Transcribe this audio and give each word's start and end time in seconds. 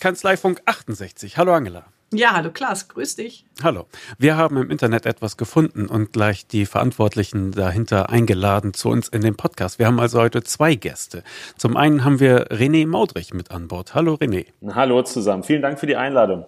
Kanzleifunk 0.00 0.60
68. 0.66 1.38
Hallo 1.38 1.54
Angela. 1.54 1.86
Ja, 2.12 2.34
hallo 2.34 2.50
Klaas, 2.52 2.88
grüß 2.88 3.16
dich. 3.16 3.44
Hallo. 3.62 3.86
Wir 4.18 4.36
haben 4.36 4.56
im 4.56 4.70
Internet 4.70 5.06
etwas 5.06 5.36
gefunden 5.36 5.86
und 5.86 6.12
gleich 6.12 6.46
die 6.46 6.66
Verantwortlichen 6.66 7.50
dahinter 7.50 8.10
eingeladen 8.10 8.72
zu 8.74 8.90
uns 8.90 9.08
in 9.08 9.22
den 9.22 9.34
Podcast. 9.34 9.78
Wir 9.78 9.86
haben 9.86 9.98
also 9.98 10.20
heute 10.20 10.44
zwei 10.44 10.74
Gäste. 10.76 11.24
Zum 11.56 11.76
einen 11.76 12.04
haben 12.04 12.20
wir 12.20 12.48
René 12.52 12.86
Maudrich 12.86 13.34
mit 13.34 13.50
an 13.50 13.66
Bord. 13.66 13.94
Hallo 13.94 14.14
René. 14.14 14.46
Hallo 14.74 15.02
zusammen. 15.02 15.42
Vielen 15.42 15.62
Dank 15.62 15.80
für 15.80 15.86
die 15.86 15.96
Einladung. 15.96 16.44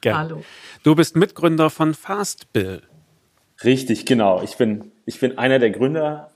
Gerne. 0.00 0.18
Hallo. 0.18 0.44
Du 0.84 0.94
bist 0.94 1.16
Mitgründer 1.16 1.70
von 1.70 1.94
Fastbill. 1.94 2.82
Richtig, 3.64 4.06
genau. 4.06 4.42
Ich 4.42 4.56
bin, 4.56 4.92
ich 5.06 5.20
bin 5.20 5.38
einer 5.38 5.58
der 5.58 5.70
Gründer 5.70 6.30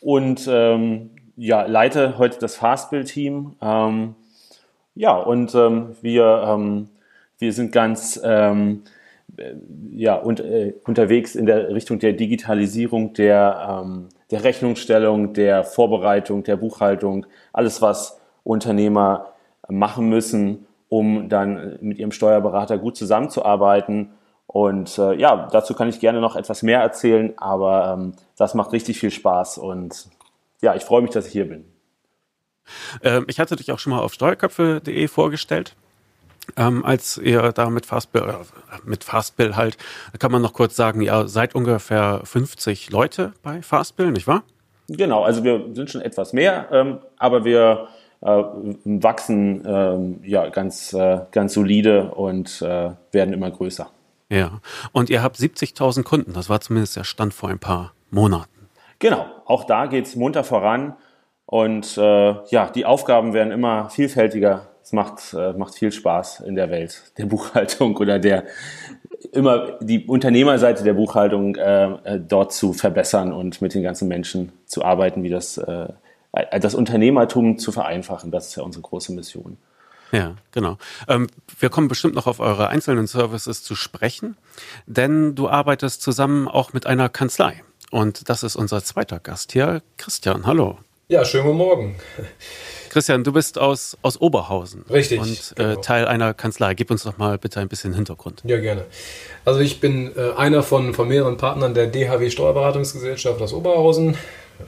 und 0.00 0.48
ähm, 0.50 1.10
ja, 1.36 1.62
leite 1.62 2.18
heute 2.18 2.38
das 2.38 2.56
Fastbill-Team. 2.56 3.56
Ähm, 3.60 4.14
ja, 4.94 5.16
und 5.16 5.54
ähm, 5.54 5.96
wir, 6.02 6.44
ähm, 6.46 6.88
wir 7.38 7.52
sind 7.52 7.70
ganz 7.70 8.20
ähm, 8.24 8.82
äh, 9.36 9.54
ja, 9.92 10.14
und, 10.16 10.40
äh, 10.40 10.74
unterwegs 10.84 11.34
in 11.34 11.46
der 11.46 11.70
Richtung 11.70 11.98
der 11.98 12.12
Digitalisierung, 12.12 13.12
der, 13.14 13.82
ähm, 13.84 14.08
der 14.30 14.44
Rechnungsstellung, 14.44 15.32
der 15.32 15.64
Vorbereitung, 15.64 16.42
der 16.44 16.56
Buchhaltung, 16.56 17.26
alles, 17.52 17.82
was 17.82 18.20
Unternehmer 18.44 19.32
machen 19.68 20.08
müssen, 20.08 20.66
um 20.88 21.28
dann 21.28 21.78
mit 21.80 21.98
ihrem 21.98 22.12
Steuerberater 22.12 22.78
gut 22.78 22.96
zusammenzuarbeiten. 22.96 24.10
Und 24.48 24.98
äh, 24.98 25.14
ja, 25.14 25.46
dazu 25.52 25.74
kann 25.74 25.90
ich 25.90 26.00
gerne 26.00 26.22
noch 26.22 26.34
etwas 26.34 26.62
mehr 26.62 26.80
erzählen, 26.80 27.34
aber 27.36 27.94
ähm, 27.98 28.14
das 28.38 28.54
macht 28.54 28.72
richtig 28.72 28.98
viel 28.98 29.10
Spaß 29.10 29.58
und 29.58 30.08
ja, 30.62 30.74
ich 30.74 30.84
freue 30.84 31.02
mich, 31.02 31.10
dass 31.10 31.26
ich 31.26 31.32
hier 31.32 31.46
bin. 31.46 31.66
Ähm, 33.02 33.26
ich 33.28 33.38
hatte 33.38 33.56
dich 33.56 33.70
auch 33.70 33.78
schon 33.78 33.92
mal 33.92 34.00
auf 34.00 34.14
steuerköpfe.de 34.14 35.06
vorgestellt. 35.08 35.76
Ähm, 36.56 36.82
als 36.82 37.18
ihr 37.18 37.52
da 37.52 37.68
mit 37.68 37.84
Fastbill, 37.84 38.22
äh, 38.22 38.34
mit 38.84 39.04
Fastbill 39.04 39.54
halt, 39.54 39.76
kann 40.18 40.32
man 40.32 40.40
noch 40.40 40.54
kurz 40.54 40.74
sagen, 40.76 41.02
ihr 41.02 41.28
seid 41.28 41.54
ungefähr 41.54 42.22
50 42.24 42.90
Leute 42.90 43.34
bei 43.42 43.60
Fastbill, 43.60 44.12
nicht 44.12 44.26
wahr? 44.26 44.44
Genau, 44.88 45.24
also 45.24 45.44
wir 45.44 45.66
sind 45.74 45.90
schon 45.90 46.00
etwas 46.00 46.32
mehr, 46.32 46.68
ähm, 46.72 47.00
aber 47.18 47.44
wir 47.44 47.88
äh, 48.22 48.26
wachsen 48.26 49.62
ähm, 49.66 50.20
ja 50.24 50.48
ganz, 50.48 50.94
äh, 50.94 51.20
ganz 51.32 51.52
solide 51.52 52.12
und 52.12 52.62
äh, 52.62 52.92
werden 53.12 53.34
immer 53.34 53.50
größer. 53.50 53.90
Ja, 54.30 54.60
und 54.92 55.10
ihr 55.10 55.22
habt 55.22 55.36
70.000 55.36 56.02
Kunden, 56.02 56.32
das 56.34 56.48
war 56.48 56.60
zumindest 56.60 56.96
der 56.96 57.04
Stand 57.04 57.32
vor 57.32 57.48
ein 57.48 57.58
paar 57.58 57.94
Monaten. 58.10 58.68
Genau, 58.98 59.26
auch 59.46 59.64
da 59.64 59.86
geht 59.86 60.06
es 60.06 60.16
munter 60.16 60.44
voran. 60.44 60.96
Und 61.46 61.96
äh, 61.96 62.34
ja, 62.50 62.68
die 62.68 62.84
Aufgaben 62.84 63.32
werden 63.32 63.52
immer 63.52 63.88
vielfältiger. 63.88 64.68
Es 64.82 64.92
macht, 64.92 65.32
äh, 65.32 65.54
macht 65.54 65.74
viel 65.74 65.92
Spaß 65.92 66.40
in 66.40 66.56
der 66.56 66.68
Welt 66.68 67.12
der 67.16 67.24
Buchhaltung 67.26 67.96
oder 67.96 68.18
der 68.18 68.44
immer 69.32 69.78
die 69.80 70.06
Unternehmerseite 70.06 70.84
der 70.84 70.94
Buchhaltung 70.94 71.56
äh, 71.56 71.84
äh, 72.04 72.20
dort 72.20 72.52
zu 72.52 72.72
verbessern 72.72 73.32
und 73.32 73.62
mit 73.62 73.74
den 73.74 73.82
ganzen 73.82 74.08
Menschen 74.08 74.52
zu 74.66 74.84
arbeiten, 74.84 75.22
wie 75.22 75.30
das, 75.30 75.58
äh, 75.58 75.88
das 76.60 76.74
Unternehmertum 76.74 77.58
zu 77.58 77.72
vereinfachen. 77.72 78.30
Das 78.30 78.48
ist 78.48 78.56
ja 78.56 78.62
unsere 78.62 78.82
große 78.82 79.12
Mission. 79.12 79.56
Ja, 80.12 80.36
genau. 80.52 80.78
Ähm, 81.06 81.28
wir 81.58 81.68
kommen 81.68 81.88
bestimmt 81.88 82.14
noch 82.14 82.26
auf 82.26 82.40
eure 82.40 82.68
einzelnen 82.68 83.06
Services 83.06 83.62
zu 83.62 83.74
sprechen, 83.74 84.36
denn 84.86 85.34
du 85.34 85.48
arbeitest 85.48 86.02
zusammen 86.02 86.48
auch 86.48 86.72
mit 86.72 86.86
einer 86.86 87.08
Kanzlei. 87.08 87.62
Und 87.90 88.28
das 88.28 88.42
ist 88.42 88.56
unser 88.56 88.82
zweiter 88.82 89.18
Gast 89.18 89.52
hier, 89.52 89.82
Christian. 89.96 90.46
Hallo. 90.46 90.78
Ja, 91.08 91.24
schönen 91.24 91.44
guten 91.44 91.58
Morgen. 91.58 91.96
Christian, 92.90 93.24
du 93.24 93.32
bist 93.32 93.58
aus, 93.58 93.96
aus 94.02 94.20
Oberhausen. 94.20 94.84
Richtig. 94.90 95.20
Und 95.20 95.54
äh, 95.56 95.62
genau. 95.62 95.80
Teil 95.80 96.06
einer 96.06 96.34
Kanzlei. 96.34 96.74
Gib 96.74 96.90
uns 96.90 97.04
doch 97.04 97.16
mal 97.16 97.38
bitte 97.38 97.60
ein 97.60 97.68
bisschen 97.68 97.94
Hintergrund. 97.94 98.42
Ja, 98.44 98.58
gerne. 98.58 98.84
Also 99.44 99.60
ich 99.60 99.80
bin 99.80 100.14
äh, 100.16 100.32
einer 100.36 100.62
von, 100.62 100.94
von 100.94 101.08
mehreren 101.08 101.36
Partnern 101.36 101.74
der 101.74 101.86
DHW 101.86 102.30
Steuerberatungsgesellschaft 102.30 103.40
aus 103.40 103.52
Oberhausen. 103.52 104.16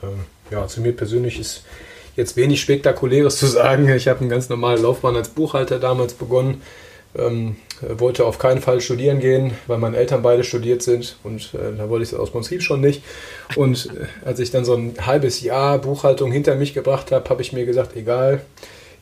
Ähm, 0.01 0.25
ja, 0.49 0.67
zu 0.67 0.81
mir 0.81 0.95
persönlich 0.95 1.39
ist 1.39 1.63
jetzt 2.15 2.35
wenig 2.37 2.61
Spektakuläres 2.61 3.37
zu 3.37 3.47
sagen. 3.47 3.87
Ich 3.89 4.07
habe 4.07 4.21
eine 4.21 4.29
ganz 4.29 4.49
normale 4.49 4.81
Laufbahn 4.81 5.15
als 5.15 5.29
Buchhalter 5.29 5.79
damals 5.79 6.13
begonnen 6.13 6.61
ähm, 7.15 7.55
wollte 7.81 8.25
auf 8.25 8.37
keinen 8.37 8.61
Fall 8.61 8.79
studieren 8.79 9.19
gehen, 9.19 9.53
weil 9.67 9.77
meine 9.77 9.97
Eltern 9.97 10.21
beide 10.21 10.43
studiert 10.43 10.81
sind 10.81 11.17
und 11.23 11.53
äh, 11.53 11.75
da 11.77 11.89
wollte 11.89 12.03
ich 12.03 12.13
es 12.13 12.17
aus 12.17 12.31
Prinzip 12.31 12.61
schon 12.61 12.81
nicht. 12.81 13.03
Und 13.55 13.87
äh, 13.87 14.27
als 14.27 14.39
ich 14.39 14.51
dann 14.51 14.65
so 14.65 14.75
ein 14.75 14.93
halbes 15.01 15.41
Jahr 15.41 15.79
Buchhaltung 15.79 16.31
hinter 16.31 16.55
mich 16.55 16.73
gebracht 16.73 17.11
habe, 17.11 17.29
habe 17.29 17.41
ich 17.41 17.53
mir 17.53 17.65
gesagt, 17.65 17.95
egal, 17.95 18.41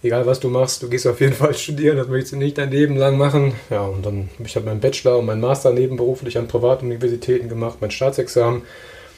egal 0.02 0.26
was 0.26 0.40
du 0.40 0.50
machst, 0.50 0.82
du 0.82 0.90
gehst 0.90 1.06
auf 1.08 1.20
jeden 1.20 1.34
Fall 1.34 1.54
studieren, 1.54 1.98
das 1.98 2.08
möchtest 2.08 2.34
du 2.34 2.38
nicht 2.38 2.58
dein 2.58 2.72
Leben 2.72 2.96
lang 2.96 3.18
machen. 3.18 3.54
Ja, 3.70 3.82
und 3.82 4.06
dann 4.06 4.30
habe 4.38 4.48
ich 4.48 4.56
halt 4.56 4.66
meinen 4.66 4.80
Bachelor 4.80 5.20
und 5.20 5.26
meinen 5.26 5.42
Master 5.42 5.72
nebenberuflich 5.72 6.38
an 6.38 6.48
Privatuniversitäten 6.48 7.50
gemacht, 7.50 7.78
mein 7.82 7.92
Staatsexamen. 7.92 8.64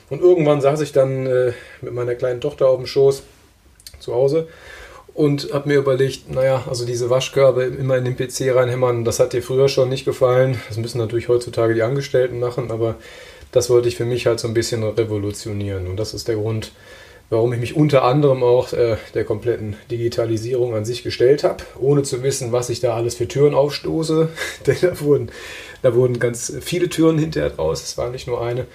Und 0.09 0.21
irgendwann 0.21 0.59
saß 0.59 0.81
ich 0.81 0.91
dann 0.91 1.25
äh, 1.25 1.53
mit 1.81 1.93
meiner 1.93 2.15
kleinen 2.15 2.41
Tochter 2.41 2.67
auf 2.67 2.77
dem 2.77 2.87
Schoß 2.87 3.23
zu 4.01 4.13
Hause 4.13 4.47
und 5.13 5.53
habe 5.53 5.69
mir 5.69 5.77
überlegt, 5.77 6.31
naja, 6.31 6.63
also 6.69 6.85
diese 6.85 7.09
Waschkörbe 7.09 7.63
immer 7.63 7.97
in 7.97 8.05
den 8.05 8.15
PC 8.15 8.55
reinhämmern, 8.55 9.03
das 9.03 9.19
hat 9.19 9.33
dir 9.33 9.43
früher 9.43 9.67
schon 9.67 9.89
nicht 9.89 10.05
gefallen. 10.05 10.59
Das 10.69 10.77
müssen 10.77 10.99
natürlich 10.99 11.27
heutzutage 11.27 11.73
die 11.73 11.83
Angestellten 11.83 12.39
machen, 12.39 12.71
aber 12.71 12.95
das 13.51 13.69
wollte 13.69 13.89
ich 13.89 13.97
für 13.97 14.05
mich 14.05 14.27
halt 14.27 14.39
so 14.39 14.47
ein 14.47 14.53
bisschen 14.53 14.83
revolutionieren. 14.83 15.87
Und 15.87 15.97
das 15.97 16.13
ist 16.13 16.29
der 16.29 16.35
Grund, 16.35 16.71
warum 17.29 17.51
ich 17.51 17.59
mich 17.59 17.75
unter 17.75 18.03
anderem 18.03 18.43
auch 18.43 18.71
äh, 18.71 18.95
der 19.13 19.25
kompletten 19.25 19.75
Digitalisierung 19.89 20.75
an 20.75 20.85
sich 20.85 21.03
gestellt 21.03 21.43
habe, 21.43 21.63
ohne 21.79 22.03
zu 22.03 22.23
wissen, 22.23 22.53
was 22.53 22.69
ich 22.69 22.79
da 22.79 22.95
alles 22.95 23.15
für 23.15 23.27
Türen 23.27 23.53
aufstoße. 23.53 24.29
Denn 24.67 24.77
da 24.81 24.99
wurden, 25.01 25.29
da 25.81 25.93
wurden 25.93 26.19
ganz 26.19 26.53
viele 26.61 26.87
Türen 26.87 27.17
hinterher 27.17 27.49
draus, 27.49 27.83
es 27.83 27.97
war 27.97 28.09
nicht 28.09 28.27
nur 28.27 28.41
eine. 28.41 28.65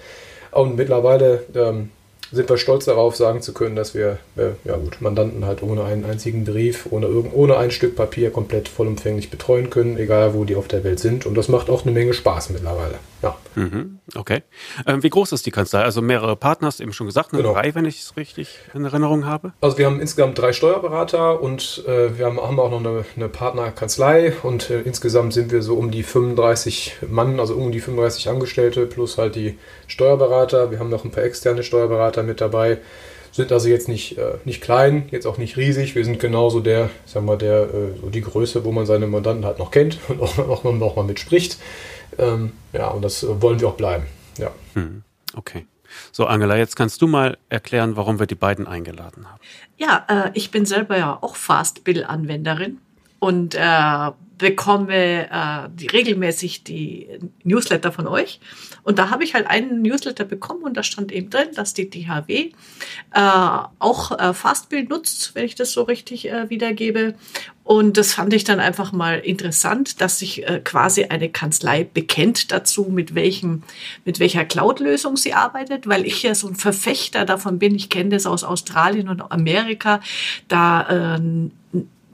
Und 0.51 0.77
mittlerweile 0.77 1.45
ähm, 1.55 1.91
sind 2.33 2.49
wir 2.49 2.59
stolz 2.59 2.85
darauf, 2.85 3.17
sagen 3.17 3.43
zu 3.43 3.53
können, 3.53 3.77
dass 3.77 3.95
wir 3.95 4.19
äh, 4.37 4.51
ja 4.65 4.77
gut, 4.77 5.01
Mandanten 5.01 5.45
halt 5.45 5.63
ohne 5.63 5.85
einen 5.85 6.05
einzigen 6.05 6.45
Brief, 6.45 6.87
ohne, 6.91 7.09
ohne 7.09 7.57
ein 7.57 7.71
Stück 7.71 7.97
Papier 7.97 8.31
komplett 8.31 8.69
vollumfänglich 8.69 9.31
betreuen 9.31 9.71
können, 9.71 9.97
egal 9.97 10.35
wo 10.35 10.45
die 10.45 10.57
auf 10.57 10.69
der 10.69 10.85
Welt 10.85 10.99
sind. 10.99 11.27
Und 11.27 11.35
das 11.37 11.49
macht 11.49 11.71
auch 11.71 11.85
eine 11.85 11.93
Menge 11.93 12.15
Spaß 12.15 12.51
mittlerweile. 12.51 12.97
Ja. 13.23 13.37
Mhm, 13.55 13.99
okay. 14.15 14.43
Ähm, 14.87 15.03
wie 15.03 15.11
groß 15.11 15.33
ist 15.33 15.47
die 15.47 15.51
Kanzlei? 15.51 15.83
Also 15.83 16.03
mehrere 16.03 16.37
Partner, 16.37 16.69
hast 16.69 16.81
du 16.81 16.83
eben 16.83 16.93
schon 16.93 17.07
gesagt, 17.07 17.33
eine 17.33 17.43
genau. 17.43 17.55
drei, 17.55 17.75
wenn 17.75 17.85
ich 17.85 18.01
es 18.01 18.17
richtig 18.17 18.59
in 18.75 18.85
Erinnerung 18.85 19.25
habe? 19.25 19.53
Also 19.61 19.79
wir 19.79 19.87
haben 19.87 20.01
insgesamt 20.01 20.39
drei 20.39 20.53
Steuerberater 20.53 21.41
und 21.41 21.85
äh, 21.87 22.19
wir 22.19 22.27
haben, 22.27 22.39
haben, 22.39 22.61
auch 22.61 22.71
noch 22.71 22.81
eine, 22.81 23.05
eine 23.17 23.29
Partnerkanzlei 23.29 24.35
und 24.43 24.71
äh, 24.71 24.81
insgesamt 24.83 25.33
sind 25.33 25.51
wir 25.51 25.63
so 25.63 25.77
um 25.77 25.91
die 25.91 26.03
35 26.03 26.99
Mann, 27.09 27.41
also 27.41 27.55
um 27.55 27.73
die 27.73 27.81
35 27.81 28.29
Angestellte 28.29 28.87
plus 28.87 29.19
halt 29.19 29.35
die 29.35 29.59
Steuerberater. 29.87 30.71
Wir 30.71 30.79
haben 30.79 30.91
noch 30.91 31.05
ein 31.05 31.11
paar 31.11 31.25
externe 31.25 31.63
Steuerberater 31.63 32.23
mit 32.23 32.41
dabei 32.41 32.79
sind 33.37 33.53
also 33.53 33.69
jetzt 33.69 33.87
nicht, 33.87 34.17
äh, 34.17 34.39
nicht 34.47 34.63
klein, 34.63 35.09
jetzt 35.11 35.27
auch 35.27 35.37
nicht 35.37 35.59
riesig. 35.59 35.95
Wir 35.95 36.07
sind 36.07 36.19
genauso 36.19 36.61
der, 36.61 36.89
sagen 37.05 37.27
wir, 37.27 37.37
der, 37.37 37.65
äh, 37.65 38.01
so 38.01 38.09
die 38.09 38.23
Größe, 38.23 38.65
wo 38.65 38.73
man 38.73 38.87
seine 38.87 39.07
Mandanten 39.07 39.45
halt 39.45 39.59
noch 39.59 39.71
kennt 39.71 39.99
und 40.09 40.23
auch, 40.23 40.39
auch, 40.49 40.65
auch 40.65 40.97
mal 40.97 41.05
mitspricht. 41.05 41.59
Ähm, 42.19 42.53
ja, 42.73 42.89
und 42.89 43.03
das 43.03 43.27
wollen 43.41 43.61
wir 43.61 43.69
auch 43.69 43.77
bleiben. 43.77 44.07
Ja. 44.39 44.51
Hm, 44.75 45.03
okay. 45.35 45.67
So, 46.13 46.27
Angela, 46.27 46.57
jetzt 46.57 46.77
kannst 46.77 47.01
du 47.03 47.07
mal 47.07 47.39
erklären, 47.49 47.97
warum 47.97 48.19
wir 48.19 48.27
die 48.27 48.35
beiden 48.35 48.67
eingeladen 48.67 49.27
haben. 49.31 49.41
Ja, 49.77 50.05
äh, 50.09 50.31
ich 50.35 50.51
bin 50.51 50.67
selber 50.67 50.99
ja 50.99 51.19
auch 51.21 51.37
Fastbill-Anwenderin 51.37 52.79
und 53.19 53.55
äh, 53.55 54.11
bekomme 54.39 55.31
äh, 55.31 55.69
die, 55.73 55.87
regelmäßig 55.87 56.65
die 56.65 57.09
Newsletter 57.45 57.93
von 57.93 58.07
euch. 58.07 58.41
Und 58.83 58.99
da 58.99 59.11
habe 59.11 59.25
ich 59.25 59.35
halt 59.35 59.47
einen 59.47 59.83
Newsletter 59.83 60.25
bekommen 60.25 60.63
und 60.63 60.77
da 60.77 60.83
stand 60.83 61.11
eben 61.13 61.31
drin, 61.31 61.49
dass 61.55 61.75
die 61.75 61.89
DHW 61.89 62.33
äh, 62.35 62.51
auch 63.13 64.19
äh, 64.19 64.35
Fastbill 64.35 64.85
nutzt, 64.85 65.35
wenn 65.35 65.45
ich 65.45 65.55
das 65.55 65.73
so 65.73 65.83
richtig 65.83 66.29
äh, 66.31 66.51
wiedergebe. 66.51 67.15
Und 67.65 67.97
das 67.97 68.13
fand 68.13 68.33
ich 68.33 68.45
dann 68.45 68.61
einfach 68.61 68.93
mal 68.93 69.19
interessant, 69.19 70.01
dass 70.01 70.21
sich 70.21 70.47
äh, 70.47 70.61
quasi 70.63 71.05
eine 71.05 71.29
Kanzlei 71.29 71.83
bekennt 71.83 72.53
dazu, 72.53 72.85
mit 72.85 73.17
welchem, 73.17 73.65
mit 74.05 74.21
welcher 74.21 74.45
Cloud-Lösung 74.45 75.17
sie 75.17 75.35
arbeitet, 75.35 75.89
weil 75.89 76.07
ich 76.07 76.23
ja 76.23 76.35
so 76.37 76.47
ein 76.47 76.55
Verfechter 76.55 77.25
davon 77.25 77.59
bin. 77.59 77.75
Ich 77.75 77.89
kenne 77.89 78.11
das 78.11 78.27
aus 78.27 78.45
Australien 78.45 79.09
und 79.09 79.21
Amerika. 79.33 80.01
Da 80.47 81.17
äh, 81.17 81.21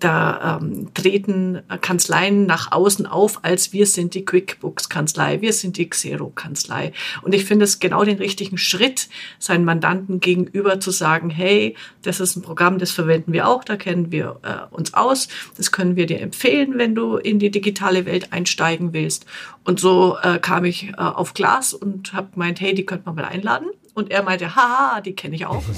da 0.03 0.59
ähm, 0.61 0.93
treten 0.95 1.63
Kanzleien 1.81 2.47
nach 2.47 2.73
außen 2.73 3.07
auf, 3.07 3.45
als 3.45 3.73
wir 3.73 3.87
sind 3.87 4.15
die 4.15 4.25
QuickBooks-Kanzlei, 4.25 5.41
wir 5.41 5.53
sind 5.53 5.77
die 5.77 5.89
Xero-Kanzlei. 5.89 6.93
Und 7.23 7.35
ich 7.35 7.45
finde 7.45 7.65
es 7.65 7.79
genau 7.79 8.05
den 8.05 8.19
richtigen 8.19 8.59
Schritt, 8.59 9.09
seinen 9.39 9.65
Mandanten 9.65 10.21
gegenüber 10.21 10.81
zu 10.81 10.91
sagen, 10.91 11.31
hey, 11.31 11.77
das 12.03 12.21
ist 12.21 12.37
ein 12.37 12.43
Programm, 12.43 12.79
das 12.79 12.91
verwenden 12.91 13.33
wir 13.33 13.49
auch, 13.49 13.65
da 13.65 13.77
kennen 13.77 14.11
wir 14.11 14.41
äh, 14.43 14.75
uns 14.75 14.95
aus, 14.95 15.29
das 15.57 15.73
können 15.73 15.97
wir 15.97 16.07
dir 16.07 16.21
empfehlen, 16.21 16.79
wenn 16.79 16.95
du 16.95 17.17
in 17.17 17.39
die 17.39 17.51
digitale 17.51 18.07
Welt 18.07 18.33
einsteigen 18.33 18.93
willst. 18.93 19.27
Und 19.65 19.79
so 19.79 20.17
äh, 20.23 20.39
kam 20.39 20.65
ich 20.65 20.89
äh, 20.89 20.95
auf 20.97 21.35
Glas 21.35 21.75
und 21.75 22.13
habe 22.13 22.33
gemeint, 22.33 22.61
hey, 22.61 22.75
die 22.75 22.85
könnte 22.85 23.07
man 23.07 23.15
mal 23.15 23.25
einladen. 23.25 23.69
Und 23.95 24.11
er 24.11 24.23
meinte, 24.23 24.57
haha, 24.57 25.01
die 25.01 25.15
kenne 25.15 25.35
ich 25.35 25.47
auch. 25.47 25.63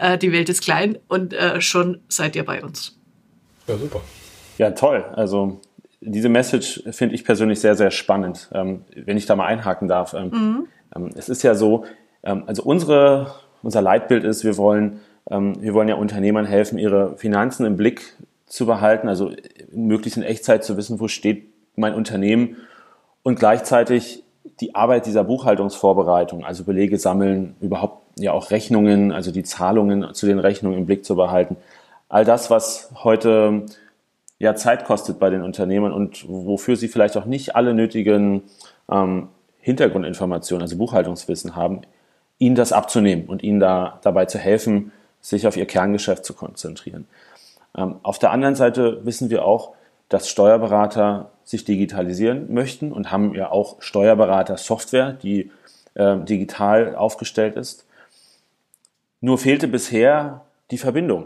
Äh, 0.00 0.16
die 0.16 0.30
Welt 0.30 0.48
ist 0.48 0.62
klein 0.62 0.96
und 1.08 1.32
äh, 1.32 1.60
schon 1.60 2.00
seid 2.08 2.36
ihr 2.36 2.44
bei 2.44 2.62
uns. 2.62 2.96
Ja, 3.66 3.76
super. 3.76 4.00
Ja, 4.56 4.70
toll. 4.70 5.04
Also 5.14 5.60
diese 6.00 6.28
Message 6.28 6.84
finde 6.92 7.16
ich 7.16 7.24
persönlich 7.24 7.60
sehr, 7.60 7.74
sehr 7.74 7.90
spannend, 7.90 8.48
ähm, 8.52 8.84
wenn 8.94 9.16
ich 9.16 9.26
da 9.26 9.34
mal 9.34 9.46
einhaken 9.46 9.88
darf. 9.88 10.14
Ähm, 10.14 10.30
mhm. 10.30 10.66
ähm, 10.94 11.10
es 11.16 11.28
ist 11.28 11.42
ja 11.42 11.56
so, 11.56 11.84
also 12.22 12.62
unsere, 12.62 13.34
unser 13.62 13.82
Leitbild 13.82 14.24
ist, 14.24 14.44
wir 14.44 14.56
wollen, 14.56 15.00
wir 15.30 15.72
wollen 15.72 15.88
ja 15.88 15.94
Unternehmern 15.94 16.46
helfen, 16.46 16.78
ihre 16.78 17.16
Finanzen 17.16 17.64
im 17.64 17.76
Blick 17.76 18.16
zu 18.46 18.66
behalten, 18.66 19.08
also 19.08 19.32
möglichst 19.72 20.16
in 20.16 20.24
Echtzeit 20.24 20.64
zu 20.64 20.76
wissen, 20.76 21.00
wo 21.00 21.08
steht 21.08 21.48
mein 21.76 21.94
Unternehmen 21.94 22.56
und 23.22 23.38
gleichzeitig 23.38 24.24
die 24.60 24.74
Arbeit 24.74 25.06
dieser 25.06 25.24
Buchhaltungsvorbereitung, 25.24 26.44
also 26.44 26.64
Belege 26.64 26.98
sammeln, 26.98 27.56
überhaupt 27.60 28.02
ja 28.18 28.32
auch 28.32 28.50
Rechnungen, 28.50 29.12
also 29.12 29.30
die 29.30 29.42
Zahlungen 29.42 30.14
zu 30.14 30.26
den 30.26 30.38
Rechnungen 30.38 30.78
im 30.78 30.86
Blick 30.86 31.04
zu 31.04 31.16
behalten. 31.16 31.56
All 32.08 32.24
das, 32.24 32.50
was 32.50 32.90
heute 33.02 33.66
ja 34.38 34.54
Zeit 34.54 34.84
kostet 34.84 35.18
bei 35.18 35.30
den 35.30 35.42
Unternehmern 35.42 35.92
und 35.92 36.24
wofür 36.28 36.76
sie 36.76 36.88
vielleicht 36.88 37.16
auch 37.16 37.24
nicht 37.24 37.56
alle 37.56 37.74
nötigen 37.74 38.42
ähm, 38.90 39.28
Hintergrundinformationen, 39.60 40.62
also 40.62 40.76
Buchhaltungswissen 40.76 41.56
haben, 41.56 41.82
ihnen 42.38 42.54
das 42.54 42.72
abzunehmen 42.72 43.26
und 43.26 43.42
ihnen 43.42 43.60
da 43.60 43.98
dabei 44.02 44.26
zu 44.26 44.38
helfen, 44.38 44.92
sich 45.20 45.46
auf 45.46 45.56
ihr 45.56 45.66
Kerngeschäft 45.66 46.24
zu 46.24 46.34
konzentrieren. 46.34 47.06
Ähm, 47.76 47.96
auf 48.02 48.18
der 48.18 48.30
anderen 48.30 48.54
Seite 48.54 49.04
wissen 49.04 49.30
wir 49.30 49.44
auch, 49.44 49.74
dass 50.08 50.28
Steuerberater 50.28 51.30
sich 51.48 51.64
digitalisieren 51.64 52.52
möchten 52.52 52.92
und 52.92 53.10
haben 53.10 53.34
ja 53.34 53.50
auch 53.50 53.80
Steuerberater-Software, 53.80 55.14
die 55.14 55.50
äh, 55.94 56.18
digital 56.18 56.94
aufgestellt 56.94 57.56
ist. 57.56 57.86
Nur 59.22 59.38
fehlte 59.38 59.66
bisher 59.66 60.42
die 60.70 60.76
Verbindung. 60.76 61.24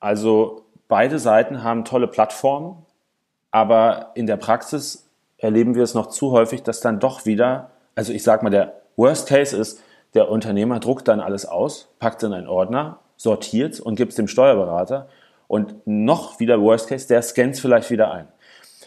Also 0.00 0.64
beide 0.88 1.20
Seiten 1.20 1.62
haben 1.62 1.84
tolle 1.84 2.08
Plattformen, 2.08 2.84
aber 3.52 4.10
in 4.14 4.26
der 4.26 4.36
Praxis 4.36 5.08
erleben 5.38 5.76
wir 5.76 5.84
es 5.84 5.94
noch 5.94 6.08
zu 6.08 6.32
häufig, 6.32 6.64
dass 6.64 6.80
dann 6.80 6.98
doch 6.98 7.24
wieder, 7.24 7.70
also 7.94 8.12
ich 8.12 8.24
sag 8.24 8.42
mal, 8.42 8.50
der 8.50 8.80
Worst 8.96 9.28
Case 9.28 9.56
ist, 9.56 9.80
der 10.14 10.28
Unternehmer 10.28 10.80
druckt 10.80 11.06
dann 11.06 11.20
alles 11.20 11.46
aus, 11.46 11.88
packt 12.00 12.20
es 12.20 12.26
in 12.26 12.34
einen 12.34 12.48
Ordner, 12.48 12.98
sortiert 13.16 13.78
und 13.78 13.94
gibt 13.94 14.10
es 14.10 14.16
dem 14.16 14.26
Steuerberater 14.26 15.06
und 15.46 15.86
noch 15.86 16.40
wieder 16.40 16.60
Worst 16.60 16.88
Case, 16.88 17.06
der 17.06 17.22
scannt 17.22 17.54
es 17.54 17.60
vielleicht 17.60 17.90
wieder 17.92 18.10
ein. 18.10 18.26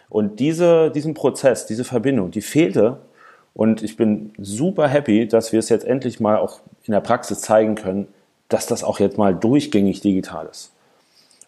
Und 0.09 0.39
diese, 0.39 0.91
diesen 0.91 1.13
Prozess, 1.13 1.65
diese 1.65 1.83
Verbindung, 1.83 2.31
die 2.31 2.41
fehlte 2.41 2.99
und 3.53 3.81
ich 3.81 3.95
bin 3.95 4.33
super 4.37 4.87
happy, 4.87 5.27
dass 5.27 5.51
wir 5.51 5.59
es 5.59 5.69
jetzt 5.69 5.85
endlich 5.85 6.19
mal 6.19 6.37
auch 6.37 6.59
in 6.83 6.91
der 6.91 6.99
Praxis 6.99 7.41
zeigen 7.41 7.75
können, 7.75 8.07
dass 8.49 8.67
das 8.67 8.83
auch 8.83 8.99
jetzt 8.99 9.17
mal 9.17 9.33
durchgängig 9.33 10.01
digital 10.01 10.47
ist. 10.51 10.71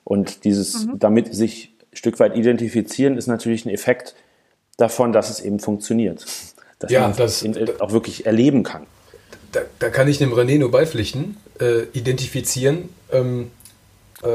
Und 0.03 0.45
dieses 0.45 0.85
mhm. 0.85 0.99
damit 0.99 1.35
sich 1.35 1.73
ein 1.91 1.97
Stück 1.97 2.19
weit 2.19 2.35
identifizieren, 2.35 3.17
ist 3.17 3.27
natürlich 3.27 3.65
ein 3.65 3.69
Effekt 3.69 4.15
davon, 4.77 5.11
dass 5.11 5.29
es 5.29 5.41
eben 5.41 5.59
funktioniert. 5.59 6.25
Dass 6.79 6.91
ja, 6.91 7.01
man 7.01 7.15
das 7.15 7.43
auch 7.79 7.91
wirklich 7.91 8.25
erleben 8.25 8.63
kann. 8.63 8.85
Da, 9.51 9.61
da 9.79 9.89
kann 9.89 10.07
ich 10.07 10.17
dem 10.17 10.31
René 10.31 10.59
nur 10.59 10.71
beipflichten. 10.71 11.37
Äh, 11.59 11.83
identifizieren. 11.93 12.89
Ähm, 13.11 13.51
äh, 13.56 13.56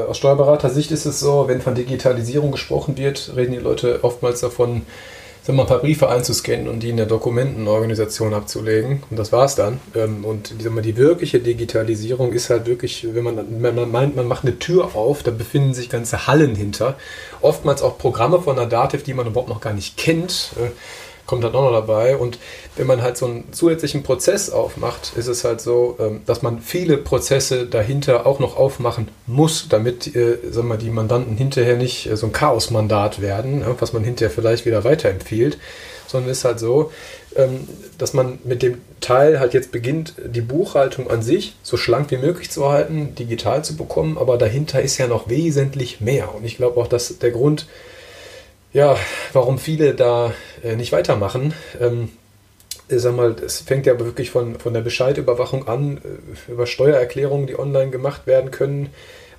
aus 0.01 0.17
Steuerberatersicht 0.17 0.91
ist 0.91 1.05
es 1.05 1.19
so, 1.19 1.47
wenn 1.47 1.61
von 1.61 1.75
Digitalisierung 1.75 2.51
gesprochen 2.51 2.97
wird, 2.97 3.33
reden 3.35 3.53
die 3.53 3.59
Leute 3.59 4.03
oftmals 4.03 4.41
davon, 4.41 4.83
sagen 5.43 5.57
wir, 5.57 5.63
ein 5.63 5.67
paar 5.67 5.79
Briefe 5.79 6.09
einzuscannen 6.09 6.67
und 6.67 6.81
die 6.81 6.89
in 6.89 6.97
der 6.97 7.05
Dokumentenorganisation 7.05 8.33
abzulegen. 8.33 9.03
Und 9.09 9.17
das 9.17 9.31
war 9.31 9.45
es 9.45 9.55
dann. 9.55 9.79
Ähm, 9.95 10.25
und 10.25 10.53
die, 10.61 10.81
die 10.81 10.97
wirkliche 10.97 11.39
Digitalisierung 11.39 12.33
ist 12.33 12.49
halt 12.49 12.65
wirklich, 12.65 13.07
wenn 13.13 13.23
man, 13.23 13.45
wenn 13.61 13.75
man 13.75 13.91
meint, 13.91 14.15
man 14.15 14.27
macht 14.27 14.43
eine 14.45 14.59
Tür 14.59 14.95
auf, 14.95 15.23
da 15.23 15.31
befinden 15.31 15.73
sich 15.73 15.89
ganze 15.89 16.27
Hallen 16.27 16.55
hinter. 16.55 16.95
Oftmals 17.41 17.81
auch 17.81 17.97
Programme 17.97 18.41
von 18.41 18.55
der 18.55 18.67
Dativ, 18.67 19.03
die 19.03 19.13
man 19.13 19.27
überhaupt 19.27 19.49
noch 19.49 19.61
gar 19.61 19.73
nicht 19.73 19.97
kennt. 19.97 20.51
Kommt 21.25 21.43
dann 21.43 21.55
auch 21.55 21.71
noch 21.71 21.71
dabei. 21.71 22.17
Und 22.17 22.37
wenn 22.75 22.87
man 22.87 23.01
halt 23.01 23.17
so 23.17 23.25
einen 23.25 23.53
zusätzlichen 23.53 24.03
Prozess 24.03 24.49
aufmacht, 24.49 25.13
ist 25.15 25.27
es 25.27 25.43
halt 25.43 25.61
so, 25.61 25.95
ähm, 25.99 26.21
dass 26.25 26.41
man 26.41 26.59
viele 26.59 26.97
Prozesse 26.97 27.65
dahinter 27.65 28.25
auch 28.25 28.39
noch 28.39 28.57
aufmachen 28.57 29.07
muss, 29.25 29.67
damit 29.69 30.15
äh, 30.15 30.37
sagen 30.51 30.67
wir, 30.67 30.77
die 30.77 30.89
Mandanten 30.89 31.37
hinterher 31.37 31.77
nicht 31.77 32.07
äh, 32.07 32.17
so 32.17 32.27
ein 32.27 32.33
Chaosmandat 32.33 33.21
werden, 33.21 33.63
was 33.79 33.93
man 33.93 34.03
hinterher 34.03 34.33
vielleicht 34.33 34.65
wieder 34.65 34.83
weiterempfiehlt, 34.83 35.57
sondern 36.07 36.31
ist 36.31 36.45
halt 36.45 36.59
so, 36.59 36.91
ähm, 37.35 37.67
dass 37.97 38.13
man 38.13 38.39
mit 38.43 38.61
dem 38.61 38.81
Teil 39.01 39.39
halt 39.39 39.53
jetzt 39.53 39.71
beginnt, 39.71 40.13
die 40.25 40.41
Buchhaltung 40.41 41.09
an 41.09 41.21
sich 41.21 41.55
so 41.63 41.77
schlank 41.77 42.11
wie 42.11 42.17
möglich 42.17 42.51
zu 42.51 42.69
halten, 42.69 43.15
digital 43.15 43.63
zu 43.63 43.75
bekommen, 43.75 44.17
aber 44.17 44.37
dahinter 44.37 44.81
ist 44.81 44.97
ja 44.97 45.07
noch 45.07 45.29
wesentlich 45.29 46.01
mehr. 46.01 46.35
Und 46.35 46.45
ich 46.45 46.57
glaube 46.57 46.79
auch, 46.79 46.87
dass 46.87 47.17
der 47.19 47.31
Grund, 47.31 47.67
ja, 48.73 48.97
warum 49.31 49.59
viele 49.59 49.93
da 49.93 50.33
äh, 50.63 50.75
nicht 50.75 50.91
weitermachen. 50.91 51.53
Ähm, 51.79 52.09
sag 52.89 53.15
mal, 53.15 53.35
es 53.45 53.61
fängt 53.61 53.85
ja 53.85 53.99
wirklich 53.99 54.31
von, 54.31 54.59
von 54.59 54.73
der 54.73 54.81
Bescheidüberwachung 54.81 55.67
an, 55.67 55.97
äh, 55.97 56.51
über 56.51 56.65
Steuererklärungen, 56.65 57.47
die 57.47 57.57
online 57.57 57.91
gemacht 57.91 58.27
werden 58.27 58.51
können, 58.51 58.89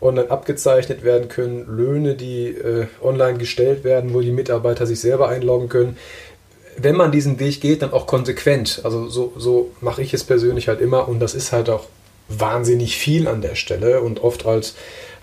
online 0.00 0.31
abgezeichnet 0.31 1.02
werden 1.02 1.28
können, 1.28 1.66
Löhne, 1.66 2.14
die 2.14 2.48
äh, 2.48 2.86
online 3.02 3.38
gestellt 3.38 3.84
werden, 3.84 4.14
wo 4.14 4.20
die 4.20 4.32
Mitarbeiter 4.32 4.86
sich 4.86 5.00
selber 5.00 5.28
einloggen 5.28 5.69
können. 5.69 5.96
Wenn 6.76 6.96
man 6.96 7.12
diesen 7.12 7.38
Weg 7.38 7.60
geht, 7.60 7.82
dann 7.82 7.92
auch 7.92 8.06
konsequent. 8.06 8.81
Also 8.84 9.08
so, 9.08 9.32
so 9.36 9.72
mache 9.81 10.02
ich 10.02 10.14
es 10.14 10.25
persönlich 10.25 10.69
halt 10.69 10.81
immer 10.81 11.08
und 11.08 11.20
das 11.20 11.34
ist 11.34 11.52
halt 11.52 11.70
auch 11.70 11.86
wahnsinnig 12.29 12.97
viel 12.97 13.29
an 13.29 13.43
der 13.43 13.55
Stelle 13.55 14.00
und 14.00 14.23
oft 14.23 14.47
als 14.47 14.75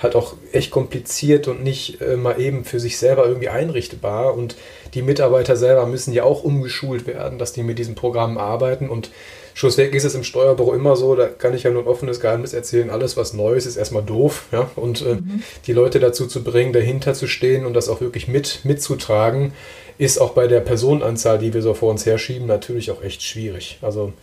halt 0.02 0.16
auch 0.16 0.36
echt 0.52 0.72
kompliziert 0.72 1.48
und 1.48 1.64
nicht 1.64 2.02
äh, 2.02 2.16
mal 2.16 2.40
eben 2.40 2.66
für 2.66 2.80
sich 2.80 2.98
selber 2.98 3.26
irgendwie 3.28 3.50
einrichtbar. 3.50 4.34
Und 4.34 4.56
die 4.94 5.02
Mitarbeiter 5.02 5.56
selber 5.56 5.86
müssen 5.86 6.14
ja 6.14 6.24
auch 6.24 6.44
umgeschult 6.44 7.08
werden, 7.08 7.38
dass 7.38 7.54
die 7.54 7.64
mit 7.64 7.78
diesem 7.78 7.96
Programm 7.96 8.38
arbeiten. 8.38 8.90
Und 8.90 9.12
schlussendlich 9.54 9.98
ist 9.98 10.06
es 10.06 10.16
im 10.16 10.24
Steuerbüro 10.24 10.74
immer 10.74 10.96
so, 10.96 11.16
da 11.16 11.28
kann 11.28 11.54
ich 11.54 11.64
ja 11.64 11.72
nur 11.72 11.84
ein 11.84 11.88
offenes 11.88 12.20
Geheimnis 12.20 12.54
erzählen, 12.54 12.90
alles 12.90 13.16
was 13.16 13.34
neu 13.34 13.54
ist, 13.54 13.66
ist 13.66 13.78
erstmal 13.78 14.04
doof. 14.04 14.46
Ja? 14.52 14.72
Und 14.76 15.02
äh, 15.02 15.16
mhm. 15.16 15.44
die 15.68 15.74
Leute 15.74 16.00
dazu 16.00 16.26
zu 16.26 16.44
bringen, 16.44 16.74
dahinter 16.74 17.14
zu 17.14 17.28
stehen 17.28 17.66
und 17.66 17.74
das 17.74 17.90
auch 17.90 18.02
wirklich 18.02 18.28
mit, 18.28 18.62
mitzutragen, 18.64 19.54
ist 19.98 20.20
auch 20.20 20.32
bei 20.32 20.48
der 20.48 20.62
Personenanzahl, 20.62 21.38
die 21.38 21.54
wir 21.54 21.62
so 21.62 21.76
vor 21.76 21.92
uns 21.92 22.08
herschieben, 22.08 22.48
natürlich 22.48 22.90
auch 22.90 23.04
echt 23.04 23.22
schwierig. 23.22 23.78
Also 23.84 24.14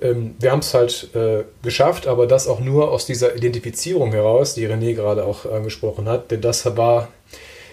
ähm, 0.00 0.34
wir 0.38 0.50
haben 0.50 0.60
es 0.60 0.74
halt 0.74 1.10
äh, 1.14 1.44
geschafft, 1.62 2.06
aber 2.06 2.26
das 2.26 2.48
auch 2.48 2.60
nur 2.60 2.90
aus 2.90 3.06
dieser 3.06 3.36
Identifizierung 3.36 4.12
heraus, 4.12 4.54
die 4.54 4.66
René 4.66 4.94
gerade 4.94 5.24
auch 5.24 5.46
angesprochen 5.46 6.08
hat, 6.08 6.30
denn 6.30 6.40
das 6.40 6.64
war, 6.76 7.08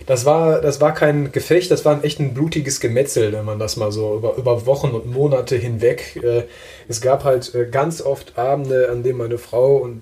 das 0.06 0.26
war, 0.26 0.62
das 0.62 0.82
war 0.82 0.94
kein 0.94 1.32
Gefecht, 1.32 1.72
das 1.72 1.86
war 1.86 1.96
ein 1.96 2.04
echt 2.04 2.20
ein 2.20 2.34
blutiges 2.34 2.80
Gemetzel, 2.80 3.32
wenn 3.34 3.46
man 3.46 3.60
das 3.60 3.78
mal 3.78 3.92
so 3.92 4.16
über, 4.16 4.36
über 4.36 4.66
Wochen 4.66 4.90
und 4.90 5.06
Monate 5.06 5.56
hinweg. 5.56 6.20
Äh, 6.24 6.44
es 6.88 7.02
gab 7.02 7.24
halt 7.24 7.54
äh, 7.56 7.66
ganz 7.66 8.02
oft 8.02 8.38
Abende, 8.38 8.90
an 8.90 9.04
denen 9.04 9.18
meine 9.18 9.38
Frau 9.38 9.78
und 9.78 10.02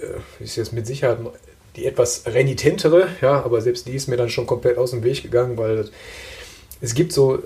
äh, 0.00 0.44
ist 0.44 0.56
jetzt 0.56 0.72
mit 0.72 0.86
Sicherheit 0.86 1.18
die 1.76 1.86
etwas 1.86 2.24
renitentere, 2.26 3.06
ja, 3.20 3.42
aber 3.44 3.60
selbst 3.60 3.86
die 3.86 3.94
ist 3.94 4.08
mir 4.08 4.16
dann 4.16 4.28
schon 4.28 4.46
komplett 4.46 4.78
aus 4.78 4.90
dem 4.90 5.04
Weg 5.04 5.22
gegangen, 5.22 5.56
weil 5.56 5.88
es 6.80 6.94
gibt 6.94 7.12
so 7.12 7.38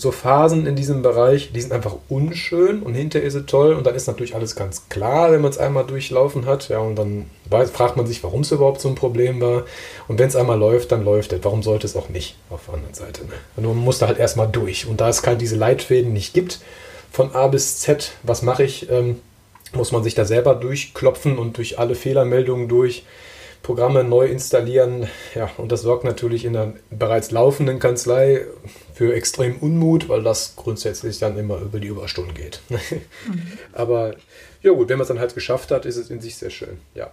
so 0.00 0.12
Phasen 0.12 0.66
in 0.66 0.76
diesem 0.76 1.02
Bereich, 1.02 1.52
die 1.52 1.60
sind 1.60 1.72
einfach 1.72 1.96
unschön 2.08 2.82
und 2.82 2.94
hinterher 2.94 3.26
ist 3.26 3.34
es 3.34 3.46
toll 3.46 3.74
und 3.74 3.86
dann 3.86 3.94
ist 3.94 4.06
natürlich 4.06 4.34
alles 4.34 4.56
ganz 4.56 4.88
klar, 4.88 5.30
wenn 5.30 5.40
man 5.40 5.50
es 5.50 5.58
einmal 5.58 5.84
durchlaufen 5.84 6.46
hat. 6.46 6.68
Ja, 6.68 6.78
und 6.78 6.96
dann 6.96 7.26
weiß, 7.50 7.70
fragt 7.70 7.96
man 7.96 8.06
sich, 8.06 8.22
warum 8.24 8.40
es 8.40 8.50
überhaupt 8.50 8.80
so 8.80 8.88
ein 8.88 8.94
Problem 8.94 9.40
war. 9.40 9.64
Und 10.08 10.18
wenn 10.18 10.28
es 10.28 10.36
einmal 10.36 10.58
läuft, 10.58 10.92
dann 10.92 11.04
läuft 11.04 11.32
es. 11.32 11.44
Warum 11.44 11.62
sollte 11.62 11.86
es 11.86 11.96
auch 11.96 12.08
nicht 12.08 12.36
auf 12.48 12.66
der 12.66 12.74
anderen 12.74 12.94
Seite? 12.94 13.24
Ne? 13.24 13.32
Und 13.56 13.64
man 13.64 13.76
muss 13.76 13.98
da 13.98 14.06
halt 14.06 14.18
erstmal 14.18 14.48
durch. 14.48 14.86
Und 14.86 15.00
da 15.00 15.08
es 15.08 15.24
halt 15.26 15.40
diese 15.40 15.56
Leitfäden 15.56 16.12
nicht 16.12 16.32
gibt, 16.32 16.60
von 17.12 17.34
A 17.34 17.48
bis 17.48 17.78
Z, 17.80 18.12
was 18.22 18.42
mache 18.42 18.62
ich, 18.62 18.90
ähm, 18.90 19.20
muss 19.72 19.92
man 19.92 20.02
sich 20.02 20.14
da 20.14 20.24
selber 20.24 20.54
durchklopfen 20.54 21.38
und 21.38 21.56
durch 21.58 21.78
alle 21.78 21.94
Fehlermeldungen 21.94 22.68
durch. 22.68 23.04
Programme 23.62 24.04
neu 24.04 24.26
installieren. 24.26 25.08
Ja, 25.34 25.50
und 25.58 25.70
das 25.70 25.82
sorgt 25.82 26.04
natürlich 26.04 26.44
in 26.44 26.54
der 26.54 26.72
bereits 26.90 27.30
laufenden 27.30 27.78
Kanzlei 27.78 28.46
für 29.00 29.14
extrem 29.14 29.56
Unmut, 29.56 30.10
weil 30.10 30.22
das 30.22 30.56
grundsätzlich 30.56 31.18
dann 31.18 31.38
immer 31.38 31.58
über 31.60 31.80
die 31.80 31.88
Überstunden 31.88 32.34
geht. 32.34 32.60
mhm. 32.68 32.80
Aber 33.72 34.14
ja 34.60 34.72
gut, 34.72 34.90
wenn 34.90 34.98
man 34.98 35.04
es 35.04 35.08
dann 35.08 35.18
halt 35.18 35.34
geschafft 35.34 35.70
hat, 35.70 35.86
ist 35.86 35.96
es 35.96 36.10
in 36.10 36.20
sich 36.20 36.36
sehr 36.36 36.50
schön. 36.50 36.76
Ja. 36.94 37.10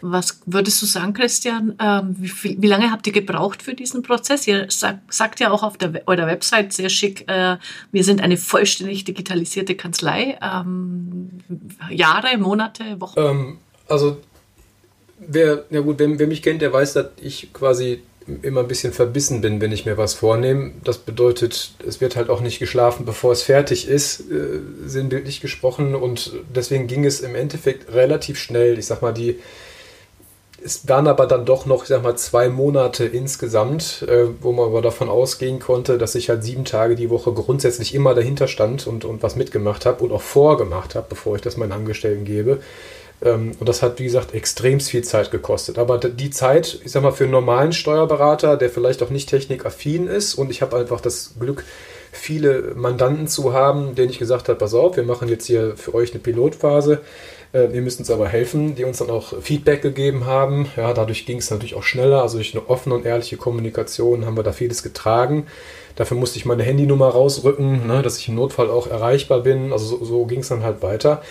Was 0.00 0.42
würdest 0.46 0.80
du 0.80 0.86
sagen, 0.86 1.12
Christian? 1.12 1.74
Ähm, 1.80 2.14
wie, 2.20 2.28
viel, 2.28 2.62
wie, 2.62 2.68
lange 2.68 2.92
habt 2.92 3.08
ihr 3.08 3.12
gebraucht 3.12 3.64
für 3.64 3.74
diesen 3.74 4.04
Prozess? 4.04 4.46
Ihr 4.46 4.66
sagt, 4.68 5.12
sagt 5.12 5.40
ja 5.40 5.50
auch 5.50 5.64
auf 5.64 5.76
der, 5.76 6.06
eurer 6.06 6.28
Website 6.28 6.72
sehr 6.72 6.88
schick, 6.88 7.28
äh, 7.28 7.56
wir 7.90 8.04
sind 8.04 8.20
eine 8.20 8.36
vollständig 8.36 9.02
digitalisierte 9.02 9.74
Kanzlei. 9.74 10.38
Ähm, 10.40 11.30
Jahre, 11.90 12.38
Monate, 12.38 13.00
Wochen? 13.00 13.18
Ähm, 13.18 13.58
also 13.88 14.18
wer, 15.18 15.64
ja 15.68 15.80
gut, 15.80 15.98
wer, 15.98 16.16
wer, 16.16 16.28
mich 16.28 16.42
kennt, 16.42 16.62
der 16.62 16.72
weiß, 16.72 16.92
dass 16.92 17.06
ich 17.20 17.52
quasi 17.52 18.02
immer 18.42 18.60
ein 18.60 18.68
bisschen 18.68 18.92
verbissen 18.92 19.40
bin, 19.40 19.60
wenn 19.60 19.72
ich 19.72 19.86
mir 19.86 19.98
was 19.98 20.14
vornehme. 20.14 20.72
Das 20.82 20.98
bedeutet, 20.98 21.74
es 21.86 22.00
wird 22.00 22.16
halt 22.16 22.30
auch 22.30 22.40
nicht 22.40 22.58
geschlafen, 22.58 23.04
bevor 23.04 23.32
es 23.32 23.42
fertig 23.42 23.88
ist, 23.88 24.20
äh, 24.30 24.60
sinnbildlich 24.86 25.40
gesprochen. 25.40 25.94
Und 25.94 26.32
deswegen 26.54 26.86
ging 26.86 27.04
es 27.04 27.20
im 27.20 27.34
Endeffekt 27.34 27.92
relativ 27.92 28.38
schnell. 28.38 28.78
Ich 28.78 28.86
sag 28.86 29.02
mal, 29.02 29.12
die 29.12 29.38
es 30.64 30.88
waren 30.88 31.06
aber 31.08 31.26
dann 31.26 31.44
doch 31.44 31.66
noch, 31.66 31.82
ich 31.82 31.88
sag 31.88 32.02
mal, 32.02 32.16
zwei 32.16 32.48
Monate 32.48 33.04
insgesamt, 33.04 34.02
äh, 34.08 34.28
wo 34.40 34.50
man 34.50 34.66
aber 34.66 34.80
davon 34.80 35.10
ausgehen 35.10 35.58
konnte, 35.58 35.98
dass 35.98 36.14
ich 36.14 36.30
halt 36.30 36.42
sieben 36.42 36.64
Tage 36.64 36.96
die 36.96 37.10
Woche 37.10 37.32
grundsätzlich 37.32 37.94
immer 37.94 38.14
dahinter 38.14 38.48
stand 38.48 38.86
und, 38.86 39.04
und 39.04 39.22
was 39.22 39.36
mitgemacht 39.36 39.84
habe 39.84 40.02
und 40.02 40.10
auch 40.10 40.22
vorgemacht 40.22 40.94
habe, 40.94 41.06
bevor 41.10 41.36
ich 41.36 41.42
das 41.42 41.58
meinen 41.58 41.72
Angestellten 41.72 42.24
gebe. 42.24 42.60
Ähm, 43.24 43.52
und 43.58 43.68
das 43.68 43.82
hat, 43.82 43.98
wie 43.98 44.04
gesagt, 44.04 44.34
extrem 44.34 44.80
viel 44.80 45.02
Zeit 45.02 45.30
gekostet. 45.30 45.78
Aber 45.78 45.98
die 45.98 46.30
Zeit, 46.30 46.80
ich 46.84 46.92
sag 46.92 47.02
mal, 47.02 47.12
für 47.12 47.24
einen 47.24 47.32
normalen 47.32 47.72
Steuerberater, 47.72 48.56
der 48.56 48.70
vielleicht 48.70 49.02
auch 49.02 49.10
nicht 49.10 49.28
technikaffin 49.28 50.06
ist, 50.06 50.34
und 50.34 50.50
ich 50.50 50.62
habe 50.62 50.76
einfach 50.76 51.00
das 51.00 51.34
Glück, 51.38 51.64
viele 52.12 52.74
Mandanten 52.76 53.26
zu 53.26 53.52
haben, 53.52 53.96
denen 53.96 54.10
ich 54.10 54.20
gesagt 54.20 54.48
habe, 54.48 54.58
pass 54.58 54.72
auf, 54.72 54.96
wir 54.96 55.02
machen 55.02 55.28
jetzt 55.28 55.46
hier 55.46 55.76
für 55.76 55.94
euch 55.94 56.12
eine 56.12 56.20
Pilotphase 56.20 57.00
äh, 57.54 57.72
wir 57.72 57.80
müssen 57.80 58.00
uns 58.00 58.10
aber 58.10 58.28
helfen, 58.28 58.74
die 58.74 58.84
uns 58.84 58.98
dann 58.98 59.10
auch 59.10 59.40
Feedback 59.40 59.80
gegeben 59.80 60.26
haben. 60.26 60.68
Ja, 60.76 60.92
dadurch 60.92 61.24
ging 61.24 61.38
es 61.38 61.50
natürlich 61.50 61.74
auch 61.74 61.82
schneller. 61.82 62.20
Also 62.20 62.36
durch 62.36 62.54
eine 62.54 62.68
offene 62.68 62.96
und 62.96 63.06
ehrliche 63.06 63.36
Kommunikation 63.36 64.26
haben 64.26 64.36
wir 64.36 64.42
da 64.42 64.52
vieles 64.52 64.82
getragen. 64.82 65.46
Dafür 65.96 66.16
musste 66.16 66.38
ich 66.38 66.44
meine 66.44 66.64
Handynummer 66.64 67.08
rausrücken, 67.08 67.86
ne, 67.86 68.02
dass 68.02 68.18
ich 68.18 68.28
im 68.28 68.34
Notfall 68.34 68.68
auch 68.68 68.88
erreichbar 68.88 69.40
bin. 69.40 69.72
Also 69.72 69.96
so, 69.96 70.04
so 70.04 70.26
ging 70.26 70.40
es 70.40 70.48
dann 70.48 70.64
halt 70.64 70.82
weiter. 70.82 71.22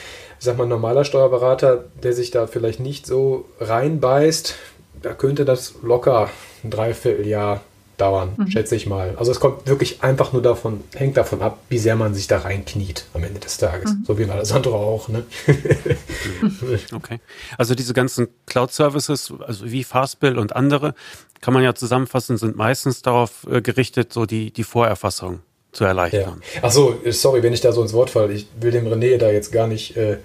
Ich 0.44 0.46
sag 0.46 0.58
mal, 0.58 0.64
ein 0.66 0.70
normaler 0.70 1.06
Steuerberater, 1.06 1.86
der 2.04 2.12
sich 2.12 2.30
da 2.30 2.48
vielleicht 2.48 2.82
nicht 2.82 3.08
so 3.08 3.46
reinbeißt, 3.62 4.56
da 5.02 5.14
könnte 5.14 5.46
das 5.46 5.76
locker 5.82 6.30
ein 6.66 6.70
Dreivierteljahr 6.70 7.62
dauern, 7.96 8.34
mhm. 8.36 8.52
schätze 8.52 8.76
ich 8.76 8.86
mal. 8.86 9.16
Also 9.18 9.32
es 9.32 9.40
kommt 9.40 9.66
wirklich 9.68 10.04
einfach 10.04 10.34
nur 10.34 10.42
davon, 10.42 10.84
hängt 10.96 11.16
davon 11.16 11.42
ab, 11.42 11.60
wie 11.70 11.78
sehr 11.78 11.96
man 11.96 12.14
sich 12.14 12.28
da 12.28 12.40
reinkniet 12.40 13.06
am 13.14 13.24
Ende 13.24 13.40
des 13.40 13.58
Tages. 13.58 13.94
Mhm. 13.94 14.04
So 14.06 14.18
wie 14.18 14.24
in 14.24 14.32
Alessandro 14.32 14.76
auch. 14.76 15.08
Ne? 15.08 15.24
okay. 16.94 17.22
Also 17.58 17.74
diese 17.74 17.94
ganzen 17.94 18.28
Cloud-Services, 18.46 19.32
also 19.48 19.72
wie 19.72 19.86
Fastbill 19.86 20.38
und 20.38 20.58
andere, 20.58 20.94
kann 21.40 21.54
man 21.54 21.64
ja 21.64 21.74
zusammenfassen, 21.74 22.36
sind 22.36 22.58
meistens 22.58 23.02
darauf 23.02 23.48
äh, 23.50 23.62
gerichtet, 23.62 24.12
so 24.12 24.26
die, 24.26 24.52
die 24.52 24.66
Vorerfassung 24.66 25.40
zu 25.74 25.84
erleichtern. 25.84 26.42
Ja. 26.54 26.62
Ach 26.62 26.72
so, 26.72 26.96
sorry, 27.10 27.44
wenn 27.44 27.52
ich 27.52 27.62
da 27.62 27.72
so 27.72 27.82
ins 27.82 27.94
Wort 27.94 28.12
falle. 28.12 28.32
Ich 28.32 28.48
will 28.60 28.72
dem 28.72 28.88
René 28.88 29.18
da 29.18 29.30
jetzt 29.32 29.52
gar 29.52 29.68
nicht 29.68 29.98
äh, 29.98 30.18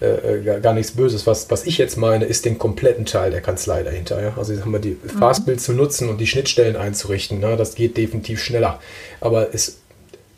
äh, 0.00 0.60
gar 0.60 0.74
nichts 0.74 0.92
Böses. 0.92 1.26
Was, 1.26 1.50
was 1.50 1.66
ich 1.66 1.78
jetzt 1.78 1.96
meine, 1.96 2.24
ist 2.24 2.44
den 2.44 2.58
kompletten 2.58 3.04
Teil 3.04 3.30
der 3.30 3.40
Kanzlei 3.40 3.82
dahinter. 3.82 4.22
Ja? 4.22 4.34
Also 4.36 4.58
haben 4.60 4.72
wir 4.72 4.78
die 4.78 4.96
mhm. 5.02 5.18
Fastbild 5.18 5.60
zu 5.60 5.72
nutzen 5.72 6.08
und 6.08 6.18
die 6.18 6.26
Schnittstellen 6.26 6.76
einzurichten. 6.76 7.40
Ne? 7.40 7.56
Das 7.56 7.74
geht 7.74 7.96
definitiv 7.96 8.42
schneller. 8.42 8.80
Aber 9.20 9.52
es, 9.52 9.78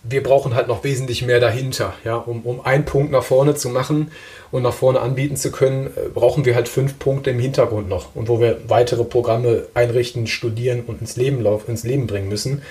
wir 0.02 0.22
brauchen 0.22 0.54
halt 0.54 0.66
noch 0.68 0.82
wesentlich 0.82 1.22
mehr 1.22 1.40
dahinter. 1.40 1.92
Ja? 2.04 2.16
Um, 2.16 2.40
um 2.42 2.64
einen 2.64 2.86
Punkt 2.86 3.12
nach 3.12 3.22
vorne 3.22 3.54
zu 3.54 3.68
machen 3.68 4.12
und 4.50 4.62
nach 4.62 4.72
vorne 4.72 5.00
anbieten 5.00 5.36
zu 5.36 5.52
können, 5.52 5.88
äh, 5.88 6.08
brauchen 6.08 6.46
wir 6.46 6.54
halt 6.54 6.66
fünf 6.66 6.98
Punkte 6.98 7.30
im 7.30 7.38
Hintergrund 7.38 7.88
noch. 7.88 8.16
Und 8.16 8.28
wo 8.28 8.40
wir 8.40 8.62
weitere 8.66 9.04
Programme 9.04 9.66
einrichten, 9.74 10.26
studieren 10.26 10.84
und 10.86 11.02
ins 11.02 11.16
Leben, 11.16 11.42
lauf, 11.42 11.68
ins 11.68 11.84
Leben 11.84 12.06
bringen 12.06 12.28
müssen 12.28 12.62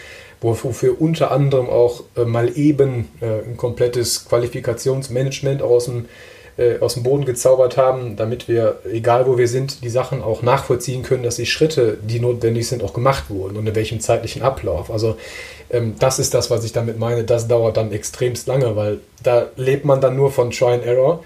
wofür 0.41 1.01
unter 1.01 1.31
anderem 1.31 1.69
auch 1.69 2.03
äh, 2.15 2.24
mal 2.24 2.58
eben 2.58 3.10
äh, 3.22 3.50
ein 3.50 3.58
komplettes 3.58 4.25
Qualifikationsmanagement 4.25 5.62
aus 5.62 5.86
dem 5.86 6.05
äh, 6.60 6.79
aus 6.79 6.96
dem 6.96 7.03
Boden 7.03 7.24
gezaubert 7.24 7.77
haben, 7.77 8.17
damit 8.17 8.50
wir, 8.50 8.79
egal 8.91 9.25
wo 9.27 9.38
wir 9.38 9.48
sind, 9.48 9.81
die 9.81 9.89
Sachen 9.89 10.22
auch 10.22 10.41
nachvollziehen 10.41 11.03
können, 11.03 11.24
dass 11.24 11.38
die 11.38 11.46
Schritte, 11.46 11.98
die 12.01 12.19
notwendig 12.19 12.67
sind, 12.67 12.84
auch 12.84 12.93
gemacht 12.93 13.29
wurden 13.29 13.55
und 13.55 13.65
in 13.65 13.75
welchem 13.75 14.01
zeitlichen 14.01 14.41
Ablauf. 14.41 14.91
Also 14.91 15.15
ähm, 15.69 15.96
das 16.00 16.19
ist 16.19 16.34
das, 16.34 16.51
was 16.51 16.65
ich 16.65 16.74
damit 16.74 17.00
meine. 17.00 17.24
Das 17.24 17.48
dauert 17.48 17.77
dann 17.77 17.93
extremst 17.93 18.48
lange, 18.48 18.75
weil 18.75 19.00
da 19.24 19.48
lebt 19.55 19.86
man 19.86 20.01
dann 20.01 20.17
nur 20.17 20.31
von 20.31 20.51
Try 20.51 20.74
and 20.74 20.86
Error 20.86 21.24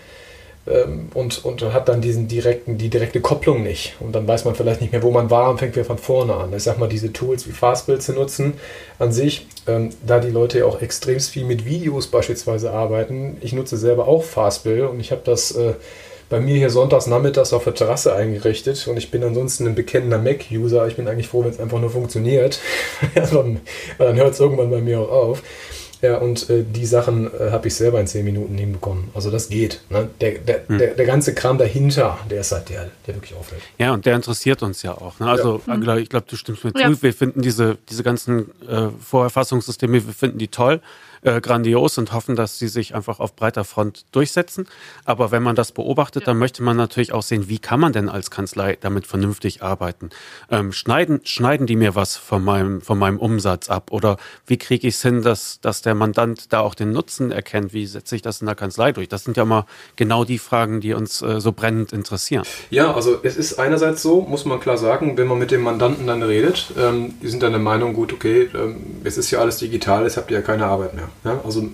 und, 0.66 1.44
und 1.44 1.62
hat 1.74 1.90
dann 1.90 2.00
diesen 2.00 2.30
direkten, 2.30 2.78
die 2.78 2.90
direkte 2.90 3.20
Kopplung 3.20 3.64
nicht. 3.64 3.96
Und 4.00 4.14
dann 4.14 4.28
weiß 4.28 4.46
man 4.46 4.56
vielleicht 4.56 4.80
nicht 4.80 4.94
mehr, 4.94 5.04
wo 5.04 5.12
man 5.12 5.30
war 5.30 5.50
und 5.50 5.60
fängt 5.60 5.76
wieder 5.76 5.86
von 5.86 5.98
vorne 5.98 6.36
an. 6.36 6.54
Ich 6.54 6.64
sag 6.64 6.80
mal, 6.80 6.88
diese 6.88 7.12
Tools 7.12 7.46
wie 7.48 7.52
Fastbill 7.52 8.00
zu 8.00 8.14
nutzen 8.14 8.54
an 8.98 9.12
sich, 9.12 9.46
ähm, 9.68 9.90
da 10.06 10.20
die 10.20 10.32
Leute 10.32 10.60
ja 10.60 10.66
auch 10.66 10.82
extremst 10.82 11.32
viel 11.32 11.44
mit 11.44 11.66
Videos 11.66 12.08
beispielsweise 12.08 12.72
arbeiten. 12.72 13.38
Ich 13.42 13.52
nutze 13.52 13.76
selber 13.76 14.08
auch 14.08 14.24
Fastbill 14.24 14.86
und 14.86 15.02
ich 15.02 15.12
habe 15.12 15.22
das 15.26 15.52
äh, 15.52 15.74
bei 16.30 16.40
mir 16.40 16.56
hier 16.56 16.70
sonntags 16.70 17.08
nachmittags 17.08 17.52
auf 17.52 17.66
der 17.66 17.76
Terrasse 17.76 18.16
eingerichtet 18.16 18.88
und 18.88 18.96
ich 18.96 19.12
bin 19.12 19.24
ansonsten 19.24 19.68
ein 19.68 19.76
bekennender 19.76 20.18
Mac-User. 20.18 20.88
Ich 20.88 20.96
bin 20.96 21.10
eigentlich 21.10 21.28
froh, 21.28 21.44
wenn 21.44 21.52
es 21.52 21.60
einfach 21.60 21.80
nur 21.80 21.90
funktioniert. 21.90 22.60
dann, 23.16 23.60
dann 23.98 24.16
hört 24.16 24.34
es 24.34 24.40
irgendwann 24.40 24.72
bei 24.72 24.80
mir 24.80 25.02
auch 25.02 25.12
auf. 25.12 25.44
Ja, 26.04 26.18
und 26.18 26.50
äh, 26.50 26.66
die 26.70 26.86
Sachen 26.86 27.28
äh, 27.34 27.52
habe 27.52 27.70
ich 27.70 27.76
selber 27.76 27.98
in 28.02 28.08
zehn 28.08 28.26
Minuten 28.26 28.58
hinbekommen. 28.58 29.10
Also 29.14 29.32
das 29.32 29.48
geht. 29.48 29.80
Ne? 29.90 30.10
Der, 30.20 30.34
der, 30.34 30.68
hm. 30.68 30.78
der, 30.78 30.96
der, 30.96 31.06
ganze 31.06 31.34
Kram 31.34 31.58
dahinter, 31.58 32.20
der 32.30 32.42
ist 32.42 32.52
halt 32.52 32.68
der, 32.68 32.90
der 33.08 33.16
wirklich 33.16 33.34
auffällt. 33.36 33.62
Ja, 33.78 33.94
und 33.94 34.06
der 34.06 34.18
interessiert 34.18 34.62
uns 34.64 34.84
ja 34.84 34.92
auch. 34.92 35.18
Ne? 35.22 35.30
Also 35.30 35.62
ja. 35.66 35.74
Angela, 35.74 35.98
ich 35.98 36.10
glaube, 36.10 36.26
du 36.30 36.36
stimmst 36.36 36.66
mir 36.66 36.74
ja. 36.76 36.92
zu. 36.92 37.02
Wir 37.02 37.14
finden 37.14 37.42
diese, 37.42 37.78
diese 37.90 38.04
ganzen 38.04 38.52
äh, 38.68 38.90
Vorerfassungssysteme, 39.00 40.06
wir 40.06 40.14
finden 40.14 40.40
die 40.40 40.50
toll 40.50 40.82
äh, 41.24 41.42
grandios 41.42 41.98
und 41.98 42.14
hoffen, 42.14 42.36
dass 42.36 42.60
sie 42.60 42.68
sich 42.68 42.96
einfach 42.96 43.20
auf 43.20 43.36
breiter 43.36 43.64
Front 43.64 44.06
durchsetzen. 44.12 44.68
Aber 45.06 45.32
wenn 45.32 45.44
man 45.44 45.56
das 45.56 45.72
beobachtet, 45.72 46.24
ja. 46.24 46.26
dann 46.28 46.40
möchte 46.40 46.64
man 46.64 46.78
natürlich 46.78 47.14
auch 47.14 47.24
sehen, 47.24 47.50
wie 47.50 47.60
kann 47.60 47.80
man 47.80 47.94
denn 47.94 48.10
als 48.10 48.32
Kanzlei 48.32 48.78
damit 48.80 49.08
vernünftig 49.08 49.64
arbeiten? 49.64 50.10
Ähm, 50.50 50.72
schneiden, 50.72 51.22
schneiden 51.24 51.68
die 51.68 51.76
mir 51.76 51.96
was 51.96 52.16
von 52.16 52.44
meinem, 52.44 52.82
von 52.82 52.98
meinem 52.98 53.20
Umsatz 53.20 53.70
ab? 53.70 53.92
Oder 53.92 54.18
wie 54.46 54.58
kriege 54.58 54.88
ich 54.88 54.96
es 54.96 55.02
hin, 55.02 55.22
dass, 55.22 55.60
dass 55.62 55.82
der 55.82 55.96
Mandant 55.96 56.52
da 56.54 56.60
auch 56.60 56.76
den 56.76 56.92
Nutzen 56.92 57.32
erkennt? 57.32 57.74
Wie 57.74 57.86
setze 57.86 58.16
ich 58.16 58.22
das 58.22 58.42
in 58.42 58.48
der 58.48 58.56
Kanzlei 58.56 58.92
durch? 58.92 59.10
Das 59.10 59.24
sind 59.24 59.38
ja 59.38 59.46
mal 59.46 59.66
genau 59.96 60.26
die 60.26 60.40
Fragen, 60.40 60.82
die 60.82 60.94
uns 60.94 61.22
äh, 61.22 61.40
so 61.40 61.52
brennend 61.52 61.94
interessieren. 61.94 62.44
Ja, 62.70 62.94
also 62.94 63.20
es 63.24 63.38
ist 63.38 63.60
einerseits 63.60 64.02
so, 64.02 64.22
muss 64.22 64.46
man 64.46 64.60
klar 64.60 64.78
sagen, 64.78 65.18
wenn 65.18 65.28
man 65.28 65.40
mit 65.40 65.52
dem 65.52 65.62
Mandanten 65.62 66.08
dann 66.08 66.24
redet, 66.24 66.74
ähm, 66.78 67.14
die 67.22 67.28
sind 67.28 67.44
dann 67.44 67.52
der 67.52 67.62
Meinung, 67.62 67.94
gut, 67.94 68.14
okay, 68.14 68.50
ähm, 68.54 68.78
es 69.04 69.18
ist 69.18 69.32
ja 69.32 69.40
alles 69.40 69.58
digital, 69.58 70.04
jetzt 70.04 70.18
habt 70.18 70.32
ihr 70.32 70.38
ja 70.38 70.44
keine 70.44 70.66
Arbeit 70.66 70.94
mehr. 70.94 71.10
Ja, 71.24 71.40
also 71.44 71.62
hm. 71.62 71.72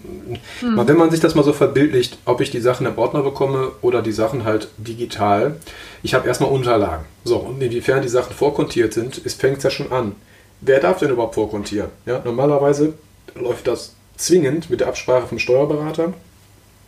wenn 0.62 0.98
man 0.98 1.12
sich 1.12 1.20
das 1.20 1.36
mal 1.36 1.44
so 1.44 1.54
verbildlicht, 1.54 2.18
ob 2.26 2.42
ich 2.42 2.52
die 2.52 2.62
Sachen 2.62 2.86
im 2.86 2.98
Ordner 2.98 3.22
bekomme 3.22 3.72
oder 3.82 4.02
die 4.02 4.12
Sachen 4.12 4.44
halt 4.44 4.70
digital, 4.78 5.56
ich 6.04 6.14
habe 6.14 6.28
erstmal 6.28 6.52
Unterlagen. 6.52 7.06
So, 7.24 7.38
und 7.38 7.62
inwiefern 7.62 8.02
die 8.02 8.10
Sachen 8.10 8.34
vorkontiert 8.34 8.94
sind, 8.94 9.16
fängt 9.16 9.58
es 9.58 9.64
ja 9.64 9.70
schon 9.70 9.92
an. 9.92 10.16
Wer 10.62 10.80
darf 10.80 11.00
denn 11.00 11.12
überhaupt 11.12 11.36
vorkontieren? 11.36 11.90
Ja, 12.06 12.22
normalerweise 12.24 12.94
läuft 13.36 13.68
das 13.68 13.96
zwingend 14.18 14.70
mit 14.70 14.82
der 14.82 14.88
Absprache 14.88 15.28
vom 15.28 15.40
Steuerberater. 15.40 16.14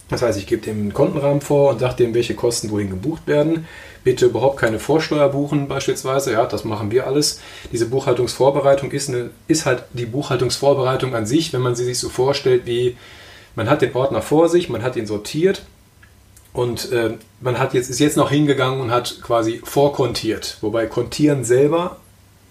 Das 0.10 0.22
heißt, 0.22 0.38
ich 0.38 0.46
gebe 0.46 0.62
dem 0.62 0.78
einen 0.78 0.94
Kontenrahmen 0.94 1.40
vor 1.40 1.72
und 1.72 1.80
sage 1.80 1.96
dem, 1.96 2.14
welche 2.14 2.36
Kosten 2.36 2.70
wohin 2.70 2.90
gebucht 2.90 3.28
werden 3.28 3.66
bitte 4.04 4.26
überhaupt 4.26 4.58
keine 4.58 4.80
Vorsteuer 4.80 5.30
buchen 5.30 5.68
beispielsweise. 5.68 6.34
Ja, 6.34 6.46
das 6.46 6.64
machen 6.64 6.92
wir 6.92 7.08
alles. 7.08 7.40
Diese 7.72 7.86
Buchhaltungsvorbereitung 7.86 8.92
ist, 8.92 9.10
eine, 9.10 9.30
ist 9.48 9.66
halt 9.66 9.84
die 9.94 10.06
Buchhaltungsvorbereitung 10.06 11.16
an 11.16 11.26
sich, 11.26 11.54
wenn 11.54 11.62
man 11.62 11.76
sie 11.76 11.86
sich 11.86 12.00
so 12.00 12.10
vorstellt, 12.10 12.66
wie 12.66 12.98
man 13.56 13.70
hat 13.70 13.82
den 13.82 13.94
Ordner 13.96 14.22
vor 14.22 14.50
sich, 14.50 14.70
man 14.70 14.84
hat 14.84 14.96
ihn 14.96 15.06
sortiert 15.06 15.64
und 16.54 16.92
äh, 16.92 17.16
man 17.40 17.60
hat 17.60 17.74
jetzt, 17.74 17.90
ist 17.90 18.00
jetzt 18.00 18.18
noch 18.18 18.30
hingegangen 18.30 18.82
und 18.82 18.92
hat 18.92 19.22
quasi 19.22 19.62
vorkontiert. 19.64 20.58
Wobei 20.62 20.86
Kontieren 20.88 21.44
selber 21.44 21.98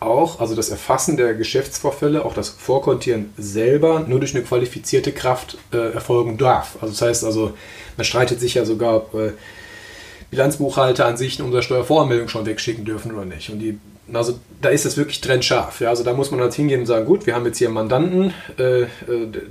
auch, 0.00 0.40
also 0.40 0.54
das 0.54 0.70
Erfassen 0.70 1.16
der 1.16 1.34
Geschäftsvorfälle, 1.34 2.24
auch 2.24 2.34
das 2.34 2.48
Vorkontieren 2.48 3.32
selber 3.36 4.00
nur 4.00 4.18
durch 4.18 4.34
eine 4.34 4.44
qualifizierte 4.44 5.12
Kraft 5.12 5.58
äh, 5.72 5.92
erfolgen 5.92 6.38
darf. 6.38 6.76
Also 6.80 6.94
das 6.94 7.02
heißt 7.02 7.24
also, 7.24 7.52
man 7.96 8.04
streitet 8.04 8.40
sich 8.40 8.54
ja 8.54 8.64
sogar, 8.64 9.02
äh, 9.14 9.32
Bilanzbuchhalter 10.30 11.06
an 11.06 11.16
sich 11.16 11.38
eine 11.38 11.46
Umsatzsteuervoranmeldung 11.46 12.28
schon 12.28 12.46
wegschicken 12.46 12.84
dürfen 12.84 13.12
oder 13.12 13.24
nicht. 13.24 13.50
Und 13.50 13.58
die, 13.58 13.78
also 14.12 14.38
da 14.60 14.68
ist 14.68 14.84
es 14.84 14.96
wirklich 14.96 15.20
trennscharf. 15.20 15.80
Ja? 15.80 15.88
Also 15.88 16.04
da 16.04 16.12
muss 16.12 16.30
man 16.30 16.40
halt 16.40 16.54
hingehen 16.54 16.80
und 16.80 16.86
sagen, 16.86 17.06
gut, 17.06 17.26
wir 17.26 17.34
haben 17.34 17.46
jetzt 17.46 17.58
hier 17.58 17.68
einen 17.68 17.74
Mandanten, 17.74 18.32
äh, 18.58 18.82
äh 18.82 18.86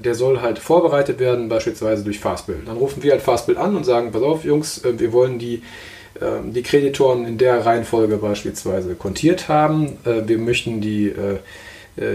der 0.04 0.16
soll 0.16 0.42
halt 0.42 0.60
vorbereitet 0.60 1.20
werden, 1.20 1.50
beispielsweise 1.50 2.04
durch 2.04 2.20
Fastbill. 2.20 2.62
Dann 2.66 2.78
rufen 2.78 3.04
wir 3.04 3.12
halt 3.12 3.22
Fastbill 3.22 3.58
an 3.58 3.76
und 3.76 3.86
sagen, 3.86 4.12
pass 4.12 4.22
auf, 4.22 4.46
Jungs, 4.46 4.84
äh, 4.86 4.98
wir 5.00 5.12
wollen 5.12 5.40
die 5.40 5.62
ähm, 6.22 6.54
die 6.54 6.64
Kreditoren 6.64 7.26
in 7.26 7.38
der 7.38 7.66
Reihenfolge 7.66 8.18
beispielsweise 8.18 8.96
kontiert 8.96 9.48
haben. 9.48 9.98
Äh, 10.06 10.28
wir 10.28 10.38
möchten 10.38 10.82
die 10.82 11.14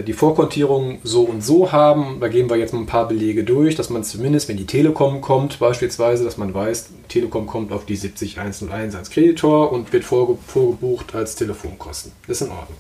die 0.07 0.13
Vorkontierung 0.13 0.99
so 1.03 1.23
und 1.23 1.45
so 1.45 1.73
haben. 1.73 2.19
Da 2.21 2.29
gehen 2.29 2.49
wir 2.49 2.57
jetzt 2.57 2.73
mal 2.73 2.81
ein 2.81 2.87
paar 2.87 3.07
Belege 3.07 3.45
durch, 3.45 3.75
dass 3.75 3.91
man 3.91 4.03
zumindest, 4.03 4.49
wenn 4.49 4.57
die 4.57 4.67
Telekom 4.67 5.21
kommt, 5.21 5.59
beispielsweise, 5.59 6.25
dass 6.25 6.39
man 6.39 6.55
weiß, 6.55 6.91
Telekom 7.09 7.47
kommt 7.47 7.73
auf 7.73 7.85
die 7.85 7.97
70101 7.97 8.95
als 8.95 9.11
Kreditor 9.11 9.73
und 9.73 9.93
wird 9.93 10.05
vorgebucht 10.05 11.15
als 11.15 11.37
Telefonkosten. 11.37 12.13
Das 12.27 12.41
ist 12.41 12.47
in 12.47 12.53
Ordnung. 12.53 12.79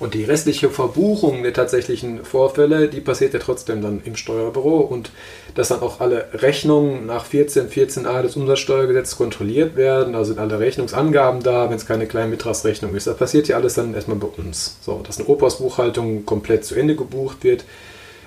Und 0.00 0.14
die 0.14 0.24
restliche 0.24 0.70
Verbuchung 0.70 1.42
der 1.42 1.52
tatsächlichen 1.52 2.24
Vorfälle, 2.24 2.88
die 2.88 3.00
passiert 3.00 3.34
ja 3.34 3.40
trotzdem 3.40 3.80
dann 3.80 4.02
im 4.04 4.16
Steuerbüro 4.16 4.78
und 4.78 5.10
dass 5.54 5.68
dann 5.68 5.80
auch 5.80 6.00
alle 6.00 6.28
Rechnungen 6.32 7.06
nach 7.06 7.24
14, 7.24 7.68
14a 7.68 8.22
des 8.22 8.36
Umsatzsteuergesetzes 8.36 9.16
kontrolliert 9.16 9.76
werden. 9.76 10.12
Da 10.12 10.24
sind 10.24 10.38
alle 10.38 10.58
Rechnungsangaben 10.58 11.42
da, 11.42 11.70
wenn 11.70 11.76
es 11.76 11.86
keine 11.86 12.06
kleine 12.06 12.28
Mitragsrechnung 12.28 12.94
ist. 12.94 13.06
Das 13.06 13.16
passiert 13.16 13.48
ja 13.48 13.56
alles 13.56 13.74
dann 13.74 13.94
erstmal 13.94 14.18
bei 14.18 14.26
uns. 14.26 14.78
So, 14.80 15.00
dass 15.06 15.18
eine 15.18 15.28
Opas-Buchhaltung 15.28 16.26
komplett 16.26 16.64
zu 16.64 16.74
Ende 16.74 16.96
gebucht 16.96 17.44
wird. 17.44 17.64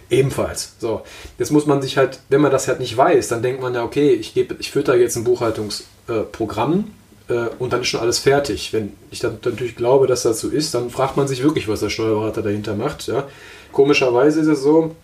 Ebenfalls. 0.10 0.76
So, 0.80 1.02
jetzt 1.38 1.52
muss 1.52 1.66
man 1.66 1.82
sich 1.82 1.98
halt, 1.98 2.20
wenn 2.30 2.40
man 2.40 2.52
das 2.52 2.70
halt 2.70 2.80
nicht 2.80 2.96
weiß, 2.96 3.28
dann 3.28 3.42
denkt 3.42 3.62
man 3.62 3.74
ja, 3.74 3.84
okay, 3.84 4.12
ich, 4.12 4.34
gebe, 4.34 4.56
ich 4.60 4.72
fütter 4.72 4.96
jetzt 4.96 5.18
ein 5.18 5.26
Buchhaltungsprogramm 5.26 6.94
äh, 7.30 7.48
und 7.60 7.74
dann 7.74 7.82
ist 7.82 7.88
schon 7.88 8.00
alles 8.00 8.20
fertig. 8.20 8.74
Wenn 8.74 8.94
ich 9.12 9.20
dann 9.20 9.40
natürlich 9.44 9.76
glaube, 9.76 10.08
dass 10.08 10.24
das 10.24 10.40
so 10.40 10.50
ist, 10.50 10.74
dann 10.74 10.90
fragt 10.90 11.18
man 11.18 11.28
sich 11.28 11.44
wirklich, 11.44 11.68
was 11.68 11.82
der 11.82 11.90
Steuerberater 11.90 12.42
dahinter 12.42 12.76
macht. 12.76 13.08
Ja. 13.08 13.26
Komischerweise 13.72 14.40
ist 14.42 14.48
es 14.48 14.62
so, 14.62 14.96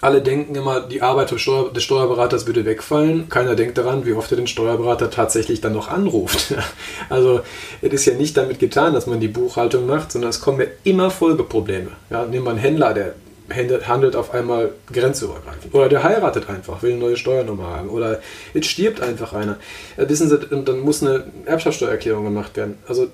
alle 0.00 0.22
denken 0.22 0.54
immer, 0.54 0.80
die 0.80 1.02
Arbeit 1.02 1.30
des, 1.30 1.42
Steuer 1.42 1.70
des 1.72 1.82
Steuerberaters 1.82 2.46
würde 2.46 2.64
wegfallen. 2.64 3.28
Keiner 3.28 3.54
denkt 3.54 3.76
daran, 3.76 4.06
wie 4.06 4.14
oft 4.14 4.30
er 4.30 4.36
den 4.36 4.46
Steuerberater 4.46 5.10
tatsächlich 5.10 5.60
dann 5.60 5.74
noch 5.74 5.88
anruft. 5.88 6.54
also 7.10 7.40
es 7.82 7.92
ist 7.92 8.06
ja 8.06 8.14
nicht 8.14 8.36
damit 8.36 8.58
getan, 8.58 8.94
dass 8.94 9.06
man 9.06 9.20
die 9.20 9.28
Buchhaltung 9.28 9.86
macht, 9.86 10.10
sondern 10.12 10.30
es 10.30 10.40
kommen 10.40 10.60
ja 10.60 10.66
immer 10.84 11.10
Folgeprobleme. 11.10 11.90
Ja, 12.08 12.24
nehmen 12.24 12.46
wir 12.46 12.50
einen 12.50 12.58
Händler, 12.58 12.94
der 12.94 13.14
handelt 13.50 14.16
auf 14.16 14.32
einmal 14.32 14.72
grenzübergreifend. 14.92 15.74
Oder 15.74 15.88
der 15.88 16.02
heiratet 16.02 16.48
einfach, 16.48 16.82
will 16.82 16.92
eine 16.92 17.00
neue 17.00 17.16
Steuernummer 17.16 17.68
haben. 17.68 17.88
Oder 17.88 18.20
jetzt 18.54 18.68
stirbt 18.68 19.00
einfach 19.00 19.32
einer. 19.32 19.58
Wissen 19.96 20.28
Sie, 20.28 20.38
dann 20.38 20.80
muss 20.80 21.02
eine 21.02 21.24
Erbschaftssteuererklärung 21.46 22.24
gemacht 22.24 22.56
werden. 22.56 22.78
Also 22.86 23.08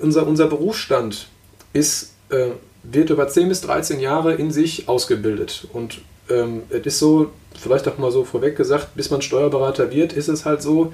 unser, 0.00 0.26
unser 0.26 0.46
Berufsstand 0.46 1.28
ist, 1.72 2.12
äh, 2.30 2.48
wird 2.82 3.10
über 3.10 3.28
10 3.28 3.48
bis 3.48 3.60
13 3.62 4.00
Jahre 4.00 4.34
in 4.34 4.50
sich 4.50 4.88
ausgebildet. 4.88 5.68
Und 5.72 6.00
ähm, 6.28 6.62
es 6.70 6.86
ist 6.86 6.98
so, 6.98 7.30
vielleicht 7.58 7.86
auch 7.88 7.98
mal 7.98 8.10
so 8.10 8.24
vorweg 8.24 8.56
gesagt, 8.56 8.94
bis 8.94 9.10
man 9.10 9.22
Steuerberater 9.22 9.90
wird, 9.90 10.12
ist 10.12 10.28
es 10.28 10.44
halt 10.44 10.62
so, 10.62 10.92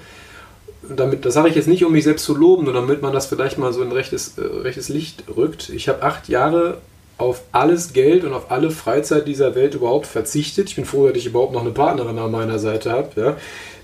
damit, 0.88 1.24
das 1.24 1.34
sage 1.34 1.48
ich 1.48 1.54
jetzt 1.54 1.68
nicht, 1.68 1.84
um 1.84 1.92
mich 1.92 2.04
selbst 2.04 2.24
zu 2.24 2.34
loben, 2.34 2.64
nur 2.64 2.72
damit 2.72 3.02
man 3.02 3.12
das 3.12 3.26
vielleicht 3.26 3.58
mal 3.58 3.72
so 3.72 3.82
in 3.82 3.92
rechtes, 3.92 4.38
äh, 4.38 4.42
rechtes 4.42 4.88
Licht 4.88 5.24
rückt. 5.34 5.70
Ich 5.70 5.88
habe 5.88 6.02
acht 6.02 6.28
Jahre 6.28 6.78
auf 7.18 7.42
alles 7.50 7.92
Geld 7.92 8.24
und 8.24 8.32
auf 8.32 8.50
alle 8.50 8.70
Freizeit 8.70 9.26
dieser 9.26 9.54
Welt 9.54 9.74
überhaupt 9.74 10.06
verzichtet. 10.06 10.68
Ich 10.68 10.76
bin 10.76 10.84
froh, 10.84 11.08
dass 11.08 11.16
ich 11.16 11.26
überhaupt 11.26 11.52
noch 11.52 11.62
eine 11.62 11.72
Partnerin 11.72 12.18
an 12.18 12.30
meiner 12.30 12.60
Seite 12.60 12.92
habe. 12.92 13.20
Ja. 13.20 13.36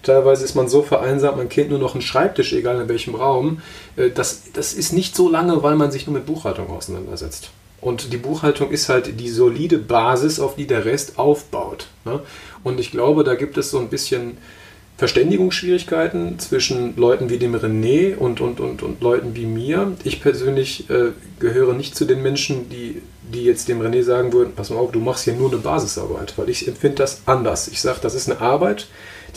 Teilweise 0.04 0.44
ist 0.44 0.54
man 0.54 0.68
so 0.68 0.82
vereinsamt, 0.82 1.36
man 1.36 1.48
kennt 1.48 1.70
nur 1.70 1.78
noch 1.78 1.94
einen 1.94 2.02
Schreibtisch, 2.02 2.52
egal 2.52 2.80
in 2.80 2.88
welchem 2.88 3.16
Raum. 3.16 3.60
Äh, 3.96 4.10
das, 4.10 4.52
das 4.52 4.72
ist 4.72 4.92
nicht 4.92 5.16
so 5.16 5.28
lange, 5.28 5.62
weil 5.62 5.74
man 5.74 5.90
sich 5.90 6.06
nur 6.06 6.14
mit 6.14 6.26
Buchhaltung 6.26 6.70
auseinandersetzt. 6.70 7.50
Und 7.80 8.12
die 8.12 8.18
Buchhaltung 8.18 8.70
ist 8.70 8.88
halt 8.88 9.20
die 9.20 9.28
solide 9.28 9.78
Basis, 9.78 10.40
auf 10.40 10.54
die 10.54 10.66
der 10.66 10.84
Rest 10.84 11.18
aufbaut. 11.18 11.88
Ne? 12.04 12.20
Und 12.62 12.80
ich 12.80 12.92
glaube, 12.92 13.24
da 13.24 13.34
gibt 13.34 13.58
es 13.58 13.70
so 13.70 13.78
ein 13.78 13.88
bisschen 13.88 14.38
Verständigungsschwierigkeiten 14.96 16.38
zwischen 16.38 16.96
Leuten 16.96 17.28
wie 17.28 17.38
dem 17.38 17.56
René 17.56 18.16
und, 18.16 18.40
und, 18.40 18.60
und, 18.60 18.82
und 18.82 19.02
Leuten 19.02 19.34
wie 19.34 19.46
mir. 19.46 19.92
Ich 20.04 20.22
persönlich 20.22 20.88
äh, 20.88 21.10
gehöre 21.40 21.74
nicht 21.74 21.96
zu 21.96 22.04
den 22.04 22.22
Menschen, 22.22 22.68
die, 22.68 23.02
die 23.22 23.44
jetzt 23.44 23.68
dem 23.68 23.80
René 23.80 24.04
sagen 24.04 24.32
würden, 24.32 24.52
pass 24.54 24.70
mal 24.70 24.76
auf, 24.76 24.92
du 24.92 25.00
machst 25.00 25.24
hier 25.24 25.34
nur 25.34 25.50
eine 25.50 25.60
Basisarbeit, 25.60 26.34
weil 26.38 26.48
ich 26.48 26.68
empfinde 26.68 26.98
das 26.98 27.22
anders. 27.26 27.66
Ich 27.66 27.80
sage, 27.80 27.98
das 28.02 28.14
ist 28.14 28.30
eine 28.30 28.40
Arbeit, 28.40 28.86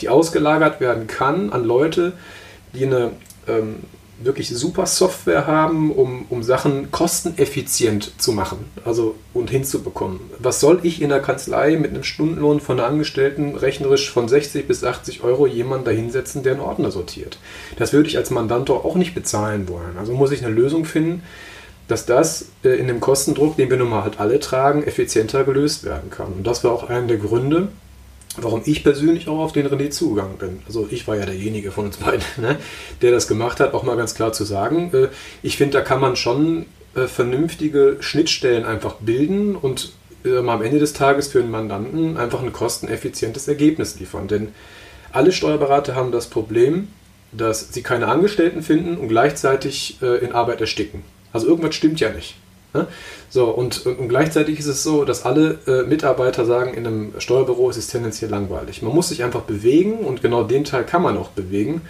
die 0.00 0.08
ausgelagert 0.08 0.80
werden 0.80 1.08
kann 1.08 1.50
an 1.50 1.64
Leute, 1.64 2.12
die 2.74 2.86
eine 2.86 3.10
ähm, 3.48 3.80
wirklich 4.20 4.48
super 4.48 4.86
Software 4.86 5.46
haben, 5.46 5.92
um, 5.92 6.26
um 6.28 6.42
Sachen 6.42 6.90
kosteneffizient 6.90 8.12
zu 8.18 8.32
machen 8.32 8.64
also 8.84 9.14
und 9.32 9.50
hinzubekommen. 9.50 10.20
Was 10.38 10.60
soll 10.60 10.80
ich 10.82 11.00
in 11.00 11.10
der 11.10 11.20
Kanzlei 11.20 11.76
mit 11.76 11.90
einem 11.90 12.02
Stundenlohn 12.02 12.60
von 12.60 12.78
einer 12.78 12.88
Angestellten 12.88 13.54
rechnerisch 13.54 14.10
von 14.10 14.28
60 14.28 14.66
bis 14.66 14.82
80 14.82 15.22
Euro 15.22 15.46
jemanden 15.46 15.84
dahinsetzen, 15.84 16.42
der 16.42 16.52
einen 16.52 16.62
Ordner 16.62 16.90
sortiert? 16.90 17.38
Das 17.76 17.92
würde 17.92 18.08
ich 18.08 18.16
als 18.16 18.30
Mandant 18.30 18.70
auch 18.70 18.96
nicht 18.96 19.14
bezahlen 19.14 19.68
wollen. 19.68 19.96
Also 19.98 20.12
muss 20.12 20.32
ich 20.32 20.44
eine 20.44 20.54
Lösung 20.54 20.84
finden, 20.84 21.22
dass 21.86 22.04
das 22.04 22.46
äh, 22.64 22.70
in 22.70 22.86
dem 22.86 23.00
Kostendruck, 23.00 23.56
den 23.56 23.70
wir 23.70 23.76
nun 23.76 23.88
mal 23.88 24.02
halt 24.02 24.20
alle 24.20 24.40
tragen, 24.40 24.82
effizienter 24.82 25.44
gelöst 25.44 25.84
werden 25.84 26.10
kann. 26.10 26.32
Und 26.32 26.46
das 26.46 26.64
war 26.64 26.72
auch 26.72 26.88
einer 26.88 27.06
der 27.06 27.16
Gründe, 27.16 27.68
warum 28.42 28.62
ich 28.64 28.82
persönlich 28.82 29.28
auch 29.28 29.38
auf 29.38 29.52
den 29.52 29.66
René 29.66 29.90
zugegangen 29.90 30.38
bin. 30.38 30.60
Also 30.66 30.86
ich 30.90 31.06
war 31.08 31.16
ja 31.16 31.26
derjenige 31.26 31.70
von 31.70 31.86
uns 31.86 31.98
beiden, 31.98 32.24
ne, 32.36 32.56
der 33.02 33.10
das 33.10 33.28
gemacht 33.28 33.60
hat, 33.60 33.74
auch 33.74 33.82
mal 33.82 33.96
ganz 33.96 34.14
klar 34.14 34.32
zu 34.32 34.44
sagen. 34.44 34.90
Äh, 34.92 35.08
ich 35.42 35.56
finde, 35.56 35.78
da 35.78 35.80
kann 35.84 36.00
man 36.00 36.16
schon 36.16 36.66
äh, 36.94 37.06
vernünftige 37.06 37.96
Schnittstellen 38.00 38.64
einfach 38.64 38.94
bilden 38.94 39.56
und 39.56 39.92
äh, 40.24 40.38
am 40.38 40.62
Ende 40.62 40.78
des 40.78 40.92
Tages 40.92 41.28
für 41.28 41.40
den 41.40 41.50
Mandanten 41.50 42.16
einfach 42.16 42.42
ein 42.42 42.52
kosteneffizientes 42.52 43.48
Ergebnis 43.48 43.98
liefern. 43.98 44.28
Denn 44.28 44.48
alle 45.12 45.32
Steuerberater 45.32 45.94
haben 45.94 46.12
das 46.12 46.26
Problem, 46.28 46.88
dass 47.32 47.72
sie 47.72 47.82
keine 47.82 48.08
Angestellten 48.08 48.62
finden 48.62 48.96
und 48.96 49.08
gleichzeitig 49.08 49.98
in 50.00 50.32
Arbeit 50.32 50.62
ersticken. 50.62 51.02
Also 51.30 51.46
irgendwas 51.46 51.74
stimmt 51.74 52.00
ja 52.00 52.10
nicht. 52.10 52.36
Ne? 52.78 52.86
So, 53.28 53.46
und, 53.46 53.84
und, 53.86 54.08
gleichzeitig 54.08 54.58
ist 54.58 54.66
es 54.66 54.82
so, 54.82 55.04
dass 55.04 55.24
alle 55.24 55.58
äh, 55.66 55.82
Mitarbeiter 55.82 56.44
sagen, 56.44 56.74
in 56.74 56.86
einem 56.86 57.12
Steuerbüro 57.18 57.68
ist 57.70 57.76
es 57.76 57.88
tendenziell 57.88 58.30
langweilig. 58.30 58.82
Man 58.82 58.94
muss 58.94 59.08
sich 59.08 59.24
einfach 59.24 59.42
bewegen 59.42 59.98
und 59.98 60.22
genau 60.22 60.44
den 60.44 60.64
Teil 60.64 60.84
kann 60.84 61.02
man 61.02 61.16
auch 61.16 61.30
bewegen, 61.30 61.82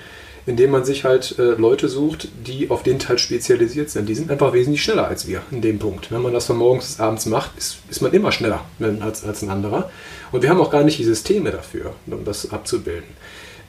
indem 0.46 0.70
man 0.70 0.84
sich 0.84 1.04
halt 1.04 1.38
äh, 1.38 1.42
Leute 1.42 1.88
sucht, 1.88 2.28
die 2.46 2.70
auf 2.70 2.82
den 2.82 2.98
Teil 2.98 3.18
spezialisiert 3.18 3.90
sind. 3.90 4.08
Die 4.08 4.14
sind 4.14 4.30
einfach 4.30 4.52
wesentlich 4.54 4.82
schneller 4.82 5.06
als 5.06 5.28
wir 5.28 5.42
in 5.50 5.60
dem 5.60 5.78
Punkt. 5.78 6.10
Wenn 6.10 6.22
man 6.22 6.32
das 6.32 6.46
von 6.46 6.56
morgens 6.56 6.86
bis 6.86 7.00
abends 7.00 7.26
macht, 7.26 7.56
ist, 7.58 7.78
ist 7.90 8.00
man 8.00 8.12
immer 8.12 8.32
schneller 8.32 8.64
als, 9.00 9.24
als 9.24 9.42
ein 9.42 9.50
anderer. 9.50 9.90
Und 10.32 10.42
wir 10.42 10.48
haben 10.48 10.60
auch 10.60 10.70
gar 10.70 10.84
nicht 10.84 10.98
die 10.98 11.04
Systeme 11.04 11.50
dafür, 11.50 11.92
um 12.06 12.24
das 12.24 12.50
abzubilden. 12.50 13.10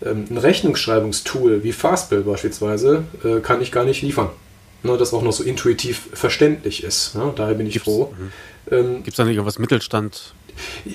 Ähm, 0.03 0.25
ein 0.29 0.37
Rechnungsschreibungstool 0.37 1.63
wie 1.63 1.73
Fastbill 1.73 2.21
beispielsweise 2.21 3.03
äh, 3.23 3.41
kann 3.41 3.61
ich 3.61 3.71
gar 3.71 3.83
nicht 3.83 4.01
liefern 4.01 4.29
ne, 4.83 4.97
das 4.97 5.13
auch 5.13 5.21
noch 5.21 5.33
so 5.33 5.43
intuitiv 5.43 6.09
verständlich 6.13 6.83
ist. 6.83 7.15
Ne? 7.15 7.33
Daher 7.35 7.55
bin 7.55 7.67
ich 7.67 7.73
gibt's, 7.73 7.85
froh. 7.85 8.13
Mhm. 8.17 8.31
Ähm, 8.71 8.95
Gibt 8.97 9.09
es 9.09 9.15
da 9.15 9.25
nicht 9.25 9.35
irgendwas 9.35 9.59
Mittelstand? 9.59 10.33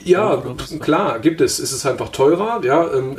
Ja, 0.05 0.43
klar, 0.81 1.19
gibt 1.21 1.41
es. 1.41 1.59
Es 1.59 1.73
ist 1.73 1.87
einfach 1.87 2.11
teurer. 2.11 2.61
Ja, 2.65 2.93
ähm, 2.93 3.17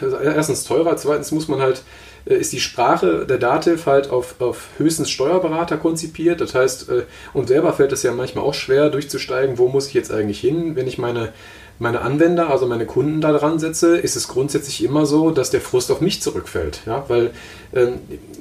äh, 0.00 0.24
erstens 0.24 0.64
teurer, 0.64 0.96
zweitens 0.96 1.30
muss 1.30 1.48
man 1.48 1.60
halt, 1.60 1.82
äh, 2.24 2.34
ist 2.34 2.52
die 2.52 2.60
Sprache 2.60 3.26
der 3.26 3.38
Dativ 3.38 3.86
halt 3.86 4.10
auf, 4.10 4.40
auf 4.40 4.68
höchstens 4.78 5.10
Steuerberater 5.10 5.76
konzipiert. 5.76 6.40
Das 6.40 6.54
heißt, 6.54 6.88
äh, 6.88 7.02
und 7.32 7.48
selber 7.48 7.72
fällt 7.72 7.92
es 7.92 8.02
ja 8.02 8.12
manchmal 8.12 8.44
auch 8.44 8.54
schwer 8.54 8.90
durchzusteigen, 8.90 9.58
wo 9.58 9.68
muss 9.68 9.88
ich 9.88 9.94
jetzt 9.94 10.12
eigentlich 10.12 10.40
hin, 10.40 10.74
wenn 10.76 10.86
ich 10.86 10.98
meine 10.98 11.32
meine 11.78 12.00
Anwender, 12.02 12.50
also 12.50 12.66
meine 12.66 12.86
Kunden 12.86 13.20
da 13.20 13.32
dran 13.32 13.58
setze, 13.58 13.98
ist 13.98 14.14
es 14.16 14.28
grundsätzlich 14.28 14.84
immer 14.84 15.04
so, 15.06 15.30
dass 15.30 15.50
der 15.50 15.60
Frust 15.60 15.90
auf 15.90 16.00
mich 16.00 16.22
zurückfällt. 16.22 16.80
Ja? 16.86 17.04
Weil 17.08 17.30
ähm, 17.74 17.94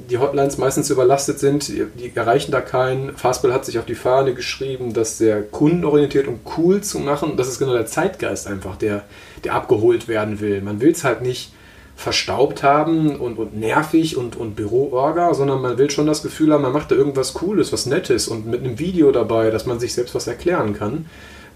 die 0.09 0.17
Hotlines 0.17 0.57
meistens 0.57 0.89
überlastet 0.89 1.39
sind, 1.39 1.67
die, 1.67 1.85
die 1.97 2.11
erreichen 2.15 2.51
da 2.51 2.61
keinen. 2.61 3.17
Fastball 3.17 3.53
hat 3.53 3.65
sich 3.65 3.79
auf 3.79 3.85
die 3.85 3.95
Fahne 3.95 4.33
geschrieben, 4.33 4.93
das 4.93 5.17
sehr 5.17 5.41
kundenorientiert 5.41 6.27
und 6.27 6.39
cool 6.57 6.81
zu 6.81 6.99
machen. 6.99 7.37
Das 7.37 7.47
ist 7.47 7.59
genau 7.59 7.73
der 7.73 7.85
Zeitgeist 7.87 8.47
einfach, 8.47 8.75
der, 8.75 9.03
der 9.43 9.55
abgeholt 9.55 10.07
werden 10.07 10.39
will. 10.39 10.61
Man 10.61 10.81
will 10.81 10.91
es 10.91 11.03
halt 11.03 11.21
nicht 11.21 11.51
verstaubt 11.95 12.63
haben 12.63 13.15
und, 13.15 13.37
und 13.37 13.57
nervig 13.59 14.17
und, 14.17 14.35
und 14.35 14.55
Büroorga, 14.55 15.33
sondern 15.33 15.61
man 15.61 15.77
will 15.77 15.91
schon 15.91 16.07
das 16.07 16.23
Gefühl 16.23 16.51
haben, 16.51 16.63
man 16.63 16.73
macht 16.73 16.89
da 16.89 16.95
irgendwas 16.95 17.33
Cooles, 17.33 17.71
was 17.71 17.85
Nettes 17.85 18.27
und 18.27 18.47
mit 18.47 18.61
einem 18.61 18.79
Video 18.79 19.11
dabei, 19.11 19.51
dass 19.51 19.67
man 19.67 19.79
sich 19.79 19.93
selbst 19.93 20.15
was 20.15 20.25
erklären 20.25 20.73
kann. 20.73 21.05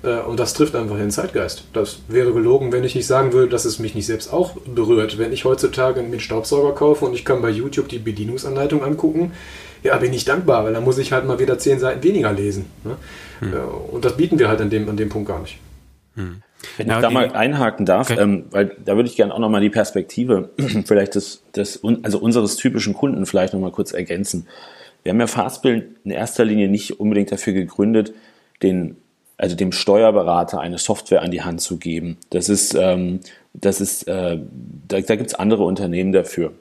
Äh, 0.03 0.19
und 0.19 0.39
das 0.39 0.53
trifft 0.53 0.75
einfach 0.75 0.97
den 0.97 1.11
Zeitgeist. 1.11 1.65
Das 1.73 1.99
wäre 2.07 2.33
gelogen, 2.33 2.71
wenn 2.71 2.83
ich 2.83 2.95
nicht 2.95 3.07
sagen 3.07 3.33
würde, 3.33 3.49
dass 3.49 3.65
es 3.65 3.79
mich 3.79 3.95
nicht 3.95 4.05
selbst 4.05 4.31
auch 4.31 4.53
berührt. 4.65 5.17
Wenn 5.17 5.33
ich 5.33 5.45
heutzutage 5.45 5.99
einen 5.99 6.19
Staubsauger 6.19 6.73
kaufe 6.73 7.05
und 7.05 7.13
ich 7.13 7.25
kann 7.25 7.41
bei 7.41 7.49
YouTube 7.49 7.89
die 7.89 7.99
Bedienungsanleitung 7.99 8.83
angucken, 8.83 9.31
ja, 9.83 9.97
bin 9.97 10.13
ich 10.13 10.25
dankbar, 10.25 10.65
weil 10.65 10.73
dann 10.73 10.83
muss 10.83 10.97
ich 10.97 11.11
halt 11.11 11.25
mal 11.25 11.39
wieder 11.39 11.59
zehn 11.59 11.79
Seiten 11.79 12.03
weniger 12.03 12.33
lesen. 12.33 12.65
Ne? 12.83 12.97
Hm. 13.39 13.53
Und 13.91 14.03
das 14.03 14.17
bieten 14.17 14.39
wir 14.39 14.49
halt 14.49 14.59
an 14.61 14.69
dem, 14.69 14.89
an 14.89 14.97
dem 14.97 15.09
Punkt 15.09 15.27
gar 15.27 15.39
nicht. 15.39 15.59
Hm. 16.15 16.41
Wenn 16.77 16.89
ich 16.89 16.97
da 16.97 17.09
mal 17.09 17.31
einhaken 17.31 17.85
darf, 17.85 18.09
okay. 18.09 18.19
ähm, 18.19 18.45
weil 18.49 18.75
da 18.83 18.95
würde 18.95 19.07
ich 19.07 19.15
gerne 19.15 19.33
auch 19.33 19.39
nochmal 19.39 19.61
die 19.61 19.69
Perspektive 19.69 20.49
vielleicht 20.85 21.15
des, 21.15 21.43
des, 21.55 21.81
also 22.01 22.17
unseres 22.19 22.55
typischen 22.55 22.93
Kunden 22.93 23.25
vielleicht 23.25 23.53
nochmal 23.53 23.71
kurz 23.71 23.93
ergänzen. 23.93 24.47
Wir 25.03 25.11
haben 25.11 25.19
ja 25.19 25.27
Fastbill 25.27 25.95
in 26.03 26.11
erster 26.11 26.45
Linie 26.45 26.67
nicht 26.67 26.99
unbedingt 26.99 27.31
dafür 27.31 27.53
gegründet, 27.53 28.13
den 28.63 28.97
also 29.37 29.55
dem 29.55 29.71
Steuerberater 29.71 30.59
eine 30.59 30.77
Software 30.77 31.21
an 31.21 31.31
die 31.31 31.41
Hand 31.41 31.61
zu 31.61 31.77
geben. 31.77 32.17
Das 32.29 32.49
ist, 32.49 32.73
ähm, 32.75 33.19
das 33.53 33.81
ist, 33.81 34.07
äh, 34.07 34.39
da, 34.87 35.01
da 35.01 35.15
gibt 35.15 35.27
es 35.27 35.35
andere 35.35 35.63
Unternehmen 35.63 36.11
dafür. 36.11 36.53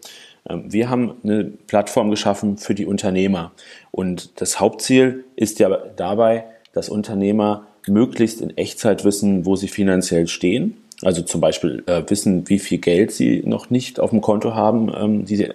Ähm, 0.48 0.72
wir 0.72 0.90
haben 0.90 1.14
eine 1.22 1.44
Plattform 1.44 2.10
geschaffen 2.10 2.56
für 2.58 2.74
die 2.74 2.86
Unternehmer 2.86 3.52
und 3.90 4.40
das 4.40 4.60
Hauptziel 4.60 5.24
ist 5.36 5.58
ja 5.58 5.68
dabei, 5.96 6.44
dass 6.72 6.88
Unternehmer 6.88 7.66
möglichst 7.86 8.40
in 8.40 8.56
Echtzeit 8.56 9.04
wissen, 9.04 9.46
wo 9.46 9.56
sie 9.56 9.68
finanziell 9.68 10.26
stehen. 10.26 10.76
Also 11.02 11.22
zum 11.22 11.40
Beispiel 11.40 11.82
äh, 11.86 12.02
wissen, 12.08 12.48
wie 12.48 12.58
viel 12.58 12.78
Geld 12.78 13.12
sie 13.12 13.42
noch 13.44 13.68
nicht 13.68 14.00
auf 14.00 14.10
dem 14.10 14.20
Konto 14.20 14.54
haben, 14.54 14.92
ähm, 14.96 15.26
sie, 15.26 15.50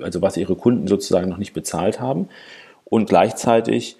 also 0.00 0.22
was 0.22 0.36
ihre 0.36 0.56
Kunden 0.56 0.88
sozusagen 0.88 1.28
noch 1.28 1.36
nicht 1.36 1.52
bezahlt 1.52 2.00
haben 2.00 2.28
und 2.84 3.08
gleichzeitig 3.08 3.96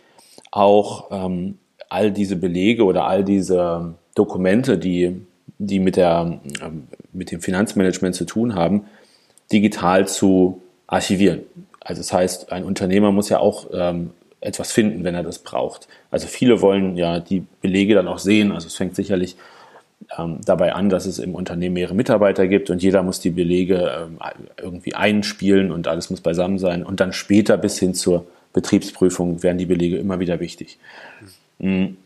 auch 0.51 1.09
ähm, 1.11 1.59
all 1.89 2.11
diese 2.11 2.37
Belege 2.37 2.85
oder 2.85 3.05
all 3.05 3.25
diese 3.25 3.95
Dokumente, 4.15 4.79
die, 4.79 5.21
die 5.59 5.81
mit, 5.81 5.97
der, 5.97 6.41
ähm, 6.63 6.89
mit 7.13 7.31
dem 7.31 7.41
Finanzmanagement 7.41 8.15
zu 8.15 8.25
tun 8.25 8.55
haben, 8.55 8.85
digital 9.53 10.07
zu 10.07 10.61
archivieren. 10.87 11.41
Also 11.81 12.01
das 12.01 12.13
heißt, 12.13 12.53
ein 12.53 12.65
Unternehmer 12.65 13.13
muss 13.13 13.29
ja 13.29 13.39
auch 13.39 13.67
ähm, 13.73 14.11
etwas 14.41 14.73
finden, 14.73 15.05
wenn 15.05 15.15
er 15.15 15.23
das 15.23 15.39
braucht. 15.39 15.89
Also 16.11 16.27
viele 16.27 16.61
wollen 16.61 16.97
ja 16.97 17.21
die 17.21 17.45
Belege 17.61 17.95
dann 17.95 18.09
auch 18.09 18.19
sehen. 18.19 18.53
Also 18.53 18.67
es 18.67 18.75
fängt 18.75 18.95
sicherlich 18.95 19.37
ähm, 20.17 20.41
dabei 20.45 20.75
an, 20.75 20.89
dass 20.89 21.07
es 21.07 21.19
im 21.19 21.35
Unternehmen 21.35 21.75
mehrere 21.75 21.95
Mitarbeiter 21.95 22.47
gibt 22.47 22.71
und 22.71 22.83
jeder 22.83 23.03
muss 23.03 23.21
die 23.21 23.31
Belege 23.31 23.91
ähm, 24.07 24.19
irgendwie 24.61 24.95
einspielen 24.95 25.73
und 25.73 25.89
alles 25.89 26.11
muss 26.11 26.21
beisammen 26.21 26.59
sein. 26.59 26.85
Und 26.85 27.01
dann 27.01 27.13
später 27.13 27.57
bis 27.57 27.79
hin 27.79 27.95
zur 27.95 28.27
Betriebsprüfung 28.53 29.43
werden 29.43 29.59
die 29.59 29.67
Belege 29.67 29.97
immer 29.99 30.21
wieder 30.21 30.41
wichtig. 30.41 30.79
Mhm. 31.59 31.97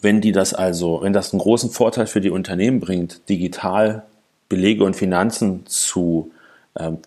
Wenn 0.00 0.20
die 0.20 0.32
das 0.32 0.54
also, 0.54 1.00
wenn 1.02 1.12
das 1.12 1.32
einen 1.32 1.40
großen 1.40 1.70
Vorteil 1.70 2.06
für 2.06 2.20
die 2.20 2.30
Unternehmen 2.30 2.78
bringt, 2.78 3.28
digital 3.28 4.04
Belege 4.48 4.84
und 4.84 4.94
Finanzen 4.94 5.66
zu, 5.66 6.30
ähm, 6.78 6.98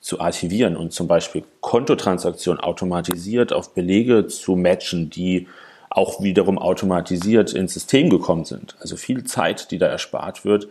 zu 0.00 0.20
archivieren 0.20 0.76
und 0.76 0.92
zum 0.92 1.06
Beispiel 1.06 1.44
Kontotransaktionen 1.60 2.62
automatisiert 2.62 3.52
auf 3.52 3.74
Belege 3.74 4.26
zu 4.26 4.56
matchen, 4.56 5.10
die 5.10 5.46
auch 5.90 6.22
wiederum 6.22 6.58
automatisiert 6.58 7.52
ins 7.52 7.74
System 7.74 8.10
gekommen 8.10 8.44
sind, 8.44 8.76
also 8.80 8.96
viel 8.96 9.24
Zeit, 9.24 9.70
die 9.70 9.78
da 9.78 9.86
erspart 9.86 10.44
wird, 10.44 10.68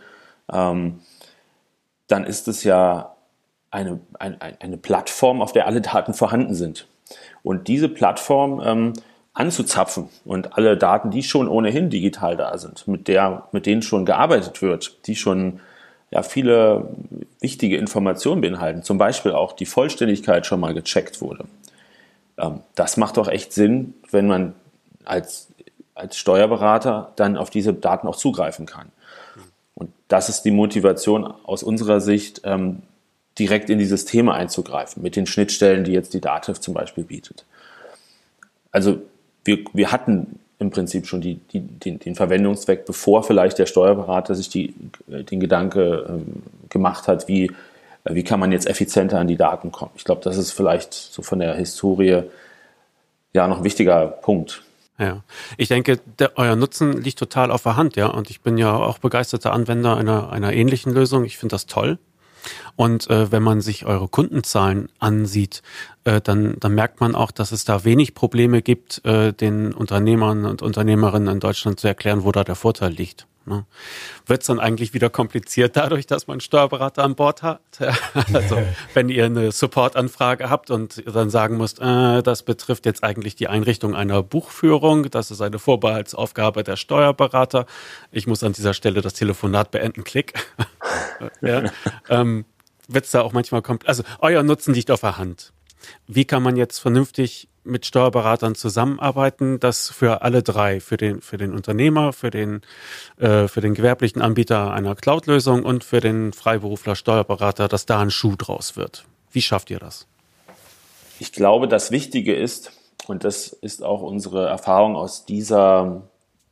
ähm, 0.52 1.00
dann 2.06 2.24
ist 2.24 2.48
es 2.48 2.64
ja 2.64 3.14
eine, 3.70 4.00
eine, 4.18 4.38
eine 4.40 4.76
Plattform, 4.78 5.42
auf 5.42 5.52
der 5.52 5.66
alle 5.66 5.80
Daten 5.80 6.14
vorhanden 6.14 6.54
sind. 6.54 6.86
Und 7.42 7.68
diese 7.68 7.88
Plattform 7.88 8.62
ähm, 8.64 8.92
anzuzapfen 9.38 10.08
und 10.24 10.56
alle 10.58 10.76
Daten, 10.76 11.12
die 11.12 11.22
schon 11.22 11.46
ohnehin 11.46 11.90
digital 11.90 12.36
da 12.36 12.58
sind, 12.58 12.88
mit, 12.88 13.06
der, 13.06 13.44
mit 13.52 13.66
denen 13.66 13.82
schon 13.82 14.04
gearbeitet 14.04 14.62
wird, 14.62 15.06
die 15.06 15.14
schon 15.14 15.60
ja, 16.10 16.24
viele 16.24 16.88
wichtige 17.40 17.76
Informationen 17.76 18.40
beinhalten, 18.40 18.82
zum 18.82 18.98
Beispiel 18.98 19.32
auch 19.32 19.52
die 19.52 19.66
Vollständigkeit 19.66 20.44
schon 20.44 20.58
mal 20.58 20.74
gecheckt 20.74 21.20
wurde. 21.20 21.44
Ähm, 22.36 22.62
das 22.74 22.96
macht 22.96 23.16
doch 23.16 23.28
echt 23.28 23.52
Sinn, 23.52 23.94
wenn 24.10 24.26
man 24.26 24.54
als, 25.04 25.48
als 25.94 26.16
Steuerberater 26.16 27.12
dann 27.14 27.36
auf 27.36 27.50
diese 27.50 27.72
Daten 27.72 28.08
auch 28.08 28.16
zugreifen 28.16 28.66
kann. 28.66 28.90
Und 29.76 29.92
das 30.08 30.28
ist 30.28 30.42
die 30.42 30.50
Motivation 30.50 31.32
aus 31.44 31.62
unserer 31.62 32.00
Sicht, 32.00 32.40
ähm, 32.42 32.82
direkt 33.38 33.70
in 33.70 33.78
die 33.78 33.86
Systeme 33.86 34.34
einzugreifen, 34.34 35.00
mit 35.00 35.14
den 35.14 35.26
Schnittstellen, 35.26 35.84
die 35.84 35.92
jetzt 35.92 36.12
die 36.12 36.20
DATEV 36.20 36.58
zum 36.58 36.74
Beispiel 36.74 37.04
bietet. 37.04 37.44
Also 38.72 39.00
wir, 39.48 39.64
wir 39.72 39.90
hatten 39.90 40.38
im 40.58 40.70
Prinzip 40.70 41.06
schon 41.06 41.20
die, 41.20 41.36
die, 41.52 41.60
den, 41.60 41.98
den 41.98 42.14
Verwendungszweck, 42.14 42.84
bevor 42.84 43.22
vielleicht 43.22 43.58
der 43.58 43.66
Steuerberater 43.66 44.34
sich 44.34 44.48
die, 44.48 44.74
den 45.06 45.40
Gedanke 45.40 46.06
ähm, 46.08 46.42
gemacht 46.68 47.08
hat, 47.08 47.28
wie, 47.28 47.50
wie 48.04 48.24
kann 48.24 48.38
man 48.38 48.52
jetzt 48.52 48.68
effizienter 48.68 49.18
an 49.18 49.26
die 49.26 49.36
Daten 49.36 49.72
kommen. 49.72 49.92
Ich 49.96 50.04
glaube, 50.04 50.20
das 50.22 50.36
ist 50.36 50.52
vielleicht 50.52 50.92
so 50.92 51.22
von 51.22 51.38
der 51.38 51.54
Historie 51.54 52.22
ja 53.32 53.48
noch 53.48 53.58
ein 53.58 53.64
wichtiger 53.64 54.06
Punkt. 54.06 54.62
Ja, 54.98 55.22
ich 55.56 55.68
denke, 55.68 56.00
der, 56.18 56.36
euer 56.36 56.56
Nutzen 56.56 57.00
liegt 57.00 57.20
total 57.20 57.52
auf 57.52 57.62
der 57.62 57.76
Hand, 57.76 57.94
ja. 57.96 58.08
Und 58.08 58.30
ich 58.30 58.40
bin 58.40 58.58
ja 58.58 58.74
auch 58.74 58.98
begeisterter 58.98 59.52
Anwender 59.52 59.96
einer, 59.96 60.32
einer 60.32 60.52
ähnlichen 60.52 60.92
Lösung. 60.92 61.24
Ich 61.24 61.38
finde 61.38 61.54
das 61.54 61.66
toll. 61.66 61.98
Und 62.76 63.08
äh, 63.10 63.32
wenn 63.32 63.42
man 63.42 63.60
sich 63.60 63.86
eure 63.86 64.08
Kundenzahlen 64.08 64.88
ansieht, 64.98 65.62
äh, 66.04 66.20
dann, 66.20 66.56
dann 66.60 66.74
merkt 66.74 67.00
man 67.00 67.14
auch, 67.14 67.30
dass 67.30 67.52
es 67.52 67.64
da 67.64 67.84
wenig 67.84 68.14
Probleme 68.14 68.62
gibt, 68.62 69.04
äh, 69.04 69.32
den 69.32 69.72
Unternehmern 69.74 70.44
und 70.44 70.62
Unternehmerinnen 70.62 71.28
in 71.28 71.40
Deutschland 71.40 71.80
zu 71.80 71.88
erklären, 71.88 72.24
wo 72.24 72.32
da 72.32 72.44
der 72.44 72.54
Vorteil 72.54 72.92
liegt. 72.92 73.26
Ne? 73.48 73.64
Wird 74.26 74.42
es 74.42 74.46
dann 74.46 74.60
eigentlich 74.60 74.94
wieder 74.94 75.10
kompliziert 75.10 75.76
dadurch, 75.76 76.06
dass 76.06 76.26
man 76.26 76.34
einen 76.34 76.40
Steuerberater 76.40 77.02
an 77.02 77.14
Bord 77.14 77.42
hat? 77.42 77.60
also 78.32 78.62
wenn 78.94 79.08
ihr 79.08 79.24
eine 79.24 79.52
Supportanfrage 79.52 80.50
habt 80.50 80.70
und 80.70 81.02
dann 81.06 81.30
sagen 81.30 81.56
müsst, 81.56 81.80
äh, 81.80 82.22
das 82.22 82.42
betrifft 82.42 82.86
jetzt 82.86 83.02
eigentlich 83.02 83.36
die 83.36 83.48
Einrichtung 83.48 83.94
einer 83.94 84.22
Buchführung, 84.22 85.10
das 85.10 85.30
ist 85.30 85.40
eine 85.40 85.58
Vorbehaltsaufgabe 85.58 86.62
der 86.62 86.76
Steuerberater. 86.76 87.66
Ich 88.12 88.26
muss 88.26 88.42
an 88.42 88.52
dieser 88.52 88.74
Stelle 88.74 89.00
das 89.00 89.14
Telefonat 89.14 89.70
beenden, 89.70 90.04
klick. 90.04 90.34
ja, 91.40 91.64
ähm, 92.08 92.44
Wird 92.88 93.04
es 93.04 93.10
da 93.10 93.22
auch 93.22 93.32
manchmal 93.32 93.62
kommt, 93.62 93.86
also 93.88 94.02
euer 94.20 94.42
Nutzen 94.42 94.74
liegt 94.74 94.90
auf 94.90 95.00
der 95.00 95.18
Hand. 95.18 95.52
Wie 96.06 96.24
kann 96.24 96.42
man 96.42 96.56
jetzt 96.56 96.78
vernünftig 96.78 97.48
mit 97.64 97.86
Steuerberatern 97.86 98.54
zusammenarbeiten, 98.54 99.60
dass 99.60 99.90
für 99.90 100.22
alle 100.22 100.42
drei, 100.42 100.80
für 100.80 100.96
den, 100.96 101.20
für 101.20 101.36
den 101.36 101.52
Unternehmer, 101.52 102.12
für 102.12 102.30
den, 102.30 102.62
äh, 103.18 103.46
für 103.46 103.60
den 103.60 103.74
gewerblichen 103.74 104.22
Anbieter 104.22 104.72
einer 104.72 104.94
Cloud-Lösung 104.94 105.64
und 105.64 105.84
für 105.84 106.00
den 106.00 106.32
Freiberufler 106.32 106.96
Steuerberater, 106.96 107.68
dass 107.68 107.86
da 107.86 108.00
ein 108.00 108.10
Schuh 108.10 108.34
draus 108.36 108.76
wird? 108.76 109.04
Wie 109.30 109.42
schafft 109.42 109.70
ihr 109.70 109.78
das? 109.78 110.06
Ich 111.20 111.32
glaube, 111.32 111.68
das 111.68 111.90
Wichtige 111.90 112.34
ist, 112.34 112.72
und 113.06 113.24
das 113.24 113.48
ist 113.48 113.82
auch 113.84 114.02
unsere 114.02 114.48
Erfahrung 114.48 114.96
aus 114.96 115.26
dieser 115.26 116.02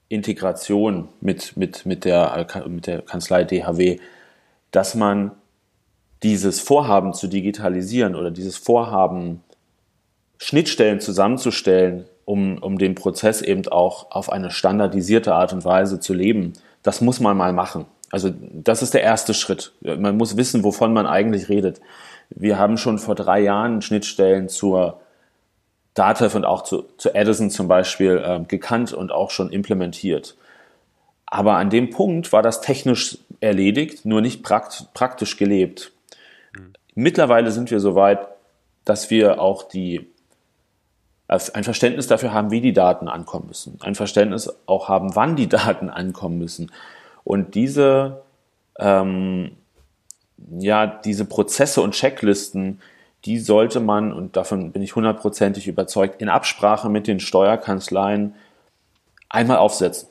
Integration 0.09 1.09
mit, 1.20 1.57
mit, 1.57 1.87
mit, 1.87 2.05
der, 2.05 2.46
mit 2.68 2.87
der 2.87 3.02
Kanzlei 3.02 3.44
DHW, 3.44 3.98
dass 4.77 4.95
man 4.95 5.31
dieses 6.23 6.61
Vorhaben 6.61 7.15
zu 7.15 7.29
digitalisieren 7.29 8.15
oder 8.15 8.31
dieses 8.31 8.59
Vorhaben 8.59 9.43
Schnittstellen 10.37 11.01
zusammenzustellen, 11.01 12.05
um, 12.27 12.59
um 12.59 12.77
den 12.77 12.95
Prozess 12.95 13.41
eben 13.41 13.67
auch 13.69 14.11
auf 14.11 14.31
eine 14.31 14.51
standardisierte 14.51 15.33
Art 15.35 15.55
und 15.55 15.65
Weise 15.65 15.99
zu 15.99 16.12
leben, 16.12 16.53
das 16.83 17.01
muss 17.01 17.21
man 17.21 17.39
mal 17.39 17.55
machen. 17.55 17.87
Also 18.11 18.31
das 18.53 18.83
ist 18.83 18.93
der 18.93 19.01
erste 19.03 19.33
Schritt. 19.33 19.73
Man 19.81 20.19
muss 20.19 20.37
wissen, 20.37 20.62
wovon 20.62 20.93
man 20.93 21.07
eigentlich 21.07 21.49
redet. 21.49 21.81
Wir 22.29 22.59
haben 22.59 22.77
schon 22.77 22.99
vor 22.99 23.15
drei 23.15 23.41
Jahren 23.41 23.81
Schnittstellen 23.81 24.51
zur 24.51 25.01
Datev 25.95 26.37
und 26.37 26.45
auch 26.45 26.65
zu, 26.65 26.85
zu 26.99 27.15
Edison 27.15 27.49
zum 27.49 27.67
Beispiel 27.67 28.23
äh, 28.23 28.41
gekannt 28.47 28.93
und 28.93 29.11
auch 29.11 29.31
schon 29.31 29.51
implementiert. 29.51 30.37
Aber 31.25 31.57
an 31.57 31.71
dem 31.71 31.89
Punkt 31.91 32.33
war 32.33 32.43
das 32.43 32.61
technisch 32.61 33.19
erledigt, 33.40 34.05
nur 34.05 34.20
nicht 34.20 34.42
prakt, 34.42 34.88
praktisch 34.94 35.37
gelebt. 35.37 35.92
Mhm. 36.57 36.72
Mittlerweile 36.94 37.51
sind 37.51 37.70
wir 37.70 37.81
so 37.81 37.94
weit, 37.94 38.27
dass 38.85 39.11
wir 39.11 39.40
auch 39.40 39.64
die 39.64 40.09
ein 41.29 41.64
Verständnis 41.64 42.07
dafür 42.07 42.33
haben, 42.33 42.53
wie 42.53 42.61
die 42.61 42.72
Daten 42.72 43.09
ankommen 43.09 43.49
müssen, 43.49 43.79
ein 43.81 43.96
Verständnis 43.96 44.49
auch 44.66 44.88
haben, 44.88 45.16
wann 45.16 45.35
die 45.35 45.49
Daten 45.49 45.90
ankommen 45.90 46.38
müssen. 46.38 46.70
Und 47.25 47.57
diese, 47.57 48.22
ähm, 48.79 49.57
ja, 50.59 50.87
diese 50.87 51.25
Prozesse 51.25 51.81
und 51.81 51.94
Checklisten, 51.94 52.81
die 53.25 53.40
sollte 53.40 53.81
man, 53.81 54.12
und 54.12 54.37
davon 54.37 54.70
bin 54.70 54.83
ich 54.83 54.94
hundertprozentig 54.94 55.66
überzeugt, 55.66 56.22
in 56.22 56.29
Absprache 56.29 56.88
mit 56.88 57.09
den 57.09 57.18
Steuerkanzleien 57.18 58.35
einmal 59.29 59.57
aufsetzen. 59.57 60.09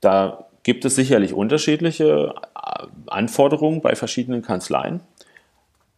Da 0.00 0.43
gibt 0.64 0.84
es 0.84 0.96
sicherlich 0.96 1.32
unterschiedliche 1.32 2.34
äh, 2.56 2.86
Anforderungen 3.06 3.80
bei 3.80 3.94
verschiedenen 3.94 4.42
Kanzleien, 4.42 5.00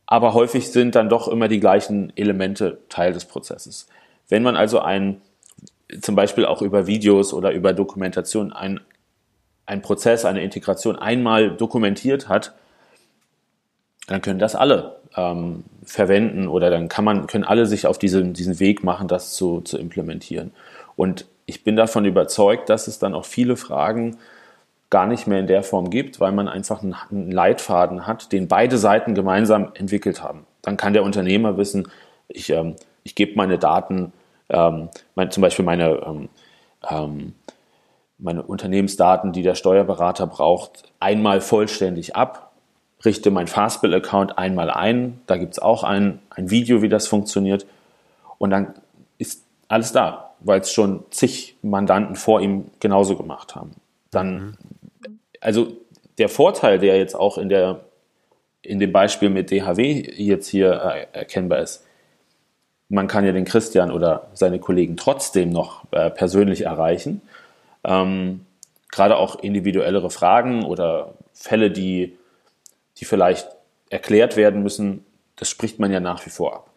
aber 0.04 0.34
häufig 0.34 0.70
sind 0.70 0.94
dann 0.94 1.08
doch 1.08 1.28
immer 1.28 1.48
die 1.48 1.60
gleichen 1.60 2.12
Elemente 2.16 2.78
Teil 2.90 3.12
des 3.12 3.24
Prozesses. 3.24 3.88
Wenn 4.28 4.42
man 4.42 4.56
also 4.56 4.80
ein, 4.80 5.20
zum 6.00 6.14
Beispiel 6.14 6.44
auch 6.44 6.62
über 6.62 6.86
Videos 6.86 7.32
oder 7.32 7.52
über 7.52 7.72
Dokumentation 7.72 8.52
ein, 8.52 8.80
ein 9.64 9.82
Prozess, 9.82 10.24
eine 10.24 10.42
Integration 10.42 10.96
einmal 10.96 11.50
dokumentiert 11.56 12.28
hat, 12.28 12.54
dann 14.06 14.20
können 14.20 14.38
das 14.38 14.54
alle 14.54 14.96
ähm, 15.16 15.64
verwenden 15.84 16.46
oder 16.46 16.70
dann 16.70 16.88
kann 16.88 17.04
man, 17.04 17.26
können 17.26 17.44
alle 17.44 17.66
sich 17.66 17.86
auf 17.86 17.98
diesen, 17.98 18.32
diesen 18.32 18.60
Weg 18.60 18.84
machen, 18.84 19.08
das 19.08 19.34
zu, 19.34 19.60
zu 19.62 19.78
implementieren. 19.78 20.52
Und 20.94 21.26
ich 21.46 21.64
bin 21.64 21.76
davon 21.76 22.04
überzeugt, 22.04 22.68
dass 22.68 22.86
es 22.86 22.98
dann 22.98 23.14
auch 23.14 23.24
viele 23.24 23.56
Fragen 23.56 24.18
gar 24.90 25.06
nicht 25.06 25.26
mehr 25.26 25.40
in 25.40 25.46
der 25.46 25.62
Form 25.62 25.90
gibt, 25.90 26.20
weil 26.20 26.32
man 26.32 26.48
einfach 26.48 26.82
einen 26.82 27.30
Leitfaden 27.30 28.06
hat, 28.06 28.32
den 28.32 28.48
beide 28.48 28.78
Seiten 28.78 29.14
gemeinsam 29.14 29.72
entwickelt 29.74 30.22
haben. 30.22 30.46
Dann 30.62 30.76
kann 30.76 30.92
der 30.92 31.02
Unternehmer 31.02 31.56
wissen, 31.56 31.88
ich 32.28 32.50
ähm, 32.50 32.76
ich 33.06 33.14
gebe 33.14 33.36
meine 33.36 33.56
Daten, 33.56 34.12
ähm, 34.48 34.88
mein, 35.14 35.30
zum 35.30 35.40
Beispiel 35.40 35.64
meine, 35.64 35.90
ähm, 36.04 36.28
ähm, 36.90 37.34
meine 38.18 38.42
Unternehmensdaten, 38.42 39.32
die 39.32 39.42
der 39.42 39.54
Steuerberater 39.54 40.26
braucht, 40.26 40.82
einmal 40.98 41.40
vollständig 41.40 42.16
ab, 42.16 42.50
richte 43.04 43.30
mein 43.30 43.46
Fastbill-Account 43.46 44.38
einmal 44.38 44.70
ein, 44.70 45.20
da 45.28 45.36
gibt 45.36 45.52
es 45.52 45.58
auch 45.60 45.84
ein, 45.84 46.18
ein 46.30 46.50
Video, 46.50 46.82
wie 46.82 46.88
das 46.88 47.06
funktioniert 47.06 47.64
und 48.38 48.50
dann 48.50 48.74
ist 49.18 49.44
alles 49.68 49.92
da, 49.92 50.32
weil 50.40 50.60
es 50.60 50.72
schon 50.72 51.04
zig 51.10 51.56
Mandanten 51.62 52.16
vor 52.16 52.40
ihm 52.40 52.72
genauso 52.80 53.16
gemacht 53.16 53.54
haben. 53.54 53.70
Dann, 54.10 54.34
mhm. 54.34 54.54
Also 55.40 55.72
der 56.18 56.28
Vorteil, 56.28 56.78
der 56.78 56.96
jetzt 56.98 57.14
auch 57.14 57.38
in 57.38 57.48
der 57.48 57.80
in 58.62 58.80
dem 58.80 58.92
Beispiel 58.92 59.30
mit 59.30 59.50
DHW 59.50 60.12
jetzt 60.16 60.48
hier 60.48 60.72
äh, 60.82 61.18
erkennbar 61.18 61.60
ist, 61.60 61.84
man 62.88 63.06
kann 63.08 63.24
ja 63.24 63.32
den 63.32 63.44
Christian 63.44 63.90
oder 63.90 64.28
seine 64.32 64.58
Kollegen 64.58 64.96
trotzdem 64.96 65.50
noch 65.50 65.84
äh, 65.92 66.10
persönlich 66.10 66.62
erreichen. 66.62 67.22
Ähm, 67.84 68.44
gerade 68.90 69.16
auch 69.16 69.36
individuellere 69.36 70.10
Fragen 70.10 70.64
oder 70.64 71.14
Fälle, 71.32 71.70
die, 71.70 72.16
die 72.98 73.04
vielleicht 73.04 73.48
erklärt 73.90 74.36
werden 74.36 74.62
müssen, 74.62 75.04
das 75.36 75.48
spricht 75.48 75.78
man 75.78 75.92
ja 75.92 76.00
nach 76.00 76.24
wie 76.26 76.30
vor 76.30 76.54
ab. 76.54 76.70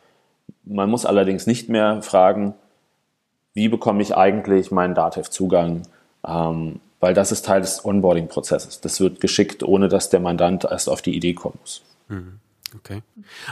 Man 0.64 0.90
muss 0.90 1.06
allerdings 1.06 1.48
nicht 1.48 1.70
mehr 1.70 2.02
fragen, 2.02 2.54
wie 3.54 3.70
bekomme 3.70 4.02
ich 4.02 4.16
eigentlich 4.16 4.72
meinen 4.72 4.96
Datev-Zugang, 4.96 5.84
ähm, 6.28 6.80
weil 7.00 7.14
das 7.14 7.32
ist 7.32 7.46
Teil 7.46 7.62
des 7.62 7.84
Onboarding-Prozesses. 7.84 8.82
Das 8.82 9.00
wird 9.00 9.20
geschickt, 9.20 9.64
ohne 9.64 9.88
dass 9.88 10.10
der 10.10 10.20
Mandant 10.20 10.66
erst 10.66 10.90
auf 10.90 11.02
die 11.02 11.16
Idee 11.16 11.34
kommen 11.34 11.58
muss. 11.62 11.82
Mhm. 12.08 12.40
Okay. 12.76 13.02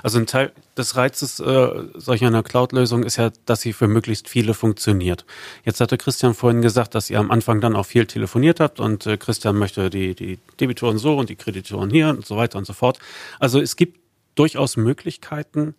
Also 0.04 0.20
ein 0.20 0.28
Teil 0.28 0.52
des 0.78 0.96
Reizes 0.96 1.40
äh, 1.40 1.70
solch 1.96 2.24
einer 2.24 2.44
Cloud-Lösung 2.44 3.04
ist 3.04 3.18
ja, 3.18 3.32
dass 3.46 3.62
sie 3.62 3.74
für 3.74 3.88
möglichst 3.88 4.30
viele 4.30 4.54
funktioniert. 4.54 5.26
Jetzt 5.64 5.82
hatte 5.82 5.98
Christian 5.98 6.34
vorhin 6.36 6.62
gesagt, 6.62 6.94
dass 6.94 7.10
ihr 7.10 7.20
am 7.20 7.32
Anfang 7.32 7.60
dann 7.60 7.76
auch 7.76 7.86
viel 7.86 8.06
telefoniert 8.06 8.60
habt 8.60 8.80
und 8.80 9.08
äh, 9.08 9.18
Christian 9.18 9.58
möchte 9.58 9.90
die, 9.90 10.14
die 10.14 10.38
Debitoren 10.60 11.00
so 11.00 11.18
und 11.18 11.30
die 11.30 11.36
Kreditoren 11.36 11.90
hier 11.90 12.10
und 12.10 12.26
so 12.26 12.38
weiter 12.38 12.60
und 12.60 12.66
so 12.66 12.74
fort. 12.74 13.00
Also 13.40 13.60
es 13.60 13.76
gibt 13.76 14.00
durchaus 14.36 14.78
Möglichkeiten, 14.78 15.74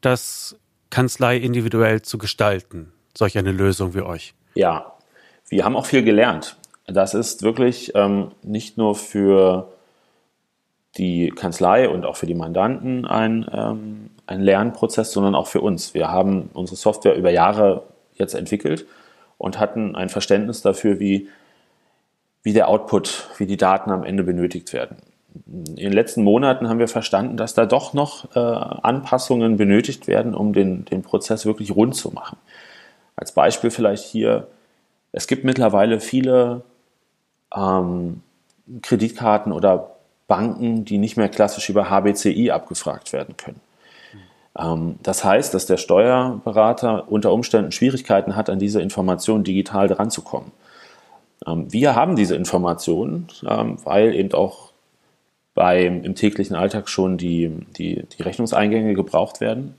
das 0.00 0.56
Kanzlei 0.90 1.36
individuell 1.36 2.02
zu 2.02 2.18
gestalten, 2.18 2.92
solch 3.16 3.38
eine 3.38 3.52
Lösung 3.52 3.94
wie 3.94 4.00
euch. 4.00 4.34
Ja, 4.54 4.96
wir 5.48 5.64
haben 5.64 5.76
auch 5.76 5.86
viel 5.86 6.02
gelernt. 6.02 6.56
Das 6.92 7.14
ist 7.14 7.42
wirklich 7.42 7.92
ähm, 7.94 8.32
nicht 8.42 8.76
nur 8.76 8.94
für 8.94 9.68
die 10.96 11.30
Kanzlei 11.30 11.88
und 11.88 12.04
auch 12.04 12.16
für 12.16 12.26
die 12.26 12.34
Mandanten 12.34 13.06
ein, 13.06 13.46
ähm, 13.52 14.10
ein 14.26 14.40
Lernprozess, 14.40 15.12
sondern 15.12 15.34
auch 15.34 15.46
für 15.46 15.60
uns. 15.60 15.94
Wir 15.94 16.10
haben 16.10 16.50
unsere 16.52 16.76
Software 16.76 17.14
über 17.14 17.30
Jahre 17.30 17.84
jetzt 18.14 18.34
entwickelt 18.34 18.86
und 19.38 19.58
hatten 19.58 19.94
ein 19.94 20.08
Verständnis 20.08 20.62
dafür, 20.62 20.98
wie, 20.98 21.28
wie 22.42 22.52
der 22.52 22.68
Output, 22.68 23.28
wie 23.38 23.46
die 23.46 23.56
Daten 23.56 23.90
am 23.90 24.02
Ende 24.02 24.24
benötigt 24.24 24.72
werden. 24.72 24.96
In 25.46 25.76
den 25.76 25.92
letzten 25.92 26.24
Monaten 26.24 26.68
haben 26.68 26.80
wir 26.80 26.88
verstanden, 26.88 27.36
dass 27.36 27.54
da 27.54 27.66
doch 27.66 27.94
noch 27.94 28.34
äh, 28.34 28.40
Anpassungen 28.40 29.56
benötigt 29.56 30.08
werden, 30.08 30.34
um 30.34 30.52
den, 30.52 30.84
den 30.86 31.02
Prozess 31.02 31.46
wirklich 31.46 31.74
rund 31.74 31.94
zu 31.94 32.10
machen. 32.10 32.36
Als 33.14 33.32
Beispiel 33.32 33.70
vielleicht 33.70 34.04
hier, 34.04 34.48
es 35.12 35.28
gibt 35.28 35.44
mittlerweile 35.44 36.00
viele 36.00 36.64
ähm, 37.54 38.22
Kreditkarten 38.82 39.52
oder 39.52 39.96
Banken, 40.28 40.84
die 40.84 40.98
nicht 40.98 41.16
mehr 41.16 41.28
klassisch 41.28 41.68
über 41.68 41.90
HBCI 41.90 42.50
abgefragt 42.50 43.12
werden 43.12 43.36
können. 43.36 43.60
Ähm, 44.58 44.96
das 45.02 45.24
heißt, 45.24 45.54
dass 45.54 45.66
der 45.66 45.76
Steuerberater 45.76 47.10
unter 47.10 47.32
Umständen 47.32 47.72
Schwierigkeiten 47.72 48.36
hat, 48.36 48.50
an 48.50 48.58
diese 48.58 48.80
Informationen 48.80 49.44
digital 49.44 49.88
dranzukommen. 49.88 50.52
Ähm, 51.46 51.72
wir 51.72 51.94
haben 51.94 52.16
diese 52.16 52.36
Informationen, 52.36 53.28
ähm, 53.48 53.78
weil 53.84 54.14
eben 54.14 54.32
auch 54.32 54.70
beim, 55.54 56.04
im 56.04 56.14
täglichen 56.14 56.56
Alltag 56.56 56.88
schon 56.88 57.18
die, 57.18 57.50
die, 57.76 58.04
die 58.06 58.22
Rechnungseingänge 58.22 58.94
gebraucht 58.94 59.40
werden 59.40 59.74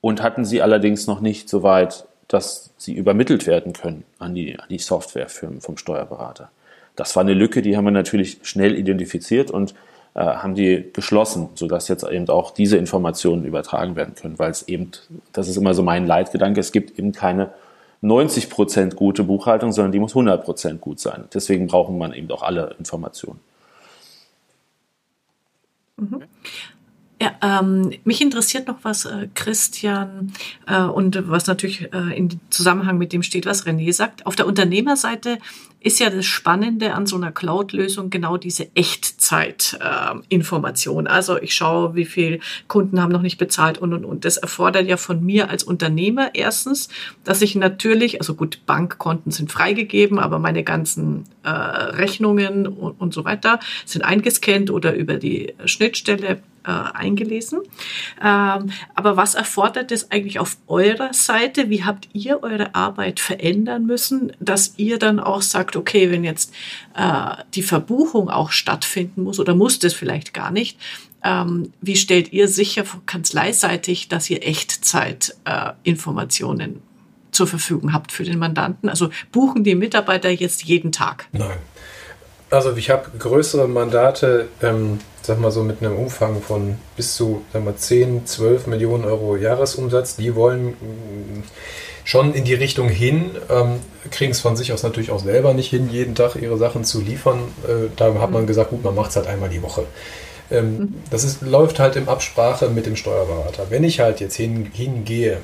und 0.00 0.22
hatten 0.22 0.44
sie 0.44 0.60
allerdings 0.60 1.06
noch 1.06 1.20
nicht 1.20 1.48
so 1.48 1.62
weit, 1.62 2.06
dass 2.28 2.70
sie 2.78 2.94
übermittelt 2.94 3.46
werden 3.46 3.72
können 3.72 4.04
an 4.18 4.34
die, 4.34 4.58
an 4.58 4.68
die 4.68 4.78
Software 4.78 5.28
vom 5.28 5.76
Steuerberater. 5.76 6.50
Das 6.96 7.16
war 7.16 7.22
eine 7.22 7.34
Lücke, 7.34 7.62
die 7.62 7.76
haben 7.76 7.84
wir 7.84 7.90
natürlich 7.90 8.38
schnell 8.42 8.76
identifiziert 8.76 9.50
und 9.50 9.74
äh, 10.14 10.20
haben 10.20 10.54
die 10.54 10.90
geschlossen, 10.92 11.48
sodass 11.54 11.88
jetzt 11.88 12.04
eben 12.04 12.28
auch 12.28 12.52
diese 12.52 12.76
Informationen 12.76 13.44
übertragen 13.44 13.96
werden 13.96 14.14
können, 14.14 14.38
weil 14.38 14.50
es 14.50 14.68
eben, 14.68 14.92
das 15.32 15.48
ist 15.48 15.56
immer 15.56 15.74
so 15.74 15.82
mein 15.82 16.06
Leitgedanke, 16.06 16.60
es 16.60 16.72
gibt 16.72 16.98
eben 16.98 17.12
keine 17.12 17.52
90 18.00 18.50
Prozent 18.50 18.96
gute 18.96 19.24
Buchhaltung, 19.24 19.72
sondern 19.72 19.90
die 19.90 19.98
muss 19.98 20.12
100 20.12 20.44
Prozent 20.44 20.80
gut 20.80 21.00
sein. 21.00 21.24
Deswegen 21.32 21.66
brauchen 21.66 21.98
man 21.98 22.12
eben 22.12 22.30
auch 22.30 22.42
alle 22.42 22.76
Informationen. 22.78 23.40
Mhm. 25.96 26.22
Ja, 27.24 27.60
ähm, 27.60 27.92
mich 28.04 28.20
interessiert 28.20 28.68
noch 28.68 28.80
was, 28.82 29.06
äh, 29.06 29.28
Christian, 29.34 30.34
äh, 30.66 30.82
und 30.82 31.26
was 31.26 31.46
natürlich 31.46 31.90
äh, 31.94 32.14
in 32.14 32.38
Zusammenhang 32.50 32.98
mit 32.98 33.14
dem 33.14 33.22
steht, 33.22 33.46
was 33.46 33.66
René 33.66 33.94
sagt. 33.94 34.26
Auf 34.26 34.36
der 34.36 34.46
Unternehmerseite 34.46 35.38
ist 35.80 36.00
ja 36.00 36.10
das 36.10 36.26
Spannende 36.26 36.92
an 36.92 37.06
so 37.06 37.16
einer 37.16 37.32
Cloud-Lösung 37.32 38.10
genau 38.10 38.36
diese 38.36 38.68
Echtzeit-Information. 38.74 41.06
Äh, 41.06 41.08
also 41.08 41.40
ich 41.40 41.54
schaue, 41.54 41.94
wie 41.94 42.04
viel 42.04 42.40
Kunden 42.68 43.00
haben 43.00 43.12
noch 43.12 43.22
nicht 43.22 43.38
bezahlt 43.38 43.78
und 43.78 43.94
und 43.94 44.04
und. 44.04 44.26
Das 44.26 44.36
erfordert 44.36 44.86
ja 44.86 44.98
von 44.98 45.24
mir 45.24 45.48
als 45.48 45.64
Unternehmer 45.64 46.34
erstens, 46.34 46.90
dass 47.24 47.40
ich 47.40 47.54
natürlich, 47.54 48.20
also 48.20 48.34
gut, 48.34 48.66
Bankkonten 48.66 49.32
sind 49.32 49.50
freigegeben, 49.50 50.18
aber 50.18 50.38
meine 50.38 50.62
ganzen 50.62 51.24
äh, 51.42 51.48
Rechnungen 51.48 52.66
und, 52.66 53.00
und 53.00 53.14
so 53.14 53.24
weiter 53.24 53.60
sind 53.86 54.02
eingescannt 54.02 54.70
oder 54.70 54.94
über 54.94 55.16
die 55.16 55.54
Schnittstelle 55.64 56.42
äh, 56.64 56.70
eingelesen. 56.70 57.60
Ähm, 58.22 58.70
aber 58.94 59.16
was 59.16 59.34
erfordert 59.34 59.92
es 59.92 60.10
eigentlich 60.10 60.38
auf 60.38 60.56
eurer 60.66 61.12
Seite? 61.12 61.70
Wie 61.70 61.84
habt 61.84 62.08
ihr 62.12 62.42
eure 62.42 62.74
Arbeit 62.74 63.20
verändern 63.20 63.86
müssen, 63.86 64.32
dass 64.40 64.74
ihr 64.76 64.98
dann 64.98 65.20
auch 65.20 65.42
sagt, 65.42 65.76
okay, 65.76 66.10
wenn 66.10 66.24
jetzt 66.24 66.52
äh, 66.96 67.36
die 67.54 67.62
Verbuchung 67.62 68.30
auch 68.30 68.50
stattfinden 68.50 69.22
muss 69.22 69.38
oder 69.38 69.54
muss 69.54 69.78
das 69.78 69.94
vielleicht 69.94 70.34
gar 70.34 70.50
nicht, 70.50 70.78
ähm, 71.24 71.72
wie 71.80 71.96
stellt 71.96 72.32
ihr 72.32 72.46
sicher 72.48 72.84
kanzleiseitig, 73.06 74.08
dass 74.08 74.28
ihr 74.28 74.46
Echtzeitinformationen 74.46 76.76
äh, 76.76 76.80
zur 77.32 77.46
Verfügung 77.46 77.94
habt 77.94 78.12
für 78.12 78.24
den 78.24 78.38
Mandanten? 78.38 78.90
Also 78.90 79.08
buchen 79.32 79.64
die 79.64 79.74
Mitarbeiter 79.74 80.28
jetzt 80.30 80.64
jeden 80.64 80.92
Tag? 80.92 81.28
Nein. 81.32 81.56
Also 82.54 82.76
ich 82.76 82.90
habe 82.90 83.10
größere 83.18 83.66
Mandate, 83.66 84.48
ähm, 84.62 85.00
sag 85.22 85.40
mal 85.40 85.50
so 85.50 85.64
mit 85.64 85.82
einem 85.82 85.96
Umfang 85.96 86.40
von 86.40 86.76
bis 86.96 87.16
zu 87.16 87.42
sag 87.52 87.64
mal, 87.64 87.74
10, 87.74 88.26
12 88.26 88.68
Millionen 88.68 89.04
Euro 89.04 89.36
Jahresumsatz. 89.36 90.16
Die 90.16 90.36
wollen 90.36 90.68
mm, 90.68 91.42
schon 92.04 92.32
in 92.32 92.44
die 92.44 92.54
Richtung 92.54 92.88
hin, 92.88 93.32
ähm, 93.50 93.80
kriegen 94.10 94.30
es 94.30 94.40
von 94.40 94.56
sich 94.56 94.72
aus 94.72 94.84
natürlich 94.84 95.10
auch 95.10 95.18
selber 95.18 95.52
nicht 95.52 95.70
hin, 95.70 95.88
jeden 95.90 96.14
Tag 96.14 96.36
ihre 96.36 96.56
Sachen 96.56 96.84
zu 96.84 97.00
liefern. 97.00 97.40
Äh, 97.66 97.88
da 97.96 98.14
hat 98.20 98.30
man 98.30 98.42
mhm. 98.42 98.46
gesagt, 98.46 98.70
gut, 98.70 98.84
man 98.84 98.94
macht 98.94 99.10
es 99.10 99.16
halt 99.16 99.26
einmal 99.26 99.48
die 99.48 99.62
Woche. 99.62 99.86
Ähm, 100.50 100.76
mhm. 100.76 100.94
Das 101.10 101.24
ist, 101.24 101.42
läuft 101.42 101.80
halt 101.80 101.96
in 101.96 102.06
Absprache 102.06 102.68
mit 102.68 102.86
dem 102.86 102.94
Steuerberater. 102.94 103.66
Wenn 103.70 103.82
ich 103.82 103.98
halt 103.98 104.20
jetzt 104.20 104.36
hin, 104.36 104.70
hingehe 104.72 105.38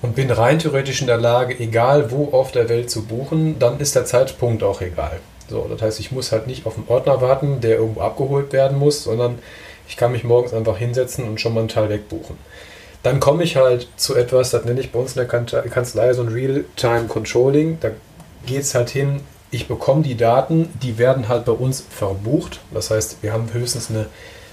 und 0.00 0.14
bin 0.14 0.30
rein 0.30 0.58
theoretisch 0.58 1.02
in 1.02 1.06
der 1.06 1.18
Lage, 1.18 1.58
egal 1.58 2.10
wo 2.10 2.30
auf 2.32 2.50
der 2.50 2.70
Welt 2.70 2.88
zu 2.88 3.04
buchen, 3.04 3.58
dann 3.58 3.78
ist 3.78 3.94
der 3.94 4.06
Zeitpunkt 4.06 4.62
auch 4.62 4.80
egal. 4.80 5.20
So, 5.48 5.66
das 5.68 5.82
heißt, 5.82 6.00
ich 6.00 6.12
muss 6.12 6.32
halt 6.32 6.46
nicht 6.46 6.66
auf 6.66 6.76
einen 6.76 6.88
Ordner 6.88 7.20
warten, 7.20 7.60
der 7.60 7.76
irgendwo 7.76 8.00
abgeholt 8.00 8.52
werden 8.52 8.78
muss, 8.78 9.04
sondern 9.04 9.38
ich 9.88 9.96
kann 9.96 10.12
mich 10.12 10.24
morgens 10.24 10.54
einfach 10.54 10.78
hinsetzen 10.78 11.24
und 11.24 11.40
schon 11.40 11.54
mal 11.54 11.60
einen 11.60 11.68
Teil 11.68 11.88
wegbuchen. 11.90 12.36
Dann 13.02 13.20
komme 13.20 13.42
ich 13.42 13.56
halt 13.56 13.88
zu 13.96 14.14
etwas, 14.14 14.50
das 14.50 14.64
nenne 14.64 14.80
ich 14.80 14.90
bei 14.90 14.98
uns 14.98 15.14
in 15.14 15.26
der 15.26 15.28
Kanzlei 15.28 16.12
so 16.14 16.22
ein 16.22 16.28
Real-Time-Controlling. 16.28 17.78
Da 17.80 17.90
geht 18.46 18.62
es 18.62 18.74
halt 18.74 18.88
hin, 18.88 19.20
ich 19.50 19.68
bekomme 19.68 20.02
die 20.02 20.16
Daten, 20.16 20.70
die 20.82 20.96
werden 20.96 21.28
halt 21.28 21.44
bei 21.44 21.52
uns 21.52 21.84
verbucht. 21.88 22.60
Das 22.72 22.90
heißt, 22.90 23.18
wir 23.20 23.32
haben 23.32 23.52
höchstens 23.52 23.90
eine 23.90 24.06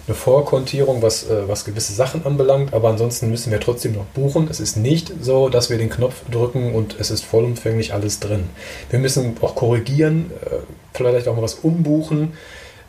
eine 0.07 0.15
Vorkontierung, 0.15 1.01
was, 1.01 1.29
äh, 1.29 1.47
was 1.47 1.65
gewisse 1.65 1.93
Sachen 1.93 2.25
anbelangt, 2.25 2.73
aber 2.73 2.89
ansonsten 2.89 3.29
müssen 3.29 3.51
wir 3.51 3.59
trotzdem 3.59 3.93
noch 3.93 4.05
buchen. 4.05 4.47
Es 4.49 4.59
ist 4.59 4.77
nicht 4.77 5.11
so, 5.21 5.49
dass 5.49 5.69
wir 5.69 5.77
den 5.77 5.89
Knopf 5.89 6.21
drücken 6.29 6.73
und 6.73 6.95
es 6.99 7.11
ist 7.11 7.23
vollumfänglich 7.23 7.93
alles 7.93 8.19
drin. 8.19 8.49
Wir 8.89 8.99
müssen 8.99 9.37
auch 9.41 9.55
korrigieren, 9.55 10.31
äh, 10.45 10.55
vielleicht 10.93 11.27
auch 11.27 11.35
mal 11.35 11.43
was 11.43 11.55
umbuchen 11.55 12.33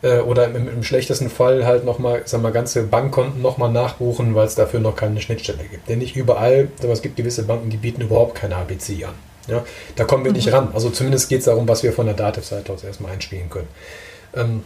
äh, 0.01 0.19
oder 0.19 0.45
im, 0.45 0.67
im, 0.67 0.83
schlechtesten 0.83 1.29
Fall 1.29 1.65
halt 1.65 1.85
nochmal, 1.85 2.23
sagen 2.25 2.43
wir, 2.43 2.51
ganze 2.51 2.83
Bankkonten 2.83 3.41
nochmal 3.41 3.71
nachbuchen, 3.71 4.35
weil 4.35 4.47
es 4.47 4.55
dafür 4.55 4.79
noch 4.79 4.95
keine 4.95 5.21
Schnittstelle 5.21 5.63
gibt. 5.69 5.89
Denn 5.89 5.99
nicht 5.99 6.15
überall, 6.15 6.69
aber 6.81 6.93
es 6.93 7.01
gibt 7.01 7.15
gewisse 7.15 7.43
Banken, 7.43 7.69
die 7.69 7.77
bieten 7.77 8.01
überhaupt 8.01 8.35
keine 8.35 8.55
ABC 8.57 9.05
an. 9.05 9.13
Ja, 9.47 9.63
da 9.95 10.05
kommen 10.05 10.23
wir 10.23 10.31
nicht 10.31 10.47
mhm. 10.47 10.53
ran. 10.53 10.67
Also 10.73 10.89
zumindest 10.89 11.29
geht 11.29 11.39
es 11.39 11.45
darum, 11.45 11.67
was 11.67 11.83
wir 11.83 11.93
von 11.93 12.05
der 12.05 12.15
Dativ-Seite 12.15 12.71
aus 12.71 12.83
erstmal 12.83 13.11
einspielen 13.11 13.49
können. 13.49 13.67
Ähm, 14.35 14.63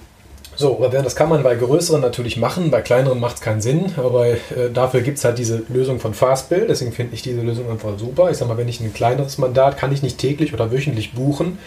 so, 0.57 0.89
das 0.91 1.15
kann 1.15 1.29
man 1.29 1.43
bei 1.43 1.55
größeren 1.55 2.01
natürlich 2.01 2.35
machen, 2.35 2.71
bei 2.71 2.81
kleineren 2.81 3.19
macht 3.19 3.35
es 3.35 3.41
keinen 3.41 3.61
Sinn, 3.61 3.93
aber 3.97 4.25
äh, 4.27 4.37
dafür 4.73 5.01
gibt 5.01 5.19
es 5.19 5.23
halt 5.23 5.37
diese 5.37 5.61
Lösung 5.69 5.99
von 5.99 6.15
Fastbill, 6.15 6.65
deswegen 6.67 6.91
finde 6.91 7.13
ich 7.13 7.21
diese 7.21 7.41
Lösung 7.41 7.69
einfach 7.69 7.97
super. 7.99 8.31
Ich 8.31 8.37
sage 8.37 8.49
mal, 8.49 8.57
wenn 8.57 8.67
ich 8.67 8.79
ein 8.79 8.91
kleineres 8.91 9.37
Mandat 9.37 9.77
kann 9.77 9.93
ich 9.93 10.01
nicht 10.01 10.17
täglich 10.17 10.55
oder 10.55 10.71
wöchentlich 10.71 11.13
buchen, 11.13 11.59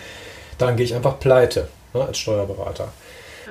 dann 0.59 0.75
gehe 0.75 0.85
ich 0.85 0.97
einfach 0.97 1.21
pleite 1.21 1.69
ne, 1.95 2.05
als 2.05 2.19
Steuerberater. 2.19 2.89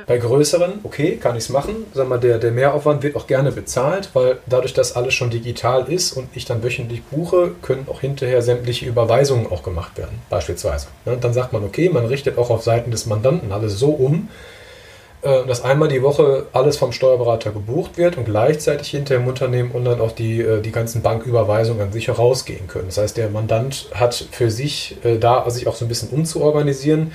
Bei 0.08 0.18
größeren, 0.18 0.80
okay, 0.84 1.18
kann 1.18 1.38
ich 1.38 1.44
es 1.44 1.50
machen. 1.50 1.86
Sag 1.94 2.10
mal, 2.10 2.20
der, 2.20 2.38
der 2.38 2.52
Mehraufwand 2.52 3.04
wird 3.04 3.16
auch 3.16 3.28
gerne 3.28 3.52
bezahlt, 3.52 4.10
weil 4.14 4.40
dadurch, 4.46 4.74
dass 4.74 4.96
alles 4.96 5.14
schon 5.14 5.30
digital 5.30 5.88
ist 5.88 6.14
und 6.14 6.30
ich 6.34 6.46
dann 6.46 6.64
wöchentlich 6.64 7.04
buche, 7.04 7.52
können 7.62 7.86
auch 7.90 8.02
hinterher 8.02 8.42
sämtliche 8.42 8.86
Überweisungen 8.86 9.48
auch 9.52 9.64
gemacht 9.64 9.98
werden, 9.98 10.20
beispielsweise. 10.30 10.88
Ne, 11.06 11.18
dann 11.20 11.34
sagt 11.34 11.54
man, 11.54 11.64
okay, 11.64 11.90
man 11.90 12.06
richtet 12.06 12.38
auch 12.38 12.50
auf 12.50 12.64
Seiten 12.64 12.92
des 12.92 13.06
Mandanten 13.06 13.54
alles 13.54 13.80
so 13.80 13.92
um, 13.92 14.30
dass 15.22 15.64
einmal 15.64 15.90
die 15.90 16.02
Woche 16.02 16.46
alles 16.54 16.78
vom 16.78 16.94
Steuerberater 16.94 17.52
gebucht 17.52 17.98
wird 17.98 18.18
und 18.18 18.24
gleichzeitig 18.24 18.90
hinter 18.90 19.16
dem 19.16 19.28
Unternehmen 19.28 19.72
und 19.72 19.84
dann 19.84 20.00
auch 20.00 20.14
die, 20.14 20.40
äh, 20.42 20.62
die 20.62 20.72
ganzen 20.72 21.02
Banküberweisungen 21.02 21.82
an 21.82 21.92
sich 21.92 22.08
herausgehen 22.08 22.68
können. 22.68 22.86
Das 22.86 22.98
heißt, 22.98 23.18
der 23.18 23.30
Mandant 23.30 23.90
hat 23.94 24.28
für 24.32 24.50
sich 24.50 24.96
äh, 25.04 25.18
da 25.18 25.50
sich 25.50 25.68
auch 25.68 25.76
so 25.76 25.84
ein 25.84 25.90
bisschen 25.90 26.10
umzuorganisieren 26.10 27.12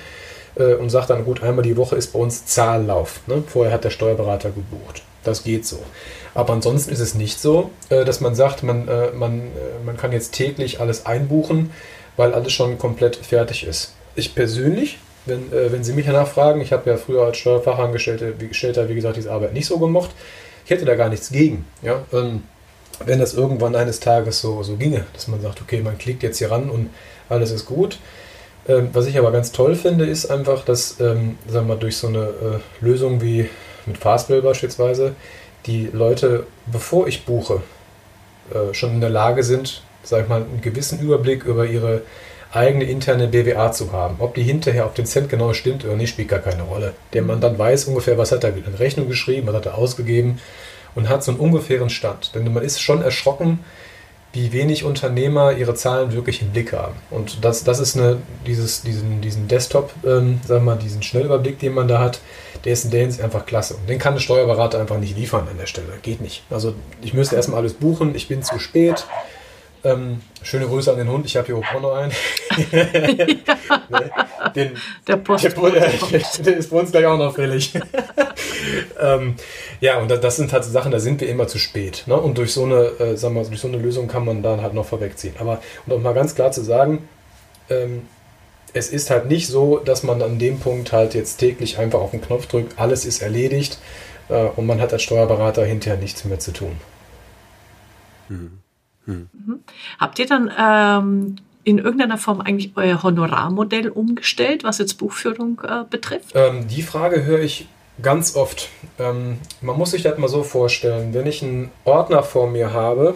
und 0.56 0.88
sagt 0.88 1.10
dann, 1.10 1.24
gut, 1.24 1.42
einmal 1.42 1.64
die 1.64 1.76
Woche 1.76 1.96
ist 1.96 2.12
bei 2.12 2.18
uns 2.20 2.46
Zahllauf. 2.46 3.22
Ne? 3.26 3.42
Vorher 3.44 3.72
hat 3.72 3.82
der 3.82 3.90
Steuerberater 3.90 4.50
gebucht. 4.50 5.02
Das 5.24 5.42
geht 5.42 5.66
so. 5.66 5.80
Aber 6.32 6.52
ansonsten 6.52 6.92
ist 6.92 7.00
es 7.00 7.16
nicht 7.16 7.40
so, 7.40 7.70
dass 7.88 8.20
man 8.20 8.36
sagt, 8.36 8.62
man, 8.62 8.88
man, 9.16 9.50
man 9.84 9.96
kann 9.96 10.12
jetzt 10.12 10.32
täglich 10.32 10.78
alles 10.78 11.06
einbuchen, 11.06 11.72
weil 12.16 12.32
alles 12.34 12.52
schon 12.52 12.78
komplett 12.78 13.16
fertig 13.16 13.66
ist. 13.66 13.94
Ich 14.14 14.36
persönlich 14.36 14.98
wenn, 15.26 15.52
äh, 15.52 15.72
wenn 15.72 15.84
Sie 15.84 15.92
mich 15.92 16.06
danach 16.06 16.28
fragen, 16.28 16.60
ich 16.60 16.72
habe 16.72 16.90
ja 16.90 16.96
früher 16.96 17.24
als 17.24 17.36
Steuerfachangestellter, 17.38 18.40
wie, 18.40 18.48
Gestellter, 18.48 18.88
wie 18.88 18.94
gesagt, 18.94 19.16
diese 19.16 19.32
Arbeit 19.32 19.52
nicht 19.52 19.66
so 19.66 19.78
gemocht. 19.78 20.10
Ich 20.64 20.70
hätte 20.70 20.84
da 20.84 20.94
gar 20.94 21.08
nichts 21.08 21.30
gegen. 21.30 21.66
Ja? 21.82 22.02
Ähm, 22.12 22.42
wenn 23.04 23.18
das 23.18 23.34
irgendwann 23.34 23.74
eines 23.74 24.00
Tages 24.00 24.40
so, 24.40 24.62
so 24.62 24.76
ginge, 24.76 25.04
dass 25.12 25.28
man 25.28 25.40
sagt, 25.40 25.60
okay, 25.60 25.80
man 25.80 25.98
klickt 25.98 26.22
jetzt 26.22 26.38
hier 26.38 26.50
ran 26.50 26.70
und 26.70 26.90
alles 27.28 27.50
ist 27.50 27.66
gut. 27.66 27.98
Ähm, 28.66 28.90
was 28.92 29.06
ich 29.06 29.18
aber 29.18 29.32
ganz 29.32 29.52
toll 29.52 29.74
finde, 29.74 30.06
ist 30.06 30.26
einfach, 30.26 30.64
dass 30.64 31.00
ähm, 31.00 31.38
sagen 31.48 31.68
wir, 31.68 31.76
durch 31.76 31.96
so 31.96 32.08
eine 32.08 32.24
äh, 32.24 32.84
Lösung 32.84 33.20
wie 33.20 33.48
mit 33.86 33.98
Fastbill 33.98 34.42
beispielsweise, 34.42 35.14
die 35.66 35.88
Leute, 35.92 36.46
bevor 36.66 37.06
ich 37.06 37.24
buche, 37.24 37.62
äh, 38.52 38.72
schon 38.72 38.92
in 38.92 39.00
der 39.00 39.10
Lage 39.10 39.42
sind, 39.42 39.82
sag 40.02 40.22
ich 40.22 40.28
mal, 40.28 40.42
einen 40.42 40.60
gewissen 40.60 41.00
Überblick 41.00 41.44
über 41.44 41.66
ihre 41.66 42.02
eigene 42.54 42.84
interne 42.84 43.28
BWA 43.28 43.72
zu 43.72 43.92
haben. 43.92 44.16
Ob 44.18 44.34
die 44.34 44.42
hinterher 44.42 44.86
auf 44.86 44.94
den 44.94 45.06
Cent 45.06 45.28
genau 45.28 45.52
stimmt 45.52 45.84
oder 45.84 45.96
nicht, 45.96 46.10
spielt 46.10 46.28
gar 46.28 46.38
keine 46.38 46.62
Rolle. 46.62 46.94
Der 47.12 47.22
man 47.22 47.40
dann 47.40 47.58
weiß 47.58 47.84
ungefähr, 47.86 48.18
was 48.18 48.32
hat 48.32 48.44
er 48.44 48.56
in 48.56 48.74
Rechnung 48.74 49.08
geschrieben, 49.08 49.46
was 49.46 49.56
hat 49.56 49.66
er 49.66 49.76
ausgegeben 49.76 50.40
und 50.94 51.08
hat 51.08 51.24
so 51.24 51.32
einen 51.32 51.40
ungefähren 51.40 51.90
Stand. 51.90 52.34
Denn 52.34 52.52
man 52.52 52.62
ist 52.62 52.80
schon 52.80 53.02
erschrocken, 53.02 53.60
wie 54.34 54.52
wenig 54.52 54.84
Unternehmer 54.84 55.52
ihre 55.52 55.74
Zahlen 55.74 56.12
wirklich 56.12 56.42
im 56.42 56.50
Blick 56.50 56.72
haben. 56.72 56.94
Und 57.10 57.44
das, 57.44 57.62
das 57.62 57.78
ist 57.78 57.96
eine, 57.96 58.18
dieses, 58.46 58.82
diesen, 58.82 59.20
diesen 59.20 59.46
Desktop, 59.46 59.92
ähm, 60.04 60.40
sagen 60.44 60.64
wir 60.66 60.74
mal, 60.74 60.78
diesen 60.78 61.02
Schnellüberblick, 61.02 61.60
den 61.60 61.72
man 61.72 61.86
da 61.86 62.00
hat, 62.00 62.20
der 62.64 62.72
ist 62.72 62.84
in 62.84 62.90
der 62.90 63.02
Hinsicht 63.02 63.22
einfach 63.22 63.46
klasse. 63.46 63.74
Und 63.74 63.88
den 63.88 64.00
kann 64.00 64.14
ein 64.14 64.20
Steuerberater 64.20 64.80
einfach 64.80 64.98
nicht 64.98 65.16
liefern 65.16 65.46
an 65.48 65.56
der 65.56 65.66
Stelle. 65.66 65.86
Geht 66.02 66.20
nicht. 66.20 66.42
Also 66.50 66.74
ich 67.00 67.14
müsste 67.14 67.36
erstmal 67.36 67.60
alles 67.60 67.74
buchen, 67.74 68.16
ich 68.16 68.26
bin 68.26 68.42
zu 68.42 68.58
spät. 68.58 69.06
Ähm, 69.84 70.22
schöne 70.42 70.66
Grüße 70.66 70.90
an 70.90 70.96
den 70.96 71.10
Hund. 71.10 71.26
Ich 71.26 71.36
habe 71.36 71.46
hier 71.46 71.56
auch 71.56 71.80
noch 71.80 71.94
einen. 71.94 72.12
den, 74.54 74.78
der 75.06 75.16
Post. 75.18 75.44
Der, 75.44 75.52
der, 76.44 76.56
ist 76.56 76.70
bei 76.70 76.78
uns 76.78 76.90
gleich 76.90 77.04
auch 77.04 77.18
noch 77.18 77.34
fällig. 77.34 77.74
ähm, 79.00 79.34
ja, 79.80 79.98
und 79.98 80.08
das 80.08 80.36
sind 80.36 80.52
halt 80.54 80.64
Sachen, 80.64 80.90
da 80.90 80.98
sind 80.98 81.20
wir 81.20 81.28
immer 81.28 81.46
zu 81.48 81.58
spät. 81.58 82.04
Ne? 82.06 82.16
Und 82.16 82.38
durch 82.38 82.54
so, 82.54 82.64
eine, 82.64 82.84
äh, 82.98 83.16
sagen 83.16 83.34
wir, 83.34 83.44
durch 83.44 83.60
so 83.60 83.68
eine 83.68 83.76
Lösung 83.76 84.08
kann 84.08 84.24
man 84.24 84.42
dann 84.42 84.62
halt 84.62 84.72
noch 84.72 84.86
vorwegziehen. 84.86 85.34
Aber 85.38 85.60
um 85.86 85.92
auch 85.92 86.00
mal 86.00 86.14
ganz 86.14 86.34
klar 86.34 86.50
zu 86.50 86.64
sagen, 86.64 87.06
ähm, 87.68 88.08
es 88.72 88.88
ist 88.88 89.10
halt 89.10 89.26
nicht 89.26 89.48
so, 89.48 89.78
dass 89.78 90.02
man 90.02 90.22
an 90.22 90.38
dem 90.38 90.58
Punkt 90.58 90.92
halt 90.92 91.14
jetzt 91.14 91.36
täglich 91.36 91.78
einfach 91.78 92.00
auf 92.00 92.10
den 92.10 92.22
Knopf 92.22 92.46
drückt, 92.46 92.78
alles 92.78 93.04
ist 93.04 93.22
erledigt 93.22 93.78
äh, 94.28 94.44
und 94.44 94.66
man 94.66 94.80
hat 94.80 94.92
als 94.92 95.02
Steuerberater 95.02 95.64
hinterher 95.64 95.98
nichts 95.98 96.24
mehr 96.24 96.40
zu 96.40 96.52
tun. 96.52 96.76
Mhm. 98.28 98.63
Hm. 99.06 99.28
Habt 99.98 100.18
ihr 100.18 100.26
dann 100.26 100.50
ähm, 100.58 101.36
in 101.64 101.78
irgendeiner 101.78 102.18
Form 102.18 102.40
eigentlich 102.40 102.72
euer 102.76 103.02
Honorarmodell 103.02 103.88
umgestellt, 103.88 104.64
was 104.64 104.78
jetzt 104.78 104.94
Buchführung 104.94 105.60
äh, 105.66 105.84
betrifft? 105.88 106.32
Ähm, 106.34 106.68
die 106.68 106.82
Frage 106.82 107.24
höre 107.24 107.40
ich 107.40 107.66
ganz 108.02 108.36
oft. 108.36 108.68
Ähm, 108.98 109.38
man 109.60 109.76
muss 109.76 109.92
sich 109.92 110.02
das 110.02 110.18
mal 110.18 110.28
so 110.28 110.42
vorstellen, 110.42 111.14
wenn 111.14 111.26
ich 111.26 111.42
einen 111.42 111.70
Ordner 111.84 112.22
vor 112.22 112.48
mir 112.48 112.72
habe, 112.72 113.14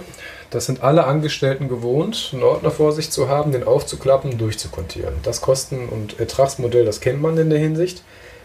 das 0.50 0.64
sind 0.64 0.82
alle 0.82 1.04
Angestellten 1.04 1.68
gewohnt, 1.68 2.30
einen 2.32 2.42
Ordner 2.42 2.70
vor 2.70 2.92
sich 2.92 3.10
zu 3.10 3.28
haben, 3.28 3.52
den 3.52 3.64
aufzuklappen, 3.64 4.38
durchzukontieren. 4.38 5.14
Das 5.22 5.42
Kosten- 5.42 5.88
und 5.88 6.18
Ertragsmodell, 6.18 6.86
das 6.86 7.00
kennt 7.00 7.20
man 7.20 7.36
in 7.36 7.50
der 7.50 7.58
Hinsicht. 7.58 8.02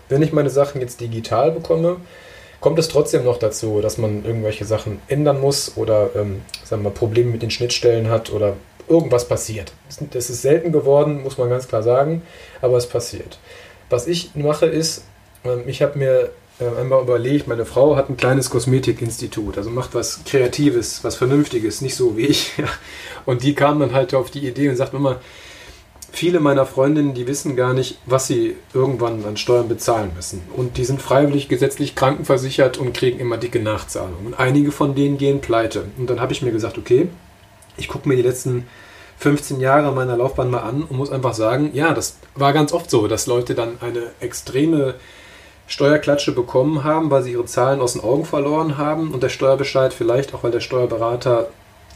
Wenn 0.09 0.21
ich 0.21 0.33
meine 0.33 0.49
Sachen 0.49 0.81
jetzt 0.81 0.99
digital 0.99 1.51
bekomme, 1.51 1.97
kommt 2.63 2.79
es 2.79 2.87
trotzdem 2.87 3.25
noch 3.25 3.37
dazu, 3.37 3.81
dass 3.81 3.97
man 3.97 4.23
irgendwelche 4.23 4.63
Sachen 4.63 5.01
ändern 5.09 5.41
muss 5.41 5.73
oder 5.75 6.11
ähm, 6.15 6.41
sagen 6.63 6.81
wir, 6.83 6.91
Probleme 6.91 7.29
mit 7.29 7.41
den 7.41 7.51
Schnittstellen 7.51 8.09
hat 8.09 8.31
oder 8.31 8.55
irgendwas 8.87 9.27
passiert. 9.27 9.73
Das 10.11 10.29
ist 10.29 10.41
selten 10.41 10.71
geworden, 10.71 11.23
muss 11.23 11.37
man 11.37 11.49
ganz 11.49 11.67
klar 11.67 11.83
sagen, 11.83 12.21
aber 12.61 12.77
es 12.77 12.87
passiert. 12.87 13.37
Was 13.89 14.07
ich 14.07 14.33
mache 14.35 14.65
ist, 14.65 15.03
ähm, 15.43 15.63
ich 15.67 15.81
habe 15.81 15.99
mir 15.99 16.29
äh, 16.61 16.79
einmal 16.79 17.01
überlegt, 17.01 17.49
meine 17.49 17.65
Frau 17.65 17.97
hat 17.97 18.09
ein 18.09 18.15
kleines 18.15 18.49
Kosmetikinstitut, 18.49 19.57
also 19.57 19.69
macht 19.69 19.93
was 19.93 20.21
Kreatives, 20.23 21.03
was 21.03 21.17
Vernünftiges, 21.17 21.81
nicht 21.81 21.95
so 21.95 22.15
wie 22.15 22.27
ich. 22.27 22.53
Und 23.25 23.43
die 23.43 23.55
kam 23.55 23.81
dann 23.81 23.91
halt 23.91 24.13
auf 24.13 24.31
die 24.31 24.47
Idee 24.47 24.69
und 24.69 24.77
sagt 24.77 24.93
immer, 24.93 25.19
viele 26.13 26.39
meiner 26.39 26.67
Freundinnen, 26.67 27.15
die 27.15 27.27
wissen 27.27 27.55
gar 27.55 27.73
nicht, 27.73 27.97
was 28.05 28.27
sie 28.27 28.55
irgendwann 28.73 29.25
an 29.25 29.35
Steuern 29.35 29.67
bezahlen 29.67 30.11
müssen. 30.15 30.43
Und 30.55 30.77
die 30.77 30.85
sind 30.85 31.01
freiwillig 31.01 31.49
gesetzlich 31.49 31.95
krankenversichert 31.95 32.77
und 32.77 32.93
kriegen 32.93 33.19
immer 33.19 33.37
dicke 33.37 33.59
Nachzahlungen. 33.59 34.27
Und 34.27 34.39
einige 34.39 34.71
von 34.71 34.93
denen 34.93 35.17
gehen 35.17 35.41
pleite. 35.41 35.85
Und 35.97 36.09
dann 36.09 36.21
habe 36.21 36.31
ich 36.31 36.43
mir 36.43 36.51
gesagt, 36.51 36.77
okay, 36.77 37.09
ich 37.77 37.87
gucke 37.87 38.07
mir 38.07 38.15
die 38.15 38.21
letzten 38.21 38.67
15 39.17 39.59
Jahre 39.59 39.91
meiner 39.91 40.15
Laufbahn 40.15 40.51
mal 40.51 40.59
an 40.59 40.83
und 40.83 40.97
muss 40.97 41.11
einfach 41.11 41.33
sagen, 41.33 41.71
ja, 41.73 41.95
das 41.95 42.17
war 42.35 42.53
ganz 42.53 42.73
oft 42.73 42.91
so, 42.91 43.07
dass 43.07 43.25
Leute 43.25 43.55
dann 43.55 43.79
eine 43.81 44.11
extreme 44.19 44.93
Steuerklatsche 45.65 46.31
bekommen 46.33 46.83
haben, 46.83 47.09
weil 47.09 47.23
sie 47.23 47.31
ihre 47.31 47.45
Zahlen 47.45 47.81
aus 47.81 47.93
den 47.93 48.03
Augen 48.03 48.25
verloren 48.25 48.77
haben 48.77 49.11
und 49.13 49.23
der 49.23 49.29
Steuerbescheid 49.29 49.93
vielleicht 49.93 50.35
auch, 50.35 50.43
weil 50.43 50.51
der 50.51 50.59
Steuerberater 50.59 51.47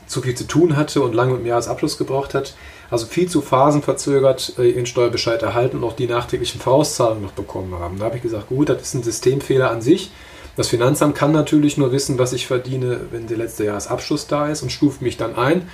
zu 0.07 0.21
viel 0.21 0.33
zu 0.33 0.45
tun 0.45 0.75
hatte 0.75 1.01
und 1.01 1.13
lange 1.13 1.33
mit 1.33 1.41
dem 1.41 1.47
Jahresabschluss 1.47 1.99
gebraucht 1.99 2.33
hat, 2.33 2.55
also 2.89 3.05
viel 3.05 3.29
zu 3.29 3.41
phasenverzögert 3.41 4.53
äh, 4.57 4.69
ihren 4.69 4.85
Steuerbescheid 4.85 5.41
erhalten 5.43 5.77
und 5.77 5.83
auch 5.83 5.95
die 5.95 6.07
nachträglichen 6.07 6.61
Vorauszahlungen 6.61 7.23
noch 7.23 7.31
bekommen 7.31 7.77
haben. 7.79 7.99
Da 7.99 8.05
habe 8.05 8.17
ich 8.17 8.23
gesagt, 8.23 8.47
gut, 8.47 8.69
das 8.69 8.81
ist 8.81 8.93
ein 8.93 9.03
Systemfehler 9.03 9.69
an 9.71 9.81
sich. 9.81 10.11
Das 10.55 10.69
Finanzamt 10.69 11.15
kann 11.15 11.31
natürlich 11.31 11.77
nur 11.77 11.91
wissen, 11.91 12.17
was 12.17 12.33
ich 12.33 12.47
verdiene, 12.47 13.01
wenn 13.11 13.27
der 13.27 13.37
letzte 13.37 13.65
Jahresabschluss 13.65 14.27
da 14.27 14.47
ist 14.49 14.63
und 14.63 14.71
stuft 14.71 15.01
mich 15.01 15.17
dann 15.17 15.35
ein. 15.35 15.69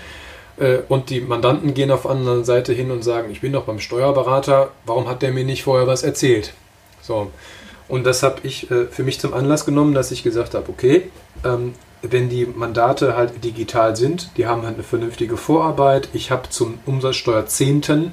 Äh, 0.58 0.80
und 0.90 1.10
die 1.10 1.22
Mandanten 1.22 1.74
gehen 1.74 1.92
auf 1.92 2.04
der 2.04 2.12
anderen 2.12 2.44
Seite 2.44 2.74
hin 2.74 2.92
und 2.92 3.04
sagen, 3.04 3.32
ich 3.32 3.42
bin 3.42 3.54
doch 3.54 3.64
beim 3.64 3.80
Steuerberater, 3.80 4.72
warum 4.86 5.08
hat 5.08 5.22
der 5.22 5.32
mir 5.32 5.46
nicht 5.46 5.64
vorher 5.64 5.88
was 5.88 6.04
erzählt? 6.04 6.54
So. 7.02 7.32
Und 7.88 8.06
das 8.06 8.24
habe 8.24 8.38
ich 8.44 8.72
äh, 8.72 8.86
für 8.88 9.04
mich 9.04 9.20
zum 9.20 9.34
Anlass 9.34 9.66
genommen, 9.66 9.94
dass 9.94 10.12
ich 10.12 10.24
gesagt 10.24 10.54
habe, 10.54 10.70
okay, 10.70 11.10
ähm, 11.46 11.76
wenn 12.04 12.30
die 12.30 12.46
Mandate 12.46 13.16
halt 13.16 13.44
digital 13.44 13.96
sind, 13.96 14.32
die 14.38 14.46
haben 14.46 14.64
halt 14.64 14.76
eine 14.76 14.84
vernünftige 14.84 15.38
Vorarbeit. 15.38 16.10
Ich 16.14 16.32
habe 16.32 16.50
zum 16.50 16.78
Umsatzsteuerzehnten 16.86 18.12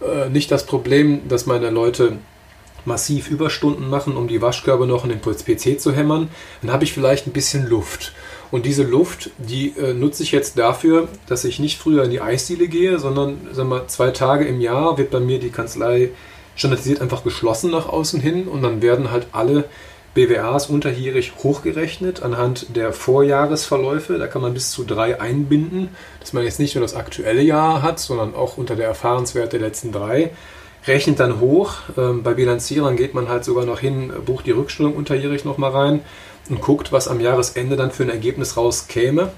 äh, 0.00 0.30
nicht 0.30 0.50
das 0.50 0.66
Problem, 0.66 1.28
dass 1.28 1.46
meine 1.46 1.70
Leute 1.70 2.18
massiv 2.84 3.30
Überstunden 3.30 3.88
machen, 3.88 4.16
um 4.16 4.28
die 4.28 4.40
Waschkörbe 4.40 4.86
noch 4.86 5.04
in 5.04 5.10
den 5.10 5.20
PC 5.20 5.78
zu 5.78 5.92
hämmern. 5.92 6.30
Dann 6.62 6.72
habe 6.72 6.84
ich 6.84 6.92
vielleicht 6.94 7.26
ein 7.26 7.32
bisschen 7.32 7.68
Luft. 7.68 8.14
Und 8.50 8.64
diese 8.64 8.82
Luft, 8.82 9.30
die 9.36 9.74
äh, 9.76 9.92
nutze 9.92 10.22
ich 10.22 10.32
jetzt 10.32 10.58
dafür, 10.58 11.08
dass 11.26 11.44
ich 11.44 11.58
nicht 11.58 11.78
früher 11.78 12.04
in 12.04 12.10
die 12.10 12.22
Eisdiele 12.22 12.66
gehe, 12.66 12.98
sondern 12.98 13.36
sagen 13.52 13.68
wir, 13.68 13.88
zwei 13.88 14.10
Tage 14.10 14.46
im 14.46 14.62
Jahr 14.62 14.96
wird 14.96 15.10
bei 15.10 15.20
mir 15.20 15.38
die 15.38 15.50
Kanzlei 15.50 16.10
standardisiert 16.56 17.02
einfach 17.02 17.22
geschlossen 17.22 17.70
nach 17.70 17.88
außen 17.88 18.20
hin 18.20 18.48
und 18.48 18.62
dann 18.62 18.80
werden 18.80 19.10
halt 19.10 19.28
alle 19.32 19.64
BWAs 20.18 20.66
unterjährig 20.66 21.34
hochgerechnet 21.44 22.24
anhand 22.24 22.74
der 22.74 22.92
Vorjahresverläufe. 22.92 24.18
Da 24.18 24.26
kann 24.26 24.42
man 24.42 24.52
bis 24.52 24.72
zu 24.72 24.82
drei 24.82 25.20
einbinden, 25.20 25.90
dass 26.18 26.32
man 26.32 26.42
jetzt 26.42 26.58
nicht 26.58 26.74
nur 26.74 26.82
das 26.82 26.96
aktuelle 26.96 27.40
Jahr 27.40 27.82
hat, 27.82 28.00
sondern 28.00 28.34
auch 28.34 28.58
unter 28.58 28.74
der 28.74 28.88
Erfahrenswert 28.88 29.52
der 29.52 29.60
letzten 29.60 29.92
drei. 29.92 30.32
Rechnet 30.88 31.20
dann 31.20 31.38
hoch. 31.38 31.74
Ähm, 31.96 32.24
bei 32.24 32.34
Bilanzierern 32.34 32.96
geht 32.96 33.14
man 33.14 33.28
halt 33.28 33.44
sogar 33.44 33.64
noch 33.64 33.78
hin, 33.78 34.12
bucht 34.26 34.46
die 34.46 34.50
Rückstellung 34.50 34.96
unterjährig 34.96 35.44
nochmal 35.44 35.70
rein 35.70 36.00
und 36.48 36.62
guckt, 36.62 36.90
was 36.90 37.06
am 37.06 37.20
Jahresende 37.20 37.76
dann 37.76 37.92
für 37.92 38.02
ein 38.02 38.10
Ergebnis 38.10 38.56
rauskäme. 38.56 39.30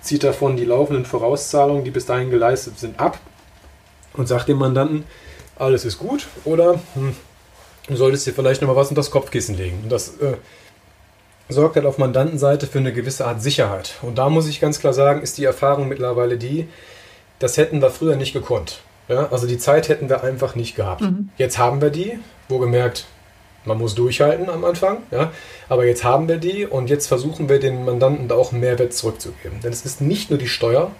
Zieht 0.00 0.22
davon 0.22 0.56
die 0.56 0.64
laufenden 0.64 1.06
Vorauszahlungen, 1.06 1.82
die 1.82 1.90
bis 1.90 2.06
dahin 2.06 2.30
geleistet 2.30 2.78
sind, 2.78 3.00
ab 3.00 3.18
und 4.12 4.28
sagt 4.28 4.48
dem 4.48 4.58
Mandanten, 4.58 5.02
alles 5.56 5.84
ist 5.84 5.98
gut 5.98 6.28
oder 6.44 6.80
hm, 6.94 7.16
du 7.90 7.96
solltest 7.96 8.26
dir 8.26 8.32
vielleicht 8.32 8.60
nochmal 8.62 8.76
was 8.76 8.88
unter 8.88 9.00
das 9.00 9.10
Kopfkissen 9.10 9.56
legen. 9.56 9.80
Und 9.82 9.92
das 9.92 10.16
äh, 10.18 10.36
sorgt 11.48 11.76
halt 11.76 11.86
auf 11.86 11.98
Mandantenseite 11.98 12.66
für 12.66 12.78
eine 12.78 12.92
gewisse 12.92 13.26
Art 13.26 13.42
Sicherheit. 13.42 13.94
Und 14.02 14.18
da 14.18 14.28
muss 14.28 14.48
ich 14.48 14.60
ganz 14.60 14.80
klar 14.80 14.92
sagen, 14.92 15.22
ist 15.22 15.38
die 15.38 15.44
Erfahrung 15.44 15.88
mittlerweile 15.88 16.36
die, 16.36 16.68
das 17.38 17.56
hätten 17.56 17.82
wir 17.82 17.90
früher 17.90 18.16
nicht 18.16 18.32
gekonnt. 18.32 18.80
Ja? 19.08 19.28
Also 19.30 19.46
die 19.46 19.58
Zeit 19.58 19.88
hätten 19.88 20.08
wir 20.08 20.22
einfach 20.22 20.54
nicht 20.54 20.76
gehabt. 20.76 21.02
Mhm. 21.02 21.30
Jetzt 21.36 21.58
haben 21.58 21.80
wir 21.80 21.90
die, 21.90 22.18
wo 22.48 22.58
gemerkt, 22.58 23.06
man 23.64 23.78
muss 23.78 23.94
durchhalten 23.94 24.48
am 24.48 24.64
Anfang, 24.64 24.98
ja? 25.10 25.32
aber 25.68 25.84
jetzt 25.84 26.04
haben 26.04 26.28
wir 26.28 26.38
die 26.38 26.66
und 26.66 26.88
jetzt 26.88 27.06
versuchen 27.08 27.48
wir 27.48 27.60
den 27.60 27.84
Mandanten 27.84 28.28
da 28.28 28.34
auch 28.34 28.52
einen 28.52 28.60
Mehrwert 28.60 28.94
zurückzugeben. 28.94 29.60
Denn 29.60 29.72
es 29.72 29.84
ist 29.84 30.00
nicht 30.00 30.30
nur 30.30 30.38
die 30.38 30.48
Steuer, 30.48 30.90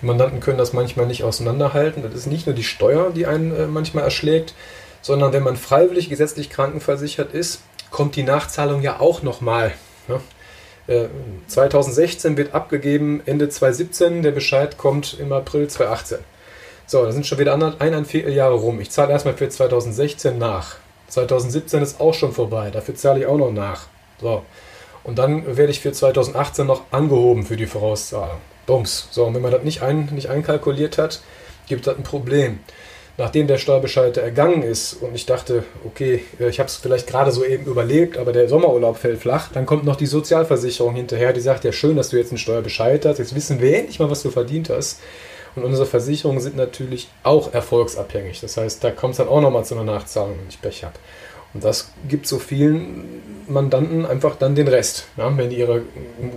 die 0.00 0.06
Mandanten 0.06 0.40
können 0.40 0.58
das 0.58 0.72
manchmal 0.72 1.06
nicht 1.06 1.24
auseinanderhalten, 1.24 2.02
das 2.02 2.14
ist 2.14 2.26
nicht 2.26 2.46
nur 2.46 2.54
die 2.54 2.62
Steuer, 2.62 3.10
die 3.10 3.26
einen 3.26 3.56
äh, 3.56 3.66
manchmal 3.66 4.04
erschlägt, 4.04 4.54
sondern 5.06 5.32
wenn 5.32 5.44
man 5.44 5.56
freiwillig 5.56 6.08
gesetzlich 6.08 6.50
krankenversichert 6.50 7.32
ist, 7.32 7.60
kommt 7.92 8.16
die 8.16 8.24
Nachzahlung 8.24 8.82
ja 8.82 8.98
auch 8.98 9.22
nochmal. 9.22 9.72
Ne? 10.08 11.08
2016 11.46 12.36
wird 12.36 12.54
abgegeben, 12.54 13.22
Ende 13.24 13.48
2017, 13.48 14.22
der 14.22 14.32
Bescheid 14.32 14.76
kommt 14.76 15.16
im 15.20 15.32
April 15.32 15.68
2018. 15.68 16.18
So, 16.88 17.04
da 17.04 17.12
sind 17.12 17.24
schon 17.24 17.38
wieder 17.38 17.54
eineinhalb 17.54 18.08
Vierteljahre 18.08 18.56
rum. 18.56 18.80
Ich 18.80 18.90
zahle 18.90 19.12
erstmal 19.12 19.34
für 19.34 19.48
2016 19.48 20.38
nach. 20.38 20.74
2017 21.06 21.82
ist 21.84 22.00
auch 22.00 22.14
schon 22.14 22.32
vorbei, 22.32 22.70
dafür 22.72 22.96
zahle 22.96 23.20
ich 23.20 23.26
auch 23.26 23.38
noch 23.38 23.52
nach. 23.52 23.86
So. 24.20 24.42
Und 25.04 25.18
dann 25.18 25.56
werde 25.56 25.70
ich 25.70 25.78
für 25.78 25.92
2018 25.92 26.66
noch 26.66 26.82
angehoben 26.90 27.46
für 27.46 27.56
die 27.56 27.66
Vorauszahlung. 27.66 28.38
Bums. 28.66 29.06
So, 29.12 29.24
und 29.24 29.36
wenn 29.36 29.42
man 29.42 29.52
das 29.52 29.62
nicht, 29.62 29.82
ein, 29.82 30.06
nicht 30.06 30.30
einkalkuliert 30.30 30.98
hat, 30.98 31.20
gibt 31.68 31.86
das 31.86 31.96
ein 31.96 32.02
Problem. 32.02 32.58
Nachdem 33.18 33.46
der 33.46 33.56
Steuerbescheid 33.56 34.16
ergangen 34.18 34.62
ist 34.62 34.94
und 35.00 35.14
ich 35.14 35.24
dachte, 35.24 35.64
okay, 35.86 36.22
ich 36.38 36.58
habe 36.58 36.68
es 36.68 36.76
vielleicht 36.76 37.06
gerade 37.06 37.32
so 37.32 37.44
eben 37.44 37.64
überlebt, 37.64 38.18
aber 38.18 38.32
der 38.32 38.46
Sommerurlaub 38.46 38.98
fällt 38.98 39.20
flach, 39.20 39.50
dann 39.52 39.64
kommt 39.64 39.84
noch 39.84 39.96
die 39.96 40.06
Sozialversicherung 40.06 40.94
hinterher, 40.94 41.32
die 41.32 41.40
sagt, 41.40 41.64
ja 41.64 41.72
schön, 41.72 41.96
dass 41.96 42.10
du 42.10 42.18
jetzt 42.18 42.30
einen 42.30 42.38
Steuerbescheid 42.38 43.06
hast, 43.06 43.18
jetzt 43.18 43.34
wissen 43.34 43.60
wir 43.60 43.74
endlich 43.74 43.98
mal, 43.98 44.10
was 44.10 44.22
du 44.22 44.30
verdient 44.30 44.68
hast. 44.68 45.00
Und 45.54 45.64
unsere 45.64 45.86
Versicherungen 45.86 46.40
sind 46.40 46.56
natürlich 46.56 47.08
auch 47.22 47.54
erfolgsabhängig. 47.54 48.40
Das 48.40 48.58
heißt, 48.58 48.84
da 48.84 48.90
kommt 48.90 49.12
es 49.12 49.18
dann 49.18 49.28
auch 49.28 49.40
nochmal 49.40 49.64
zu 49.64 49.74
einer 49.74 49.84
Nachzahlung, 49.84 50.36
wenn 50.38 50.48
ich 50.50 50.60
Pech 50.60 50.84
habe. 50.84 50.96
Und 51.54 51.64
das 51.64 51.90
gibt 52.06 52.26
so 52.26 52.38
vielen 52.38 53.22
Mandanten 53.48 54.04
einfach 54.04 54.36
dann 54.36 54.54
den 54.54 54.68
Rest. 54.68 55.06
Ja, 55.16 55.34
wenn 55.34 55.48
die 55.48 55.56
ihre, 55.56 55.80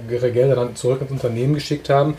ihre 0.10 0.32
Gelder 0.32 0.56
dann 0.56 0.78
zurück 0.78 1.02
ins 1.02 1.12
Unternehmen 1.12 1.54
geschickt 1.54 1.90
haben. 1.90 2.16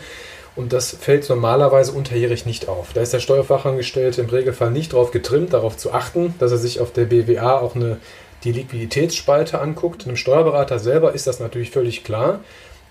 Und 0.55 0.73
das 0.73 0.91
fällt 0.91 1.29
normalerweise 1.29 1.93
unterjährig 1.93 2.45
nicht 2.45 2.67
auf. 2.67 2.91
Da 2.93 3.01
ist 3.01 3.13
der 3.13 3.19
Steuerfachangestellte 3.19 4.21
im 4.21 4.29
Regelfall 4.29 4.71
nicht 4.71 4.93
darauf 4.93 5.11
getrimmt, 5.11 5.53
darauf 5.53 5.77
zu 5.77 5.93
achten, 5.93 6.35
dass 6.39 6.51
er 6.51 6.57
sich 6.57 6.81
auf 6.81 6.91
der 6.91 7.05
BWA 7.05 7.59
auch 7.59 7.75
eine, 7.75 7.97
die 8.43 8.51
Liquiditätsspalte 8.51 9.59
anguckt. 9.59 10.05
Einem 10.05 10.17
Steuerberater 10.17 10.79
selber 10.79 11.13
ist 11.13 11.27
das 11.27 11.39
natürlich 11.39 11.71
völlig 11.71 12.03
klar. 12.03 12.41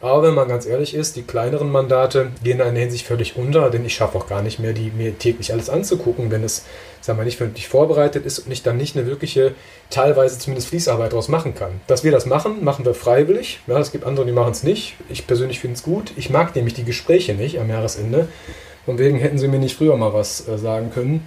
Aber 0.03 0.23
wenn 0.23 0.35
man 0.35 0.49
ganz 0.49 0.65
ehrlich 0.65 0.95
ist, 0.95 1.17
die 1.17 1.23
kleineren 1.23 1.71
Mandate 1.71 2.31
gehen 2.43 2.61
in 2.61 2.63
einer 2.63 2.79
Hinsicht 2.79 3.07
völlig 3.07 3.37
unter, 3.37 3.69
denn 3.69 3.85
ich 3.85 3.95
schaffe 3.95 4.17
auch 4.17 4.27
gar 4.27 4.41
nicht 4.41 4.59
mehr, 4.59 4.73
die 4.73 4.91
mir 4.91 5.19
täglich 5.19 5.53
alles 5.53 5.69
anzugucken, 5.69 6.31
wenn 6.31 6.43
es, 6.43 6.65
sagen 7.03 7.19
wir, 7.19 7.27
nicht 7.27 7.37
vernünftig 7.37 7.69
vorbereitet 7.69 8.25
ist 8.25 8.39
und 8.39 8.51
ich 8.51 8.63
dann 8.63 8.79
nicht 8.79 8.97
eine 8.97 9.07
wirkliche, 9.07 9.55
teilweise 9.91 10.39
zumindest 10.39 10.69
Fließarbeit 10.69 11.13
daraus 11.13 11.29
machen 11.29 11.55
kann. 11.55 11.83
Dass 11.87 12.03
wir 12.03 12.13
das 12.13 12.25
machen, 12.25 12.65
machen 12.65 12.87
wir 12.87 12.95
freiwillig. 12.95 13.61
Ja, 13.67 13.79
es 13.79 13.93
gibt 13.93 14.05
andere, 14.05 14.25
die 14.25 14.33
machen 14.33 14.53
es 14.53 14.63
nicht. 14.63 14.97
Ich 15.11 15.27
persönlich 15.27 15.61
finde 15.61 15.77
es 15.77 15.83
gut. 15.83 16.13
Ich 16.17 16.31
mag 16.31 16.57
nämlich 16.57 16.73
die 16.73 16.85
Gespräche 16.85 17.35
nicht 17.35 17.61
am 17.61 17.69
Jahresende. 17.69 18.29
Von 18.87 18.99
wegen 18.99 19.19
hätten 19.19 19.39
sie 19.39 19.49
mir 19.49 19.59
nicht 19.59 19.77
früher 19.77 19.97
mal 19.99 20.15
was 20.15 20.49
äh, 20.49 20.57
sagen 20.57 20.91
können. 20.95 21.27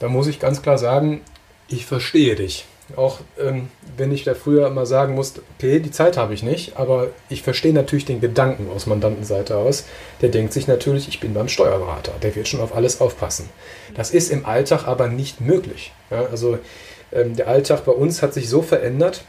Da 0.00 0.08
muss 0.08 0.26
ich 0.26 0.40
ganz 0.40 0.60
klar 0.60 0.76
sagen, 0.76 1.20
ich 1.68 1.86
verstehe 1.86 2.34
dich. 2.34 2.64
Auch 2.96 3.20
ähm, 3.38 3.68
wenn 3.96 4.12
ich 4.12 4.24
da 4.24 4.34
früher 4.34 4.66
immer 4.66 4.86
sagen 4.86 5.14
musste, 5.14 5.42
okay, 5.56 5.78
die 5.78 5.90
Zeit 5.90 6.16
habe 6.16 6.32
ich 6.32 6.42
nicht, 6.42 6.76
aber 6.76 7.08
ich 7.28 7.42
verstehe 7.42 7.74
natürlich 7.74 8.06
den 8.06 8.20
Gedanken 8.20 8.70
aus 8.74 8.86
Mandantenseite 8.86 9.56
aus. 9.56 9.84
Der 10.22 10.30
denkt 10.30 10.52
sich 10.52 10.68
natürlich, 10.68 11.08
ich 11.08 11.20
bin 11.20 11.34
beim 11.34 11.48
Steuerberater, 11.48 12.12
der 12.22 12.34
wird 12.34 12.48
schon 12.48 12.60
auf 12.60 12.74
alles 12.74 13.00
aufpassen. 13.00 13.50
Das 13.94 14.10
ist 14.10 14.30
im 14.30 14.46
Alltag 14.46 14.86
aber 14.86 15.08
nicht 15.08 15.40
möglich. 15.40 15.92
Ja, 16.10 16.26
also 16.26 16.58
ähm, 17.12 17.36
der 17.36 17.48
Alltag 17.48 17.84
bei 17.84 17.92
uns 17.92 18.22
hat 18.22 18.32
sich 18.32 18.48
so 18.48 18.62
verändert, 18.62 19.22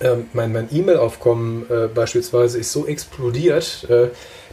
ähm, 0.00 0.28
mein, 0.32 0.68
E-Mail-Aufkommen 0.70 1.66
äh, 1.70 1.86
beispielsweise 1.86 2.58
ist 2.58 2.72
so 2.72 2.86
explodiert, 2.86 3.86
äh, 3.88 4.08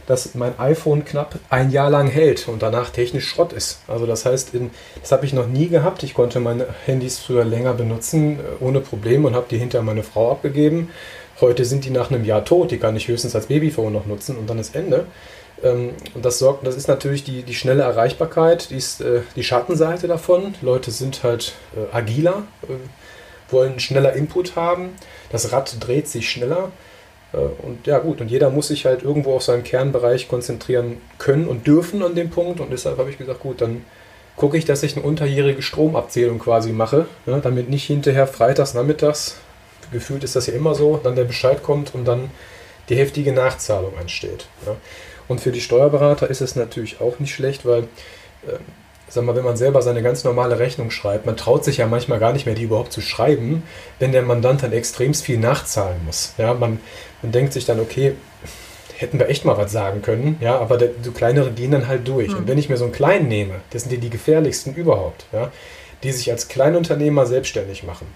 dass 0.06 0.34
mein 0.34 0.58
iPhone 0.58 1.04
knapp 1.04 1.38
ein 1.50 1.70
Jahr 1.70 1.90
lang 1.90 2.08
hält 2.08 2.48
und 2.48 2.62
danach 2.62 2.90
technisch 2.90 3.28
Schrott 3.28 3.52
ist. 3.52 3.80
Also 3.88 4.06
das 4.06 4.24
heißt, 4.24 4.54
in, 4.54 4.70
das 5.00 5.12
habe 5.12 5.26
ich 5.26 5.32
noch 5.32 5.46
nie 5.46 5.68
gehabt. 5.68 6.02
Ich 6.02 6.14
konnte 6.14 6.40
meine 6.40 6.66
Handys 6.86 7.18
früher 7.18 7.44
länger 7.44 7.74
benutzen 7.74 8.38
äh, 8.38 8.64
ohne 8.64 8.80
Probleme 8.80 9.26
und 9.28 9.34
habe 9.34 9.46
die 9.50 9.58
hinter 9.58 9.82
meine 9.82 10.02
Frau 10.02 10.32
abgegeben. 10.32 10.90
Heute 11.40 11.64
sind 11.64 11.84
die 11.84 11.90
nach 11.90 12.10
einem 12.10 12.24
Jahr 12.24 12.44
tot. 12.44 12.70
Die 12.70 12.78
kann 12.78 12.96
ich 12.96 13.08
höchstens 13.08 13.34
als 13.34 13.46
Babyphone 13.46 13.92
noch 13.92 14.06
nutzen 14.06 14.36
und 14.36 14.48
dann 14.48 14.58
ist 14.58 14.74
Ende. 14.74 15.06
Ähm, 15.62 15.90
und 16.14 16.24
das 16.24 16.38
sorgt, 16.38 16.66
das 16.66 16.76
ist 16.76 16.88
natürlich 16.88 17.24
die, 17.24 17.42
die 17.42 17.54
schnelle 17.54 17.82
Erreichbarkeit, 17.82 18.70
die 18.70 18.76
ist 18.76 19.00
äh, 19.00 19.20
die 19.36 19.44
Schattenseite 19.44 20.08
davon. 20.08 20.54
Leute 20.62 20.90
sind 20.90 21.22
halt 21.22 21.54
äh, 21.76 21.94
agiler, 21.94 22.42
wollen 23.50 23.80
schneller 23.80 24.14
Input 24.14 24.56
haben. 24.56 24.90
Das 25.30 25.52
Rad 25.52 25.76
dreht 25.80 26.08
sich 26.08 26.28
schneller. 26.30 26.72
Äh, 27.32 27.36
und 27.36 27.86
ja 27.86 27.98
gut, 27.98 28.20
und 28.20 28.30
jeder 28.30 28.50
muss 28.50 28.68
sich 28.68 28.86
halt 28.86 29.02
irgendwo 29.02 29.34
auf 29.34 29.42
seinen 29.42 29.64
Kernbereich 29.64 30.28
konzentrieren 30.28 30.98
können 31.18 31.46
und 31.46 31.66
dürfen 31.66 32.02
an 32.02 32.14
dem 32.14 32.30
Punkt. 32.30 32.60
Und 32.60 32.70
deshalb 32.70 32.98
habe 32.98 33.10
ich 33.10 33.18
gesagt, 33.18 33.40
gut, 33.40 33.60
dann 33.60 33.84
gucke 34.36 34.56
ich, 34.56 34.64
dass 34.64 34.82
ich 34.82 34.96
eine 34.96 35.04
unterjährige 35.04 35.62
Stromabzählung 35.62 36.38
quasi 36.38 36.72
mache, 36.72 37.06
ja, 37.26 37.38
damit 37.38 37.68
nicht 37.68 37.84
hinterher 37.84 38.26
freitags 38.26 38.74
nachmittags, 38.74 39.36
gefühlt 39.92 40.24
ist 40.24 40.36
das 40.36 40.46
ja 40.46 40.54
immer 40.54 40.74
so, 40.74 40.98
dann 41.02 41.16
der 41.16 41.24
Bescheid 41.24 41.62
kommt 41.62 41.94
und 41.94 42.06
dann 42.06 42.30
die 42.88 42.96
heftige 42.96 43.32
Nachzahlung 43.32 43.96
ansteht. 43.98 44.46
Ja. 44.66 44.76
Und 45.28 45.40
für 45.40 45.52
die 45.52 45.60
Steuerberater 45.60 46.28
ist 46.28 46.40
es 46.40 46.56
natürlich 46.56 47.00
auch 47.00 47.18
nicht 47.18 47.34
schlecht, 47.34 47.64
weil 47.64 47.82
äh, 48.46 48.58
sag 49.12 49.24
mal, 49.24 49.36
wenn 49.36 49.44
man 49.44 49.58
selber 49.58 49.82
seine 49.82 50.02
ganz 50.02 50.24
normale 50.24 50.58
Rechnung 50.58 50.90
schreibt, 50.90 51.26
man 51.26 51.36
traut 51.36 51.64
sich 51.64 51.76
ja 51.76 51.86
manchmal 51.86 52.18
gar 52.18 52.32
nicht 52.32 52.46
mehr, 52.46 52.54
die 52.54 52.62
überhaupt 52.62 52.92
zu 52.92 53.02
schreiben, 53.02 53.62
wenn 53.98 54.12
der 54.12 54.22
Mandant 54.22 54.62
dann 54.62 54.72
extremst 54.72 55.24
viel 55.24 55.38
nachzahlen 55.38 56.00
muss. 56.06 56.32
Ja, 56.38 56.54
man, 56.54 56.80
man 57.20 57.30
denkt 57.30 57.52
sich 57.52 57.66
dann, 57.66 57.78
okay, 57.78 58.14
hätten 58.96 59.18
wir 59.18 59.28
echt 59.28 59.44
mal 59.44 59.58
was 59.58 59.70
sagen 59.70 60.00
können, 60.00 60.36
ja, 60.40 60.58
aber 60.58 60.78
der, 60.78 60.90
so 61.02 61.12
kleinere 61.12 61.50
gehen 61.50 61.72
dann 61.72 61.88
halt 61.88 62.08
durch. 62.08 62.30
Mhm. 62.30 62.38
Und 62.38 62.48
wenn 62.48 62.56
ich 62.56 62.70
mir 62.70 62.78
so 62.78 62.84
einen 62.84 62.94
kleinen 62.94 63.28
nehme, 63.28 63.56
das 63.70 63.82
sind 63.82 63.90
die, 63.90 63.98
die 63.98 64.08
gefährlichsten 64.08 64.74
überhaupt, 64.74 65.26
ja, 65.32 65.52
die 66.02 66.12
sich 66.12 66.30
als 66.30 66.48
Kleinunternehmer 66.48 67.26
selbstständig 67.26 67.82
machen, 67.82 68.06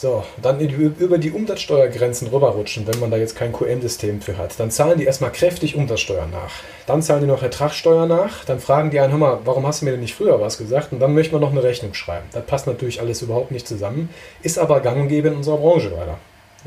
so, 0.00 0.22
dann 0.40 0.60
über 0.60 1.18
die 1.18 1.32
Umsatzsteuergrenzen 1.32 2.28
rüberrutschen, 2.28 2.86
wenn 2.86 3.00
man 3.00 3.10
da 3.10 3.16
jetzt 3.16 3.34
kein 3.34 3.52
QM-System 3.52 4.20
für 4.20 4.38
hat. 4.38 4.58
Dann 4.60 4.70
zahlen 4.70 4.96
die 4.96 5.04
erstmal 5.04 5.32
kräftig 5.32 5.74
Umsatzsteuer 5.74 6.28
nach. 6.28 6.52
Dann 6.86 7.02
zahlen 7.02 7.22
die 7.22 7.26
noch 7.26 7.42
Ertragssteuer 7.42 8.06
nach. 8.06 8.44
Dann 8.44 8.60
fragen 8.60 8.92
die 8.92 9.00
einen, 9.00 9.10
hör 9.10 9.18
mal, 9.18 9.40
warum 9.44 9.66
hast 9.66 9.80
du 9.80 9.86
mir 9.86 9.90
denn 9.90 10.00
nicht 10.00 10.14
früher 10.14 10.40
was 10.40 10.56
gesagt? 10.56 10.92
Und 10.92 11.00
dann 11.00 11.14
möchte 11.14 11.32
man 11.32 11.40
noch 11.40 11.50
eine 11.50 11.64
Rechnung 11.64 11.94
schreiben. 11.94 12.26
Das 12.30 12.46
passt 12.46 12.68
natürlich 12.68 13.00
alles 13.00 13.22
überhaupt 13.22 13.50
nicht 13.50 13.66
zusammen, 13.66 14.08
ist 14.40 14.60
aber 14.60 14.78
gang 14.78 15.00
und 15.00 15.08
gäbe 15.08 15.28
in 15.28 15.34
unserer 15.34 15.56
Branche 15.56 15.88
leider. 15.88 16.18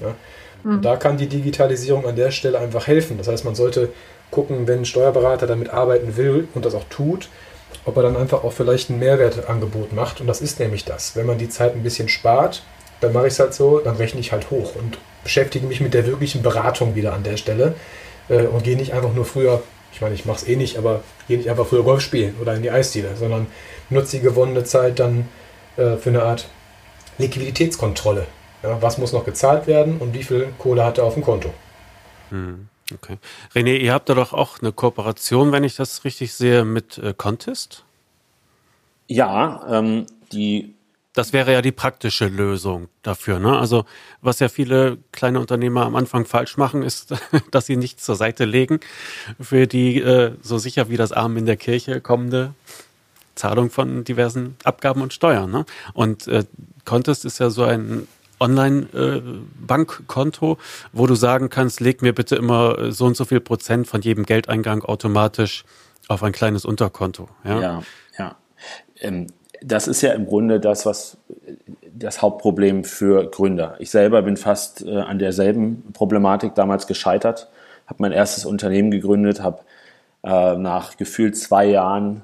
Ja? 0.01 0.15
Mhm. 0.63 0.71
Und 0.73 0.82
da 0.84 0.97
kann 0.97 1.15
die 1.15 1.27
Digitalisierung 1.27 2.05
an 2.05 2.17
der 2.17 2.32
Stelle 2.32 2.59
einfach 2.59 2.88
helfen. 2.88 3.17
Das 3.17 3.29
heißt, 3.29 3.45
man 3.45 3.55
sollte 3.55 3.93
gucken, 4.29 4.67
wenn 4.67 4.79
ein 4.79 4.86
Steuerberater 4.86 5.47
damit 5.47 5.69
arbeiten 5.69 6.17
will 6.17 6.49
und 6.53 6.65
das 6.65 6.75
auch 6.75 6.84
tut, 6.89 7.29
ob 7.86 7.95
er 7.95 8.03
dann 8.03 8.17
einfach 8.17 8.43
auch 8.43 8.51
vielleicht 8.51 8.89
ein 8.89 8.99
Mehrwertangebot 8.99 9.93
macht. 9.93 10.19
Und 10.19 10.27
das 10.27 10.41
ist 10.41 10.59
nämlich 10.59 10.84
das. 10.84 11.15
Wenn 11.15 11.27
man 11.27 11.38
die 11.38 11.47
Zeit 11.47 11.75
ein 11.75 11.84
bisschen 11.84 12.09
spart, 12.09 12.63
dann 13.02 13.14
mache 13.14 13.28
ich 13.28 13.34
es 13.34 13.39
halt 13.39 13.54
so, 13.54 13.80
dann 13.80 13.97
rechne 13.97 14.20
ich 14.20 14.32
halt 14.32 14.49
hoch 14.49 14.76
und 14.76 14.97
beschäftige 15.24 15.66
mich 15.68 15.82
mit 15.82 15.93
der 15.93 16.06
wirklichen 16.06 16.41
Beratung 16.41 16.95
wieder 16.95 17.14
an 17.14 17.24
der 17.24 17.38
Stelle 17.38 17.76
äh, 18.30 18.43
und 18.43 18.64
gehe 18.64 18.78
nicht 18.78 18.93
einfach 18.93 19.14
nur 19.14 19.26
früher, 19.26 19.62
ich 19.91 20.02
meine, 20.02 20.16
ich 20.16 20.26
mache 20.26 20.38
es 20.38 20.47
eh 20.47 20.56
nicht, 20.56 20.78
aber 20.78 21.04
gehe 21.28 21.38
nicht 21.38 21.49
einfach 21.49 21.66
früher 21.66 21.84
Golf 21.84 22.02
spielen 22.02 22.36
oder 22.39 22.56
in 22.56 22.62
die 22.62 22.72
Eisdiele, 22.72 23.16
sondern 23.18 23.47
nutze 23.89 24.18
die 24.18 24.24
gewonnene 24.24 24.64
Zeit 24.64 24.99
dann 24.99 25.28
äh, 25.78 25.97
für 25.97 26.10
eine 26.10 26.24
Art 26.24 26.47
Liquiditätskontrolle. 27.18 28.28
Ja, 28.64 28.82
was 28.82 28.97
muss 28.99 29.12
noch 29.12 29.26
gezahlt 29.26 29.68
werden 29.68 29.97
und 29.97 30.14
wie 30.14 30.24
viel 30.24 30.54
Kohle 30.60 30.86
hat 30.86 30.99
er 30.99 31.06
auf 31.06 31.16
dem 31.16 31.24
Konto? 31.24 31.52
Hm, 32.30 32.68
okay. 32.93 33.18
René, 33.56 33.78
ihr 33.78 33.93
habt 33.93 34.08
da 34.10 34.14
doch 34.14 34.34
auch 34.34 34.60
eine 34.62 34.72
Kooperation, 34.72 35.52
wenn 35.52 35.64
ich 35.64 35.76
das 35.76 36.06
richtig 36.06 36.34
sehe, 36.34 36.64
mit 36.64 36.99
äh, 36.99 37.14
Contest? 37.18 37.84
Ja, 39.08 39.66
ähm, 39.70 40.06
die 40.32 40.76
das 41.14 41.34
wäre 41.34 41.51
ja 41.51 41.62
die 41.62 41.74
praktische 41.74 42.28
Lösung 42.28 42.88
dafür. 43.01 43.39
Ne? 43.39 43.57
Also 43.57 43.86
was 44.22 44.39
ja 44.39 44.47
viele 44.49 44.99
kleine 45.12 45.39
Unternehmer 45.39 45.86
am 45.86 45.95
Anfang 45.95 46.26
falsch 46.26 46.57
machen, 46.57 46.84
ist, 46.84 47.16
dass 47.51 47.66
sie 47.66 47.76
nichts 47.76 48.03
zur 48.03 48.16
Seite 48.16 48.45
legen 48.45 48.80
für 49.39 49.66
die 49.68 49.99
äh, 49.99 50.34
so 50.41 50.57
sicher 50.57 50.89
wie 50.89 50.97
das 50.97 51.12
Arm 51.12 51.38
in 51.38 51.45
der 51.45 51.57
Kirche 51.57 52.01
kommende 52.01 52.53
Zahlung 53.36 53.70
von 53.70 54.03
diversen 54.03 54.57
Abgaben 54.64 55.01
und 55.01 55.14
Steuern. 55.14 55.51
Ne? 55.51 55.66
Und 55.93 56.28
äh, 56.28 56.45
Contest 56.86 57.26
ist 57.26 57.39
ja 57.39 57.49
so 57.49 57.64
ein 57.64 58.07
Online-Bankkonto, 58.39 60.53
äh, 60.53 60.57
wo 60.93 61.07
du 61.07 61.16
sagen 61.16 61.49
kannst, 61.49 61.80
leg 61.80 62.01
mir 62.01 62.14
bitte 62.14 62.36
immer 62.36 62.91
so 62.91 63.05
und 63.05 63.16
so 63.16 63.24
viel 63.26 63.39
Prozent 63.39 63.88
von 63.88 64.01
jedem 64.01 64.26
Geldeingang 64.26 64.84
automatisch 64.84 65.64
auf 66.07 66.24
ein 66.24 66.32
kleines 66.32 66.66
Unterkonto. 66.66 67.30
Ja, 67.43 67.62
ja. 67.62 67.84
ja. 68.18 68.36
Ähm, 68.99 69.28
das 69.62 69.88
ist 69.88 70.01
ja 70.01 70.14
im 70.14 70.26
Grunde 70.26 70.59
das, 70.59 70.86
was 70.86 71.18
das 71.93 72.22
Hauptproblem 72.22 72.84
für 72.84 73.30
Gründer. 73.30 73.76
Ich 73.80 73.91
selber 73.91 74.22
bin 74.24 74.38
fast 74.38 74.86
äh, 74.86 74.97
an 74.97 75.20
derselben 75.20 75.91
Problematik 75.93 76.55
damals 76.55 76.88
gescheitert, 76.88 77.49
habe 77.86 78.01
mein 78.01 78.12
erstes 78.12 78.45
Unternehmen 78.45 78.91
gegründet, 78.91 79.41
habe 79.41 79.59
äh, 80.24 80.55
nach 80.55 80.97
gefühlt 80.97 81.38
zwei 81.38 81.66
Jahren 81.66 82.24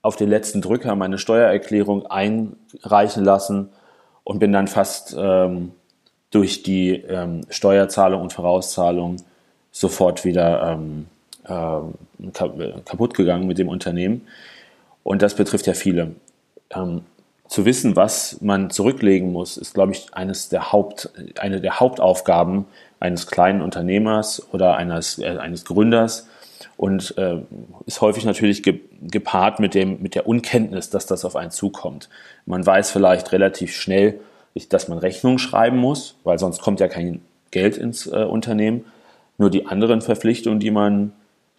auf 0.00 0.16
den 0.16 0.30
letzten 0.30 0.62
Drücker 0.62 0.94
meine 0.94 1.18
Steuererklärung 1.18 2.06
einreichen 2.06 3.24
lassen 3.24 3.68
und 4.24 4.38
bin 4.38 4.52
dann 4.52 4.68
fast 4.68 5.14
ähm, 5.18 5.72
durch 6.30 6.62
die 6.62 6.92
ähm, 6.92 7.42
Steuerzahlung 7.50 8.22
und 8.22 8.32
Vorauszahlung 8.32 9.16
sofort 9.70 10.24
wieder 10.24 10.72
ähm, 10.72 11.06
äh, 11.44 12.80
kaputt 12.84 13.14
gegangen 13.14 13.46
mit 13.46 13.58
dem 13.58 13.68
Unternehmen. 13.68 14.26
Und 15.02 15.22
das 15.22 15.34
betrifft 15.34 15.66
ja 15.66 15.74
viele. 15.74 16.12
Ähm, 16.74 17.02
zu 17.48 17.64
wissen, 17.64 17.96
was 17.96 18.40
man 18.42 18.70
zurücklegen 18.70 19.32
muss, 19.32 19.56
ist, 19.56 19.72
glaube 19.72 19.92
ich, 19.92 20.12
eines 20.12 20.50
der 20.50 20.70
Haupt, 20.70 21.10
eine 21.38 21.60
der 21.60 21.80
Hauptaufgaben 21.80 22.66
eines 23.00 23.26
kleinen 23.26 23.62
Unternehmers 23.62 24.46
oder 24.52 24.76
eines, 24.76 25.18
äh, 25.18 25.38
eines 25.38 25.64
Gründers 25.64 26.28
und 26.76 27.16
äh, 27.16 27.38
ist 27.86 28.00
häufig 28.00 28.24
natürlich 28.24 28.62
ge 28.62 28.80
gepaart 29.00 29.60
mit, 29.60 29.74
dem, 29.74 30.02
mit 30.02 30.14
der 30.14 30.26
Unkenntnis, 30.26 30.90
dass 30.90 31.06
das 31.06 31.24
auf 31.24 31.36
einen 31.36 31.50
zukommt. 31.50 32.08
Man 32.46 32.66
weiß 32.66 32.90
vielleicht 32.90 33.32
relativ 33.32 33.74
schnell, 33.74 34.20
dass 34.70 34.88
man 34.88 34.98
Rechnungen 34.98 35.38
schreiben 35.38 35.78
muss, 35.78 36.16
weil 36.24 36.38
sonst 36.38 36.60
kommt 36.60 36.80
ja 36.80 36.88
kein 36.88 37.20
Geld 37.52 37.76
ins 37.76 38.06
äh, 38.06 38.24
Unternehmen. 38.24 38.84
Nur 39.38 39.50
die 39.50 39.66
anderen 39.66 40.00
Verpflichtungen, 40.00 40.58
die 40.58 40.72
man, 40.72 41.12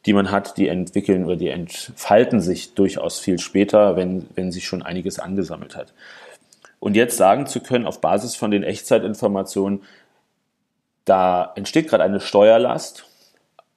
die 0.06 0.14
man 0.14 0.32
hat, 0.32 0.58
die 0.58 0.68
entwickeln 0.68 1.26
oder 1.26 1.36
die 1.36 1.50
entfalten 1.50 2.42
sich 2.42 2.74
durchaus 2.74 3.20
viel 3.20 3.40
später, 3.40 3.96
wenn, 3.96 4.28
wenn 4.36 4.52
sich 4.52 4.66
schon 4.66 4.82
einiges 4.82 5.20
angesammelt 5.20 5.76
hat. 5.76 5.94
Und 6.80 6.96
jetzt 6.96 7.18
sagen 7.18 7.46
zu 7.46 7.60
können, 7.60 7.86
auf 7.86 8.00
Basis 8.00 8.36
von 8.36 8.52
den 8.52 8.64
Echtzeitinformationen, 8.64 9.84
da 11.04 11.52
entsteht 11.56 11.90
gerade 11.90 12.04
eine 12.04 12.22
Steuerlast 12.22 13.06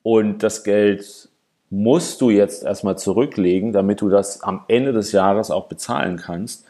und 0.03 0.43
das 0.43 0.63
Geld 0.65 1.29
musst 1.71 2.21
du 2.21 2.31
jetzt 2.31 2.63
erstmal 2.63 2.99
zurücklegen, 2.99 3.73
damit 3.73 4.03
du 4.03 4.09
das 4.09 4.43
am 4.43 4.65
Ende 4.69 4.93
des 4.93 5.11
Jahres 5.13 5.51
auch 5.51 5.69
bezahlen 5.69 6.19
kannst. 6.19 6.67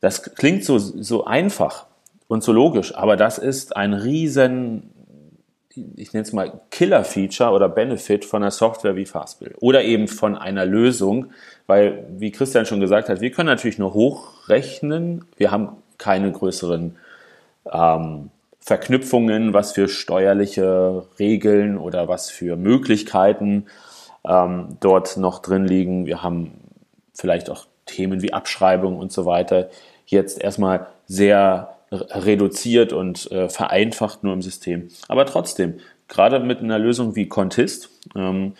Das 0.00 0.34
klingt 0.34 0.64
so, 0.64 0.78
so 0.78 1.24
einfach 1.24 1.86
und 2.28 2.44
so 2.44 2.52
logisch, 2.52 2.94
aber 2.94 3.16
das 3.16 3.38
ist 3.38 3.74
ein 3.76 3.94
riesen, 3.94 4.91
ich 5.96 6.12
nenne 6.12 6.22
es 6.22 6.32
mal 6.32 6.60
Killer-Feature 6.70 7.50
oder 7.50 7.68
Benefit 7.68 8.24
von 8.24 8.42
einer 8.42 8.50
Software 8.50 8.96
wie 8.96 9.06
Fastbill 9.06 9.54
oder 9.60 9.82
eben 9.82 10.08
von 10.08 10.36
einer 10.36 10.66
Lösung, 10.66 11.32
weil, 11.66 12.04
wie 12.10 12.30
Christian 12.30 12.66
schon 12.66 12.80
gesagt 12.80 13.08
hat, 13.08 13.20
wir 13.20 13.30
können 13.30 13.48
natürlich 13.48 13.78
nur 13.78 13.94
hochrechnen, 13.94 15.24
wir 15.36 15.50
haben 15.50 15.76
keine 15.98 16.30
größeren 16.32 16.96
ähm, 17.72 18.30
Verknüpfungen, 18.60 19.54
was 19.54 19.72
für 19.72 19.88
steuerliche 19.88 21.04
Regeln 21.18 21.78
oder 21.78 22.08
was 22.08 22.30
für 22.30 22.56
Möglichkeiten 22.56 23.66
ähm, 24.24 24.76
dort 24.80 25.16
noch 25.16 25.40
drin 25.40 25.66
liegen. 25.66 26.06
Wir 26.06 26.22
haben 26.22 26.52
vielleicht 27.14 27.50
auch 27.50 27.66
Themen 27.86 28.22
wie 28.22 28.32
Abschreibung 28.32 28.98
und 28.98 29.12
so 29.12 29.26
weiter 29.26 29.68
jetzt 30.06 30.40
erstmal 30.40 30.86
sehr 31.06 31.74
reduziert 31.92 32.92
und 32.92 33.30
äh, 33.30 33.48
vereinfacht 33.48 34.24
nur 34.24 34.32
im 34.32 34.42
System. 34.42 34.88
Aber 35.08 35.26
trotzdem, 35.26 35.78
gerade 36.08 36.40
mit 36.40 36.60
einer 36.60 36.78
Lösung 36.78 37.14
wie 37.14 37.28
Contist, 37.28 37.90
ähm, 38.16 38.54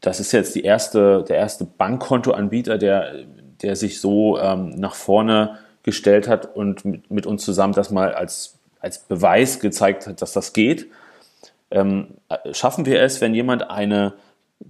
das 0.00 0.20
ist 0.20 0.32
jetzt 0.32 0.54
die 0.54 0.62
erste, 0.62 1.24
der 1.28 1.36
erste 1.36 1.64
Bankkontoanbieter, 1.64 2.78
der, 2.78 3.24
der 3.62 3.76
sich 3.76 4.00
so 4.00 4.38
ähm, 4.38 4.70
nach 4.70 4.94
vorne 4.94 5.58
gestellt 5.82 6.28
hat 6.28 6.54
und 6.54 6.84
mit, 6.84 7.10
mit 7.10 7.26
uns 7.26 7.44
zusammen 7.44 7.74
das 7.74 7.90
mal 7.90 8.14
als 8.14 8.58
als 8.80 8.98
Beweis 8.98 9.60
gezeigt 9.60 10.06
hat, 10.06 10.22
dass 10.22 10.32
das 10.32 10.52
geht. 10.52 10.86
Ähm, 11.70 12.14
schaffen 12.52 12.86
wir 12.86 13.02
es, 13.02 13.20
wenn 13.20 13.34
jemand 13.34 13.70
eine, 13.70 14.14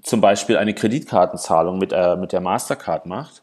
zum 0.03 0.21
Beispiel 0.21 0.57
eine 0.57 0.75
Kreditkartenzahlung 0.75 1.79
mit, 1.79 1.93
äh, 1.93 2.17
mit 2.17 2.33
der 2.33 2.41
Mastercard 2.41 3.07
macht, 3.07 3.43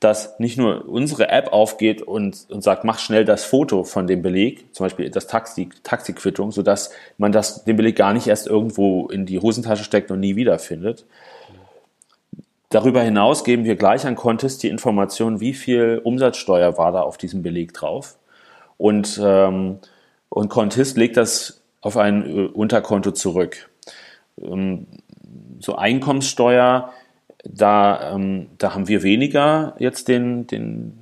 dass 0.00 0.38
nicht 0.38 0.58
nur 0.58 0.88
unsere 0.88 1.28
App 1.28 1.52
aufgeht 1.52 2.02
und, 2.02 2.46
und 2.50 2.62
sagt, 2.62 2.84
mach 2.84 2.98
schnell 2.98 3.24
das 3.24 3.44
Foto 3.44 3.84
von 3.84 4.06
dem 4.06 4.22
Beleg, 4.22 4.74
zum 4.74 4.84
Beispiel 4.84 5.10
das 5.10 5.26
Taxi, 5.26 5.68
Taxiquittung, 5.82 6.52
sodass 6.52 6.90
man 7.18 7.32
das, 7.32 7.64
den 7.64 7.76
Beleg 7.76 7.96
gar 7.96 8.12
nicht 8.12 8.26
erst 8.26 8.46
irgendwo 8.46 9.08
in 9.08 9.26
die 9.26 9.38
Hosentasche 9.38 9.84
steckt 9.84 10.10
und 10.10 10.20
nie 10.20 10.36
wiederfindet. 10.36 11.06
Darüber 12.68 13.02
hinaus 13.02 13.44
geben 13.44 13.64
wir 13.64 13.76
gleich 13.76 14.04
an 14.06 14.16
Contest 14.16 14.62
die 14.62 14.68
Information, 14.68 15.40
wie 15.40 15.54
viel 15.54 16.00
Umsatzsteuer 16.02 16.76
war 16.76 16.92
da 16.92 17.02
auf 17.02 17.18
diesem 17.18 17.42
Beleg 17.42 17.72
drauf. 17.72 18.16
Und 18.76 19.20
ähm, 19.22 19.78
und 20.34 20.48
Kontist 20.48 20.96
legt 20.96 21.16
das 21.16 21.62
auf 21.80 21.96
ein 21.96 22.26
äh, 22.26 22.46
Unterkonto 22.48 23.12
zurück. 23.12 23.70
Ähm, 24.42 24.88
so 25.60 25.76
Einkommenssteuer, 25.76 26.92
da, 27.44 28.14
ähm, 28.14 28.48
da 28.58 28.74
haben 28.74 28.88
wir 28.88 29.02
weniger 29.02 29.74
jetzt 29.78 30.08
den, 30.08 30.46
den, 30.46 30.98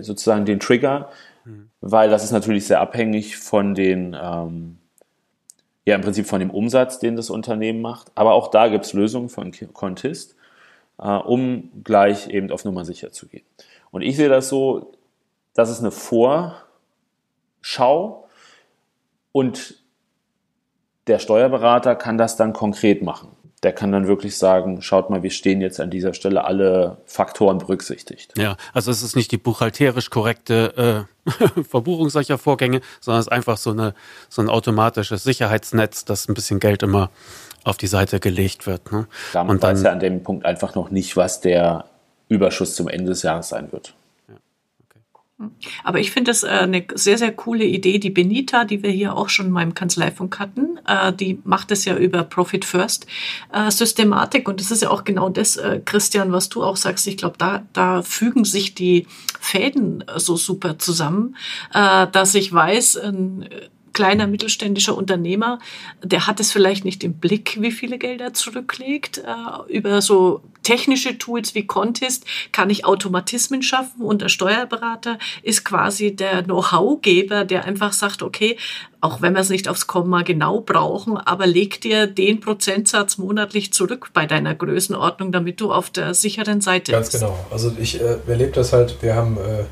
sozusagen 0.00 0.44
den 0.44 0.60
Trigger, 0.60 1.10
mhm. 1.44 1.70
weil 1.80 2.10
das 2.10 2.24
ist 2.24 2.32
natürlich 2.32 2.66
sehr 2.66 2.80
abhängig 2.80 3.36
von 3.36 3.74
den, 3.74 4.16
ähm, 4.20 4.78
ja 5.84 5.94
im 5.94 6.02
Prinzip 6.02 6.26
von 6.26 6.40
dem 6.40 6.50
Umsatz, 6.50 6.98
den 6.98 7.16
das 7.16 7.30
Unternehmen 7.30 7.80
macht. 7.82 8.12
Aber 8.14 8.34
auch 8.34 8.48
da 8.48 8.68
gibt 8.68 8.84
es 8.84 8.92
Lösungen 8.92 9.28
von 9.28 9.52
Contist, 9.72 10.36
äh, 10.98 11.08
um 11.08 11.70
gleich 11.84 12.28
eben 12.28 12.50
auf 12.50 12.64
Nummer 12.64 12.84
sicher 12.84 13.12
zu 13.12 13.26
gehen. 13.26 13.44
Und 13.90 14.02
ich 14.02 14.16
sehe 14.16 14.28
das 14.28 14.48
so, 14.48 14.92
das 15.54 15.70
ist 15.70 15.80
eine 15.80 15.90
Vorschau 15.90 16.58
und 19.32 19.74
der 21.06 21.18
Steuerberater 21.18 21.96
kann 21.96 22.18
das 22.18 22.36
dann 22.36 22.52
konkret 22.52 23.02
machen. 23.02 23.28
Der 23.62 23.72
kann 23.72 23.92
dann 23.92 24.06
wirklich 24.06 24.38
sagen, 24.38 24.80
schaut 24.80 25.10
mal, 25.10 25.22
wir 25.22 25.30
stehen 25.30 25.60
jetzt 25.60 25.80
an 25.80 25.90
dieser 25.90 26.14
Stelle 26.14 26.44
alle 26.44 26.96
Faktoren 27.04 27.58
berücksichtigt. 27.58 28.32
Ja, 28.38 28.56
also 28.72 28.90
es 28.90 29.02
ist 29.02 29.16
nicht 29.16 29.32
die 29.32 29.36
buchhalterisch 29.36 30.08
korrekte 30.08 31.06
äh, 31.26 31.62
Verbuchung 31.68 32.08
solcher 32.08 32.38
Vorgänge, 32.38 32.80
sondern 33.00 33.20
es 33.20 33.26
ist 33.26 33.32
einfach 33.32 33.58
so, 33.58 33.70
eine, 33.70 33.94
so 34.30 34.40
ein 34.40 34.48
automatisches 34.48 35.24
Sicherheitsnetz, 35.24 36.06
dass 36.06 36.28
ein 36.28 36.34
bisschen 36.34 36.58
Geld 36.58 36.82
immer 36.82 37.10
auf 37.64 37.76
die 37.76 37.86
Seite 37.86 38.20
gelegt 38.20 38.66
wird. 38.66 38.92
Ne? 38.92 39.06
Damit 39.34 39.50
Und 39.50 39.62
dann, 39.62 39.72
weiß 39.76 39.84
er 39.84 39.92
an 39.92 40.00
dem 40.00 40.22
Punkt 40.22 40.46
einfach 40.46 40.74
noch 40.74 40.90
nicht, 40.90 41.16
was 41.16 41.40
der 41.40 41.84
Überschuss 42.28 42.74
zum 42.74 42.88
Ende 42.88 43.10
des 43.10 43.22
Jahres 43.22 43.50
sein 43.50 43.70
wird. 43.72 43.94
Aber 45.84 46.00
ich 46.00 46.10
finde 46.10 46.30
das 46.30 46.42
äh, 46.42 46.48
eine 46.48 46.84
sehr, 46.94 47.18
sehr 47.18 47.32
coole 47.32 47.64
Idee. 47.64 47.98
Die 47.98 48.10
Benita, 48.10 48.64
die 48.64 48.82
wir 48.82 48.90
hier 48.90 49.16
auch 49.16 49.28
schon 49.28 49.46
in 49.46 49.52
meinem 49.52 49.74
Kanzleifunk 49.74 50.38
hatten, 50.38 50.78
äh, 50.86 51.12
die 51.12 51.40
macht 51.44 51.70
es 51.70 51.84
ja 51.84 51.96
über 51.96 52.24
Profit 52.24 52.64
First 52.64 53.06
äh, 53.52 53.70
Systematik. 53.70 54.48
Und 54.48 54.60
das 54.60 54.70
ist 54.70 54.82
ja 54.82 54.90
auch 54.90 55.04
genau 55.04 55.28
das, 55.28 55.58
Christian, 55.84 56.32
was 56.32 56.48
du 56.48 56.62
auch 56.62 56.76
sagst. 56.76 57.06
Ich 57.06 57.16
glaube, 57.16 57.36
da, 57.38 57.66
da 57.72 58.02
fügen 58.02 58.44
sich 58.44 58.74
die 58.74 59.06
Fäden 59.40 60.04
so 60.16 60.36
super 60.36 60.78
zusammen, 60.78 61.36
dass 61.72 62.34
ich 62.34 62.52
weiß, 62.52 62.98
kleiner 63.92 64.26
mittelständischer 64.26 64.96
Unternehmer, 64.96 65.58
der 66.02 66.26
hat 66.26 66.40
es 66.40 66.52
vielleicht 66.52 66.84
nicht 66.84 67.04
im 67.04 67.14
Blick, 67.14 67.58
wie 67.60 67.72
viele 67.72 67.98
Gelder 67.98 68.26
er 68.26 68.34
zurücklegt. 68.34 69.18
Äh, 69.18 69.72
über 69.72 70.00
so 70.02 70.42
technische 70.62 71.18
Tools 71.18 71.54
wie 71.54 71.66
Contest 71.66 72.24
kann 72.52 72.70
ich 72.70 72.84
Automatismen 72.84 73.62
schaffen 73.62 74.02
und 74.02 74.22
der 74.22 74.28
Steuerberater 74.28 75.18
ist 75.42 75.64
quasi 75.64 76.14
der 76.14 76.42
Know-how-Geber, 76.42 77.44
der 77.44 77.64
einfach 77.64 77.92
sagt, 77.92 78.22
okay, 78.22 78.56
auch 79.00 79.22
wenn 79.22 79.32
wir 79.32 79.40
es 79.40 79.48
nicht 79.48 79.68
aufs 79.68 79.86
Komma 79.86 80.22
genau 80.22 80.60
brauchen, 80.60 81.16
aber 81.16 81.46
leg 81.46 81.80
dir 81.80 82.06
den 82.06 82.40
Prozentsatz 82.40 83.16
monatlich 83.16 83.72
zurück 83.72 84.10
bei 84.12 84.26
deiner 84.26 84.54
Größenordnung, 84.54 85.32
damit 85.32 85.60
du 85.60 85.72
auf 85.72 85.90
der 85.90 86.12
sicheren 86.14 86.60
Seite 86.60 86.92
Ganz 86.92 87.10
bist. 87.10 87.22
Ganz 87.22 87.32
genau. 87.32 87.46
Also 87.50 87.72
ich 87.80 88.00
äh, 88.00 88.18
erlebe 88.26 88.52
das 88.52 88.72
halt, 88.72 89.02
wir 89.02 89.14
haben 89.14 89.38
äh, 89.38 89.64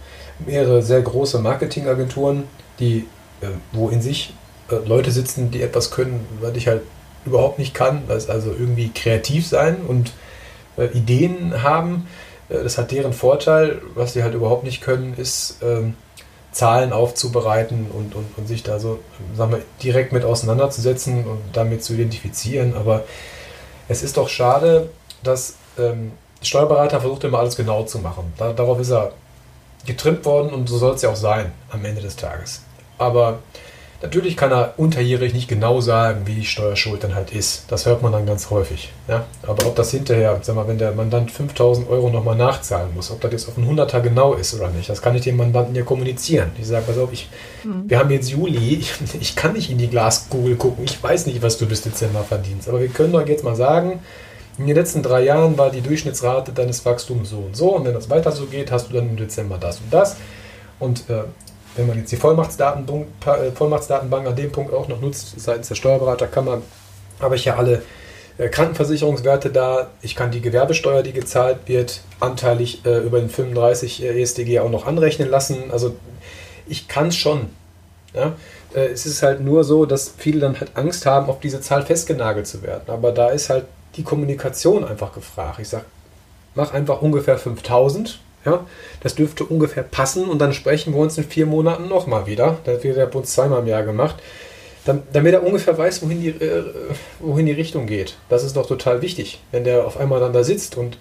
mehrere 0.47 0.83
sehr 0.83 1.03
große 1.03 1.39
Marketingagenturen, 1.41 2.45
die 2.81 3.07
wo 3.73 3.89
in 3.89 4.03
sich 4.03 4.35
äh, 4.71 4.77
Leute 4.87 5.11
sitzen, 5.11 5.51
die 5.51 5.63
etwas 5.63 5.91
können, 5.91 6.27
was 6.41 6.55
ich 6.57 6.69
halt 6.69 6.83
überhaupt 7.25 7.59
nicht 7.59 7.75
kann, 7.75 8.03
das 8.09 8.29
also 8.29 8.51
irgendwie 8.51 8.91
kreativ 8.91 9.47
sein 9.47 9.79
und 9.87 10.13
äh, 10.77 10.87
Ideen 10.87 11.63
haben. 11.63 12.07
das 12.49 12.79
hat 12.79 12.91
deren 12.93 13.13
Vorteil. 13.13 13.83
Was 13.95 14.15
sie 14.15 14.23
halt 14.23 14.35
überhaupt 14.35 14.65
nicht 14.65 14.81
können, 14.81 15.15
ist 15.15 15.59
ähm, 15.63 15.95
Zahlen 16.53 16.93
aufzubereiten 16.93 17.89
und, 17.93 18.15
und, 18.15 18.27
und 18.37 18.49
sich 18.49 18.63
da 18.63 18.79
so 18.79 19.01
sagen 19.37 19.53
wir, 19.53 19.63
direkt 19.83 20.13
mit 20.13 20.25
auseinanderzusetzen 20.25 21.27
und 21.27 21.41
damit 21.53 21.85
zu 21.85 21.95
identifizieren. 21.95 22.75
Aber 22.75 23.05
es 23.89 24.03
ist 24.03 24.17
doch 24.17 24.29
schade, 24.29 24.91
dass 25.23 25.55
ähm, 25.79 26.13
Steuerberater 26.43 27.01
versucht 27.01 27.25
immer 27.25 27.39
alles 27.39 27.57
genau 27.57 27.85
zu 27.85 27.99
machen. 27.99 28.33
Da, 28.39 28.53
darauf 28.53 28.81
ist 28.81 28.91
er 28.91 29.13
getrimmt 29.87 30.25
worden 30.25 30.51
und 30.51 30.69
so 30.69 30.79
soll 30.79 30.95
es 30.95 31.03
ja 31.03 31.11
auch 31.11 31.17
sein 31.17 31.53
am 31.71 31.85
Ende 31.85 32.01
des 32.01 32.17
Tages. 32.17 32.63
Aber 32.99 33.39
natürlich 34.03 34.37
kann 34.37 34.53
er 34.53 34.75
unterjährig 34.77 35.35
nicht 35.35 35.49
genau 35.49 35.81
sagen, 35.81 36.23
wie 36.27 36.35
die 36.35 36.45
Steuerschuld 36.45 37.03
dann 37.03 37.15
halt 37.15 37.33
ist. 37.33 37.65
Das 37.69 37.87
hört 37.87 38.03
man 38.03 38.13
dann 38.13 38.27
ganz 38.27 38.51
häufig. 38.51 38.93
Ja? 39.09 39.25
Aber 39.43 39.67
ob 39.67 39.77
das 39.77 39.91
hinterher, 39.91 40.39
sag 40.43 40.55
mal, 40.57 40.69
wenn 40.69 40.79
der 40.79 40.93
Mandant 40.93 41.31
5000 41.31 41.89
Euro 41.89 42.11
nochmal 42.11 42.37
nachzahlen 42.37 42.95
muss, 42.95 43.11
ob 43.11 43.21
das 43.21 43.33
jetzt 43.33 43.49
auf 43.49 43.59
einen 43.59 43.79
100er 43.79 44.01
genau 44.01 44.35
ist 44.35 44.55
oder 44.55 44.69
nicht, 44.69 44.89
das 44.89 45.03
kann 45.03 45.17
ich 45.17 45.23
dem 45.23 45.37
Mandanten 45.37 45.75
ja 45.75 45.83
kommunizieren. 45.83 46.51
Ich 46.59 46.67
sage, 46.67 46.85
pass 46.87 46.99
auf, 46.99 47.13
ich, 47.13 47.29
mhm. 47.65 47.85
wir 47.89 47.99
haben 47.99 48.11
jetzt 48.11 48.31
Juli, 48.31 48.75
ich, 48.81 48.93
ich, 49.21 49.37
kann 49.37 49.55
nicht 49.55 49.71
in 49.71 49.79
die 49.79 49.89
Glaskugel 49.89 50.57
gucken, 50.57 50.85
ich 50.85 51.03
weiß 51.03 51.27
nicht, 51.27 51.43
was 51.43 51.59
du 51.59 51.67
bis 51.67 51.83
Dezember 51.83 52.23
verdienst. 52.23 52.69
Aber 52.69 52.81
wir 52.81 52.89
können 52.89 53.13
doch 53.13 53.27
jetzt 53.27 53.45
mal 53.45 53.57
sagen, 53.57 54.01
in 54.59 54.67
den 54.67 54.75
letzten 54.75 55.03
drei 55.03 55.23
Jahren 55.23 55.57
war 55.57 55.71
die 55.71 55.81
Durchschnittsrate 55.81 56.53
deines 56.53 56.85
Wachstums 56.85 57.31
so 57.31 57.39
und 57.39 57.57
so 57.57 57.77
und 57.77 57.85
wenn 57.85 57.95
das 57.95 58.11
weiter 58.11 58.33
so 58.33 58.47
geht, 58.47 58.73
hast 58.73 58.89
du 58.89 58.95
dann 58.95 59.09
im 59.09 59.17
Dezember 59.17 59.57
das 59.57 59.79
und 59.79 59.93
das. 59.93 60.17
Und 60.81 61.09
äh, 61.11 61.23
wenn 61.79 61.87
man 61.87 61.99
jetzt 61.99 62.11
die 62.11 62.17
Vollmachtsdatenbank, 62.17 63.07
äh, 63.25 63.53
Vollmachtsdatenbank 63.53 64.27
an 64.27 64.37
dem 64.37 64.51
Punkt 64.51 64.75
auch 64.75 64.89
noch 64.89 65.01
nutzt, 65.01 65.41
seitens 65.41 65.69
der 65.69 65.77
Steuerberaterkammer, 65.77 66.61
habe 67.21 67.37
ich 67.37 67.45
ja 67.45 67.57
alle 67.57 67.83
äh, 68.37 68.49
Krankenversicherungswerte 68.49 69.51
da, 69.51 69.91
ich 70.03 70.17
kann 70.17 70.33
die 70.33 70.41
Gewerbesteuer, 70.41 71.05
die 71.05 71.13
gezahlt 71.13 71.59
wird, 71.67 72.01
anteilig 72.19 72.85
äh, 72.85 72.99
über 72.99 73.21
den 73.21 73.31
35 73.31 74.05
ESDG 74.05 74.59
auch 74.59 74.71
noch 74.71 74.87
anrechnen 74.87 75.31
lassen. 75.31 75.71
Also 75.71 75.95
ich 76.67 76.89
kann 76.89 77.09
es 77.09 77.17
schon. 77.17 77.49
Ja? 78.13 78.35
Es 78.75 79.07
ist 79.07 79.23
halt 79.23 79.41
nur 79.41 79.63
so, 79.63 79.87
dass 79.87 80.13
viele 80.19 80.41
dann 80.41 80.59
halt 80.59 80.73
Angst 80.75 81.07
haben, 81.07 81.31
auf 81.31 81.41
diese 81.41 81.61
Zahl 81.61 81.87
festgenagelt 81.87 82.47
zu 82.47 82.63
werden. 82.63 82.83
Aber 82.89 83.13
da 83.13 83.29
ist 83.31 83.51
halt 83.51 83.65
die 83.97 84.03
Kommunikation 84.03 84.85
einfach 84.85 85.15
gefragt. 85.15 85.61
Ich 85.61 85.69
sage, 85.69 85.85
mach 86.55 86.75
einfach 86.75 87.01
ungefähr 87.01 87.39
5000. 87.39 88.21
Ja, 88.49 88.67
das 89.03 89.15
dürfte 89.15 89.45
ungefähr 89.45 89.83
passen 89.83 90.29
und 90.29 90.39
dann 90.39 90.55
sprechen 90.55 90.95
wir 90.95 91.01
uns 91.01 91.19
in 91.19 91.25
vier 91.25 91.45
Monaten 91.45 91.89
nochmal 91.89 92.27
wieder. 92.27 92.59
Das 92.65 92.83
wird 92.83 92.97
der 92.97 93.07
Bund 93.07 93.27
zweimal 93.27 93.61
im 93.61 93.67
Jahr 93.67 93.83
gemacht. 93.83 94.17
damit 94.85 95.35
er 95.35 95.45
ungefähr 95.45 95.77
weiß, 95.77 96.03
wohin 96.03 96.23
die, 96.23 96.29
äh, 96.31 96.65
wohin 97.21 97.45
die 97.45 97.53
Richtung 97.53 97.87
geht. 97.87 98.17
Das 98.31 98.43
ist 98.43 98.57
doch 98.57 98.67
total 98.67 99.03
wichtig, 99.03 99.39
wenn 99.53 99.65
der 99.65 99.87
auf 99.87 99.99
einmal 99.99 100.19
dann 100.19 100.33
da 100.33 100.43
sitzt 100.43 100.79
und 100.79 100.97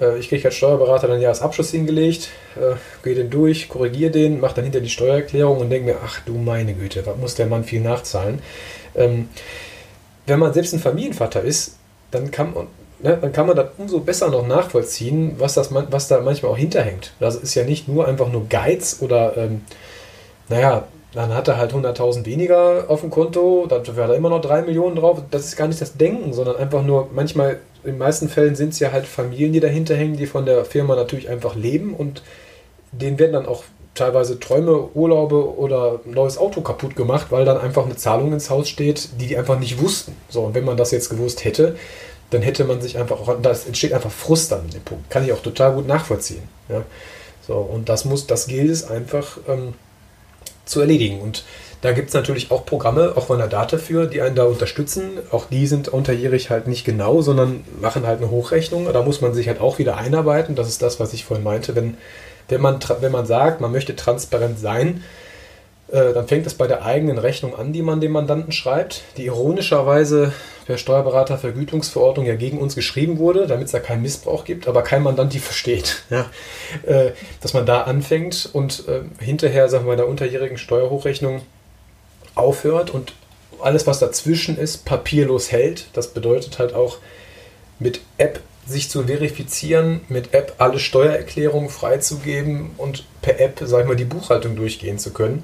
äh, 0.00 0.18
ich 0.18 0.30
kriege 0.30 0.46
als 0.46 0.54
Steuerberater 0.54 1.06
dann 1.06 1.20
Jahresabschluss 1.20 1.70
hingelegt, 1.70 2.30
äh, 2.56 2.76
gehe 3.04 3.14
den 3.14 3.28
durch, 3.28 3.68
korrigiere 3.68 4.10
den, 4.10 4.40
mache 4.40 4.54
dann 4.54 4.64
hinter 4.64 4.80
die 4.80 4.88
Steuererklärung 4.88 5.58
und 5.58 5.68
denke 5.68 5.92
mir, 5.92 5.98
ach 6.02 6.20
du 6.24 6.32
meine 6.38 6.72
Güte, 6.72 7.04
was 7.04 7.16
muss 7.18 7.34
der 7.34 7.46
Mann 7.46 7.64
viel 7.64 7.82
nachzahlen? 7.82 8.40
Ähm, 8.94 9.28
wenn 10.26 10.38
man 10.38 10.54
selbst 10.54 10.72
ein 10.72 10.80
Familienvater 10.80 11.42
ist, 11.42 11.76
dann 12.10 12.30
kann 12.30 12.54
man, 12.54 12.68
ne, 13.02 13.18
dann 13.20 13.32
kann 13.32 13.46
man 13.46 13.56
das 13.56 13.68
umso 13.78 14.00
besser 14.00 14.28
noch 14.28 14.46
nachvollziehen, 14.46 15.34
was, 15.38 15.54
das, 15.54 15.70
was 15.72 16.08
da 16.08 16.20
manchmal 16.20 16.52
auch 16.52 16.56
hinterhängt. 16.56 17.12
Das 17.20 17.36
ist 17.36 17.54
ja 17.54 17.64
nicht 17.64 17.88
nur 17.88 18.06
einfach 18.06 18.30
nur 18.30 18.48
Geiz 18.48 18.98
oder, 19.00 19.36
ähm, 19.36 19.62
naja, 20.48 20.84
dann 21.12 21.34
hat 21.34 21.48
er 21.48 21.56
halt 21.56 21.72
100.000 21.72 22.24
weniger 22.24 22.84
auf 22.88 23.00
dem 23.00 23.10
Konto, 23.10 23.66
dann 23.68 23.84
wäre 23.96 24.08
da 24.08 24.14
immer 24.14 24.30
noch 24.30 24.40
3 24.40 24.62
Millionen 24.62 24.96
drauf. 24.96 25.20
Das 25.30 25.44
ist 25.44 25.56
gar 25.56 25.66
nicht 25.66 25.80
das 25.80 25.96
Denken, 25.96 26.32
sondern 26.32 26.56
einfach 26.56 26.82
nur, 26.82 27.08
manchmal, 27.12 27.58
in 27.82 27.92
den 27.92 27.98
meisten 27.98 28.28
Fällen 28.28 28.54
sind 28.54 28.72
es 28.72 28.78
ja 28.78 28.92
halt 28.92 29.06
Familien, 29.06 29.52
die 29.52 29.60
dahinter 29.60 29.96
hängen, 29.96 30.16
die 30.16 30.26
von 30.26 30.46
der 30.46 30.64
Firma 30.64 30.94
natürlich 30.94 31.28
einfach 31.28 31.56
leben 31.56 31.94
und 31.94 32.22
denen 32.92 33.18
werden 33.18 33.32
dann 33.32 33.46
auch 33.46 33.64
teilweise 33.94 34.38
Träume, 34.38 34.88
Urlaube 34.94 35.58
oder 35.58 36.00
ein 36.06 36.12
neues 36.12 36.38
Auto 36.38 36.60
kaputt 36.60 36.94
gemacht, 36.94 37.26
weil 37.30 37.44
dann 37.44 37.58
einfach 37.58 37.84
eine 37.84 37.96
Zahlung 37.96 38.32
ins 38.32 38.48
Haus 38.48 38.68
steht, 38.68 39.20
die 39.20 39.26
die 39.26 39.36
einfach 39.36 39.58
nicht 39.58 39.80
wussten. 39.80 40.14
So, 40.28 40.42
und 40.42 40.54
wenn 40.54 40.64
man 40.64 40.76
das 40.76 40.92
jetzt 40.92 41.10
gewusst 41.10 41.44
hätte, 41.44 41.76
dann 42.30 42.42
hätte 42.42 42.64
man 42.64 42.80
sich 42.80 42.98
einfach 42.98 43.20
auch, 43.20 43.36
da 43.42 43.50
entsteht 43.50 43.92
einfach 43.92 44.10
Frust 44.10 44.52
in 44.52 44.70
dem 44.70 44.82
Punkt. 44.82 45.10
Kann 45.10 45.24
ich 45.24 45.32
auch 45.32 45.42
total 45.42 45.74
gut 45.74 45.86
nachvollziehen. 45.86 46.42
Ja? 46.68 46.82
So, 47.46 47.54
und 47.54 47.88
das 47.88 48.04
muss, 48.04 48.26
das 48.26 48.46
gilt 48.46 48.70
es 48.70 48.88
einfach 48.88 49.38
ähm, 49.48 49.74
zu 50.64 50.80
erledigen. 50.80 51.20
Und 51.20 51.44
da 51.82 51.92
gibt 51.92 52.08
es 52.08 52.14
natürlich 52.14 52.50
auch 52.50 52.64
Programme, 52.64 53.14
auch 53.16 53.26
von 53.26 53.38
der 53.38 53.48
Data 53.48 53.78
für, 53.78 54.06
die 54.06 54.20
einen 54.20 54.36
da 54.36 54.44
unterstützen. 54.44 55.18
Auch 55.30 55.46
die 55.46 55.66
sind 55.66 55.88
unterjährig 55.88 56.50
halt 56.50 56.68
nicht 56.68 56.84
genau, 56.84 57.22
sondern 57.22 57.64
machen 57.80 58.06
halt 58.06 58.20
eine 58.20 58.30
Hochrechnung. 58.30 58.92
Da 58.92 59.02
muss 59.02 59.20
man 59.20 59.34
sich 59.34 59.48
halt 59.48 59.60
auch 59.60 59.78
wieder 59.78 59.96
einarbeiten. 59.96 60.54
Das 60.54 60.68
ist 60.68 60.82
das, 60.82 61.00
was 61.00 61.12
ich 61.12 61.24
vorhin 61.24 61.42
meinte. 61.42 61.74
Wenn, 61.74 61.96
wenn, 62.48 62.60
man, 62.60 62.78
wenn 63.00 63.12
man 63.12 63.26
sagt, 63.26 63.60
man 63.60 63.72
möchte 63.72 63.96
transparent 63.96 64.58
sein, 64.60 65.02
äh, 65.90 66.12
dann 66.12 66.28
fängt 66.28 66.46
es 66.46 66.54
bei 66.54 66.66
der 66.66 66.84
eigenen 66.84 67.18
Rechnung 67.18 67.56
an, 67.56 67.72
die 67.72 67.82
man 67.82 68.00
dem 68.00 68.12
Mandanten 68.12 68.52
schreibt, 68.52 69.02
die 69.16 69.26
ironischerweise 69.26 70.32
per 70.70 70.78
Steuerberatervergütungsverordnung 70.78 72.26
ja 72.26 72.36
gegen 72.36 72.58
uns 72.58 72.76
geschrieben 72.76 73.18
wurde, 73.18 73.48
damit 73.48 73.66
es 73.66 73.72
da 73.72 73.80
keinen 73.80 74.02
Missbrauch 74.02 74.44
gibt, 74.44 74.68
aber 74.68 74.82
kein 74.82 75.02
Mandant 75.02 75.32
die 75.32 75.38
versteht. 75.40 76.04
Ja. 76.10 76.30
Äh, 76.86 77.10
dass 77.40 77.54
man 77.54 77.66
da 77.66 77.82
anfängt 77.82 78.48
und 78.52 78.84
äh, 78.86 79.00
hinterher, 79.18 79.68
sagen 79.68 79.84
wir, 79.86 79.90
bei 79.90 79.96
der 79.96 80.06
unterjährigen 80.06 80.58
Steuerhochrechnung 80.58 81.42
aufhört 82.36 82.90
und 82.90 83.14
alles, 83.60 83.88
was 83.88 83.98
dazwischen 83.98 84.56
ist, 84.56 84.84
papierlos 84.84 85.50
hält. 85.50 85.88
Das 85.92 86.14
bedeutet 86.14 86.60
halt 86.60 86.72
auch 86.72 86.98
mit 87.80 88.00
App 88.16 88.38
sich 88.64 88.90
zu 88.90 89.08
verifizieren, 89.08 90.02
mit 90.08 90.34
App 90.34 90.54
alle 90.58 90.78
Steuererklärungen 90.78 91.68
freizugeben 91.68 92.70
und 92.76 93.06
per 93.22 93.40
App, 93.40 93.60
sag 93.64 93.80
ich 93.80 93.88
mal, 93.88 93.96
die 93.96 94.04
Buchhaltung 94.04 94.54
durchgehen 94.54 95.00
zu 95.00 95.12
können. 95.12 95.42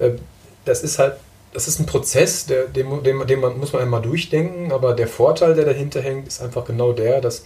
Äh, 0.00 0.10
das 0.66 0.82
ist 0.82 0.98
halt, 0.98 1.14
das 1.52 1.68
ist 1.68 1.78
ein 1.78 1.86
Prozess, 1.86 2.46
der, 2.46 2.66
den, 2.66 3.02
den, 3.02 3.26
den 3.26 3.40
man, 3.40 3.58
muss 3.58 3.72
man 3.72 3.82
einmal 3.82 4.02
durchdenken, 4.02 4.72
aber 4.72 4.94
der 4.94 5.08
Vorteil, 5.08 5.54
der 5.54 5.64
dahinter 5.64 6.00
hängt, 6.00 6.28
ist 6.28 6.42
einfach 6.42 6.64
genau 6.64 6.92
der, 6.92 7.20
dass 7.20 7.44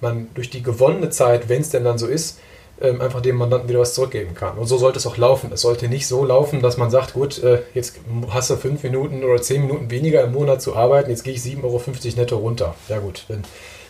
man 0.00 0.28
durch 0.34 0.50
die 0.50 0.62
gewonnene 0.62 1.10
Zeit, 1.10 1.48
wenn 1.48 1.60
es 1.60 1.70
denn 1.70 1.84
dann 1.84 1.98
so 1.98 2.06
ist, 2.06 2.38
ähm, 2.80 3.00
einfach 3.00 3.22
dem 3.22 3.36
Mandanten 3.36 3.68
wieder 3.68 3.80
was 3.80 3.94
zurückgeben 3.94 4.34
kann. 4.34 4.58
Und 4.58 4.66
so 4.66 4.76
sollte 4.76 4.98
es 4.98 5.06
auch 5.06 5.16
laufen. 5.16 5.50
Es 5.52 5.62
sollte 5.62 5.88
nicht 5.88 6.06
so 6.06 6.24
laufen, 6.24 6.60
dass 6.60 6.76
man 6.76 6.90
sagt, 6.90 7.14
gut, 7.14 7.42
äh, 7.42 7.62
jetzt 7.72 7.98
hast 8.28 8.50
du 8.50 8.56
fünf 8.56 8.82
Minuten 8.82 9.24
oder 9.24 9.40
zehn 9.40 9.62
Minuten 9.62 9.90
weniger 9.90 10.22
im 10.22 10.32
Monat 10.32 10.60
zu 10.60 10.76
arbeiten, 10.76 11.10
jetzt 11.10 11.24
gehe 11.24 11.34
ich 11.34 11.40
7,50 11.40 11.64
Euro 11.64 11.80
netto 12.16 12.36
runter. 12.36 12.74
Ja 12.88 12.98
gut, 12.98 13.24
wenn, 13.28 13.42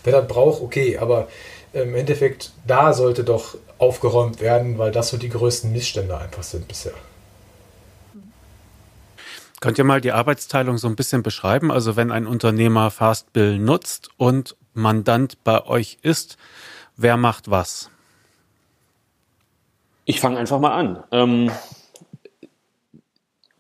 wer 0.04 0.12
das 0.12 0.28
braucht, 0.28 0.62
okay, 0.62 0.98
aber 0.98 1.28
im 1.72 1.94
Endeffekt, 1.94 2.52
da 2.66 2.92
sollte 2.92 3.24
doch 3.24 3.56
aufgeräumt 3.78 4.40
werden, 4.40 4.78
weil 4.78 4.92
das 4.92 5.08
so 5.08 5.16
die 5.16 5.28
größten 5.28 5.72
Missstände 5.72 6.16
einfach 6.16 6.42
sind 6.42 6.68
bisher. 6.68 6.94
Könnt 9.60 9.78
ihr 9.78 9.84
mal 9.84 10.00
die 10.00 10.12
Arbeitsteilung 10.12 10.76
so 10.76 10.86
ein 10.86 10.96
bisschen 10.96 11.22
beschreiben? 11.22 11.72
Also 11.72 11.96
wenn 11.96 12.10
ein 12.10 12.26
Unternehmer 12.26 12.90
Fastbill 12.90 13.58
nutzt 13.58 14.10
und 14.16 14.56
Mandant 14.74 15.42
bei 15.44 15.66
euch 15.66 15.98
ist, 16.02 16.36
wer 16.96 17.16
macht 17.16 17.50
was? 17.50 17.90
Ich 20.04 20.20
fange 20.20 20.38
einfach 20.38 20.60
mal 20.60 20.72
an. 20.72 21.02
Ähm, 21.10 21.50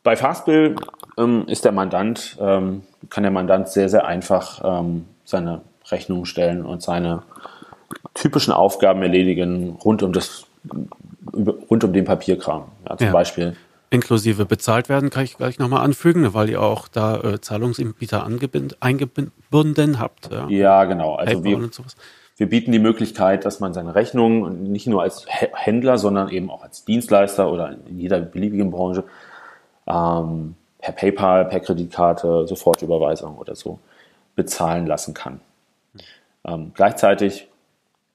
bei 0.02 0.16
Fastbill 0.16 0.76
ähm, 1.18 1.48
ist 1.48 1.64
der 1.64 1.72
Mandant, 1.72 2.36
ähm, 2.40 2.82
kann 3.10 3.24
der 3.24 3.32
Mandant 3.32 3.68
sehr, 3.68 3.88
sehr 3.88 4.06
einfach 4.06 4.60
ähm, 4.62 5.06
seine 5.24 5.62
Rechnungen 5.90 6.26
stellen 6.26 6.64
und 6.64 6.82
seine 6.82 7.22
typischen 8.14 8.52
Aufgaben 8.52 9.02
erledigen 9.02 9.78
rund 9.82 10.02
um 10.02 10.12
das 10.12 10.46
rund 11.34 11.84
um 11.84 11.92
den 11.92 12.04
Papierkram. 12.04 12.64
Ja, 12.88 12.96
zum 12.96 13.06
ja. 13.06 13.12
Beispiel 13.12 13.56
inklusive 13.90 14.46
bezahlt 14.46 14.88
werden, 14.88 15.10
kann 15.10 15.24
ich 15.24 15.36
gleich 15.36 15.58
nochmal 15.58 15.84
anfügen, 15.84 16.34
weil 16.34 16.50
ihr 16.50 16.62
auch 16.62 16.88
da 16.88 17.20
äh, 17.20 17.40
Zahlungsanbieter 17.40 18.26
eingebunden 18.80 19.98
habt. 19.98 20.30
Ja, 20.30 20.48
ja 20.48 20.84
genau. 20.84 21.14
Also 21.14 21.44
wir, 21.44 21.70
wir 22.36 22.48
bieten 22.48 22.72
die 22.72 22.78
Möglichkeit, 22.78 23.44
dass 23.44 23.60
man 23.60 23.72
seine 23.74 23.94
Rechnungen 23.94 24.72
nicht 24.72 24.86
nur 24.86 25.02
als 25.02 25.26
Händler, 25.28 25.98
sondern 25.98 26.28
eben 26.28 26.50
auch 26.50 26.62
als 26.62 26.84
Dienstleister 26.84 27.50
oder 27.50 27.76
in 27.88 27.98
jeder 27.98 28.20
beliebigen 28.20 28.70
Branche 28.70 29.04
ähm, 29.86 30.56
per 30.80 30.92
PayPal, 30.92 31.46
per 31.46 31.60
Kreditkarte, 31.60 32.46
Sofortüberweisung 32.46 33.38
oder 33.38 33.54
so 33.54 33.78
bezahlen 34.34 34.86
lassen 34.86 35.14
kann. 35.14 35.40
Ähm, 36.44 36.72
gleichzeitig 36.74 37.48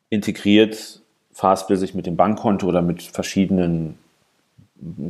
integriert 0.09 1.01
Fastbill 1.34 1.78
sich 1.78 1.95
mit 1.95 2.05
dem 2.05 2.17
Bankkonto 2.17 2.67
oder 2.67 2.82
mit 2.82 3.01
verschiedenen 3.01 3.97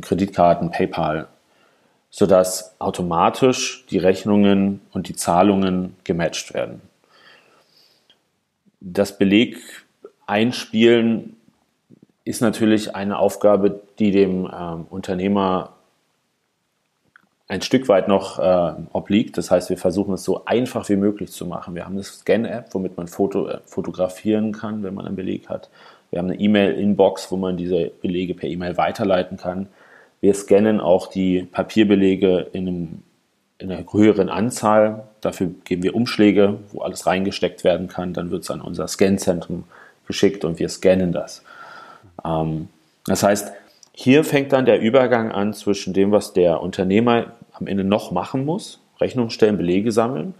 Kreditkarten, 0.00 0.70
PayPal, 0.70 1.28
sodass 2.10 2.74
automatisch 2.78 3.86
die 3.90 3.98
Rechnungen 3.98 4.80
und 4.92 5.08
die 5.08 5.16
Zahlungen 5.16 5.96
gematcht 6.04 6.54
werden. 6.54 6.82
Das 8.80 9.16
Beleg 9.16 9.56
einspielen 10.26 11.36
ist 12.24 12.40
natürlich 12.40 12.94
eine 12.94 13.18
Aufgabe, 13.18 13.80
die 13.98 14.10
dem 14.10 14.50
ähm, 14.52 14.86
Unternehmer 14.90 15.72
ein 17.48 17.60
Stück 17.60 17.88
weit 17.88 18.08
noch 18.08 18.38
äh, 18.38 18.72
obliegt. 18.92 19.36
Das 19.36 19.50
heißt, 19.50 19.68
wir 19.68 19.76
versuchen 19.76 20.14
es 20.14 20.24
so 20.24 20.44
einfach 20.46 20.88
wie 20.88 20.96
möglich 20.96 21.32
zu 21.32 21.44
machen. 21.44 21.74
Wir 21.74 21.84
haben 21.84 21.92
eine 21.92 22.02
Scan-App, 22.02 22.72
womit 22.72 22.96
man 22.96 23.08
Foto, 23.08 23.48
äh, 23.48 23.58
fotografieren 23.66 24.52
kann, 24.52 24.82
wenn 24.82 24.94
man 24.94 25.06
einen 25.06 25.16
Beleg 25.16 25.48
hat. 25.48 25.68
Wir 26.12 26.18
haben 26.18 26.30
eine 26.30 26.38
E-Mail-Inbox, 26.38 27.32
wo 27.32 27.36
man 27.36 27.56
diese 27.56 27.90
Belege 28.02 28.34
per 28.34 28.48
E-Mail 28.48 28.76
weiterleiten 28.76 29.38
kann. 29.38 29.68
Wir 30.20 30.34
scannen 30.34 30.78
auch 30.78 31.06
die 31.06 31.48
Papierbelege 31.50 32.50
in, 32.52 32.68
einem, 32.68 33.02
in 33.56 33.72
einer 33.72 33.90
höheren 33.90 34.28
Anzahl. 34.28 35.04
Dafür 35.22 35.50
geben 35.64 35.82
wir 35.82 35.94
Umschläge, 35.96 36.58
wo 36.70 36.82
alles 36.82 37.06
reingesteckt 37.06 37.64
werden 37.64 37.88
kann. 37.88 38.12
Dann 38.12 38.30
wird 38.30 38.42
es 38.42 38.50
an 38.50 38.60
unser 38.60 38.86
Scanzentrum 38.88 39.64
geschickt 40.06 40.44
und 40.44 40.58
wir 40.58 40.68
scannen 40.68 41.12
das. 41.12 41.42
Ähm, 42.24 42.68
das 43.06 43.22
heißt, 43.22 43.52
hier 43.92 44.22
fängt 44.22 44.52
dann 44.52 44.66
der 44.66 44.80
Übergang 44.80 45.32
an 45.32 45.54
zwischen 45.54 45.94
dem, 45.94 46.12
was 46.12 46.34
der 46.34 46.60
Unternehmer 46.60 47.32
am 47.54 47.66
Ende 47.66 47.84
noch 47.84 48.10
machen 48.12 48.44
muss, 48.44 48.80
Rechnung 49.00 49.30
stellen, 49.30 49.56
Belege 49.56 49.92
sammeln, 49.92 50.34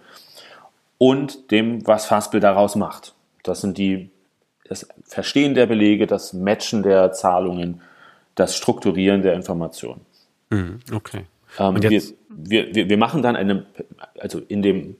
und 0.99 1.51
dem, 1.51 1.87
was 1.87 2.05
Fastbill 2.05 2.41
daraus 2.41 2.77
macht. 2.77 3.14
Das 3.43 3.62
sind 3.62 3.79
die 3.79 4.11
das 4.69 4.89
Verstehen 5.05 5.55
der 5.55 5.67
Belege, 5.67 6.07
das 6.07 6.33
Matchen 6.33 6.83
der 6.83 7.13
Zahlungen, 7.13 7.81
das 8.35 8.57
Strukturieren 8.57 9.23
der 9.23 9.35
Informationen. 9.35 10.01
Mhm, 10.51 10.81
okay. 10.93 11.25
Ähm, 11.59 11.83
wir, 11.83 12.75
wir, 12.75 12.89
wir 12.89 12.97
machen 12.97 13.23
dann 13.23 13.37
eine, 13.37 13.67
also 14.19 14.41
in 14.41 14.63
dem 14.63 14.97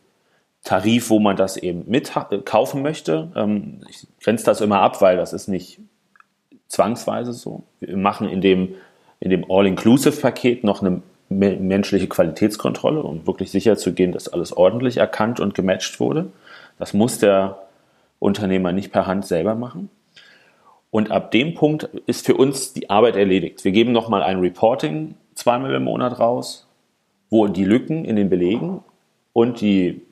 Tarif, 0.65 1.11
wo 1.11 1.19
man 1.19 1.37
das 1.37 1.57
eben 1.57 1.85
mit 1.89 2.13
kaufen 2.45 2.83
möchte. 2.83 3.33
Ähm, 3.35 3.81
ich 3.89 4.07
grenze 4.23 4.45
das 4.45 4.61
immer 4.61 4.81
ab, 4.81 5.01
weil 5.01 5.17
das 5.17 5.33
ist 5.33 5.49
nicht 5.49 5.81
zwangsweise 6.69 7.33
so. 7.33 7.65
Wir 7.81 7.97
machen 7.97 8.29
in 8.29 8.41
dem, 8.41 8.75
in 9.21 9.31
dem 9.31 9.51
All-Inclusive-Paket 9.51 10.65
noch 10.65 10.83
eine 10.83 11.03
menschliche 11.29 12.09
Qualitätskontrolle, 12.09 13.03
um 13.03 13.27
wirklich 13.27 13.51
sicher 13.51 13.77
zu 13.77 13.93
gehen, 13.95 14.13
dass 14.13 14.29
alles 14.29 14.53
ordentlich 14.53 14.99
erkannt 14.99 15.41
und 15.41 15.55
gematcht 15.55 15.99
wurde. 15.99 16.31
Das 16.79 16.93
muss 16.95 17.19
der 17.19 17.62
Unternehmer 18.23 18.73
nicht 18.73 18.93
per 18.93 19.07
Hand 19.07 19.27
selber 19.27 19.55
machen. 19.55 19.91
Und 20.91 21.11
ab 21.11 21.31
dem 21.31 21.55
Punkt 21.55 21.85
ist 22.07 22.25
für 22.25 22.35
uns 22.35 22.73
die 22.73 22.91
Arbeit 22.91 23.17
erledigt. 23.17 23.65
Wir 23.65 23.73
geben 23.73 23.93
nochmal 23.93 24.23
ein 24.23 24.41
Reporting 24.41 25.15
zweimal 25.35 25.75
im 25.75 25.85
Monat 25.85 26.19
raus, 26.21 26.69
wo 27.31 27.47
die 27.49 27.65
Lücken 27.65 28.05
in 28.05 28.17
den 28.17 28.29
Belegen 28.29 28.85
und 29.33 29.61
die 29.61 30.03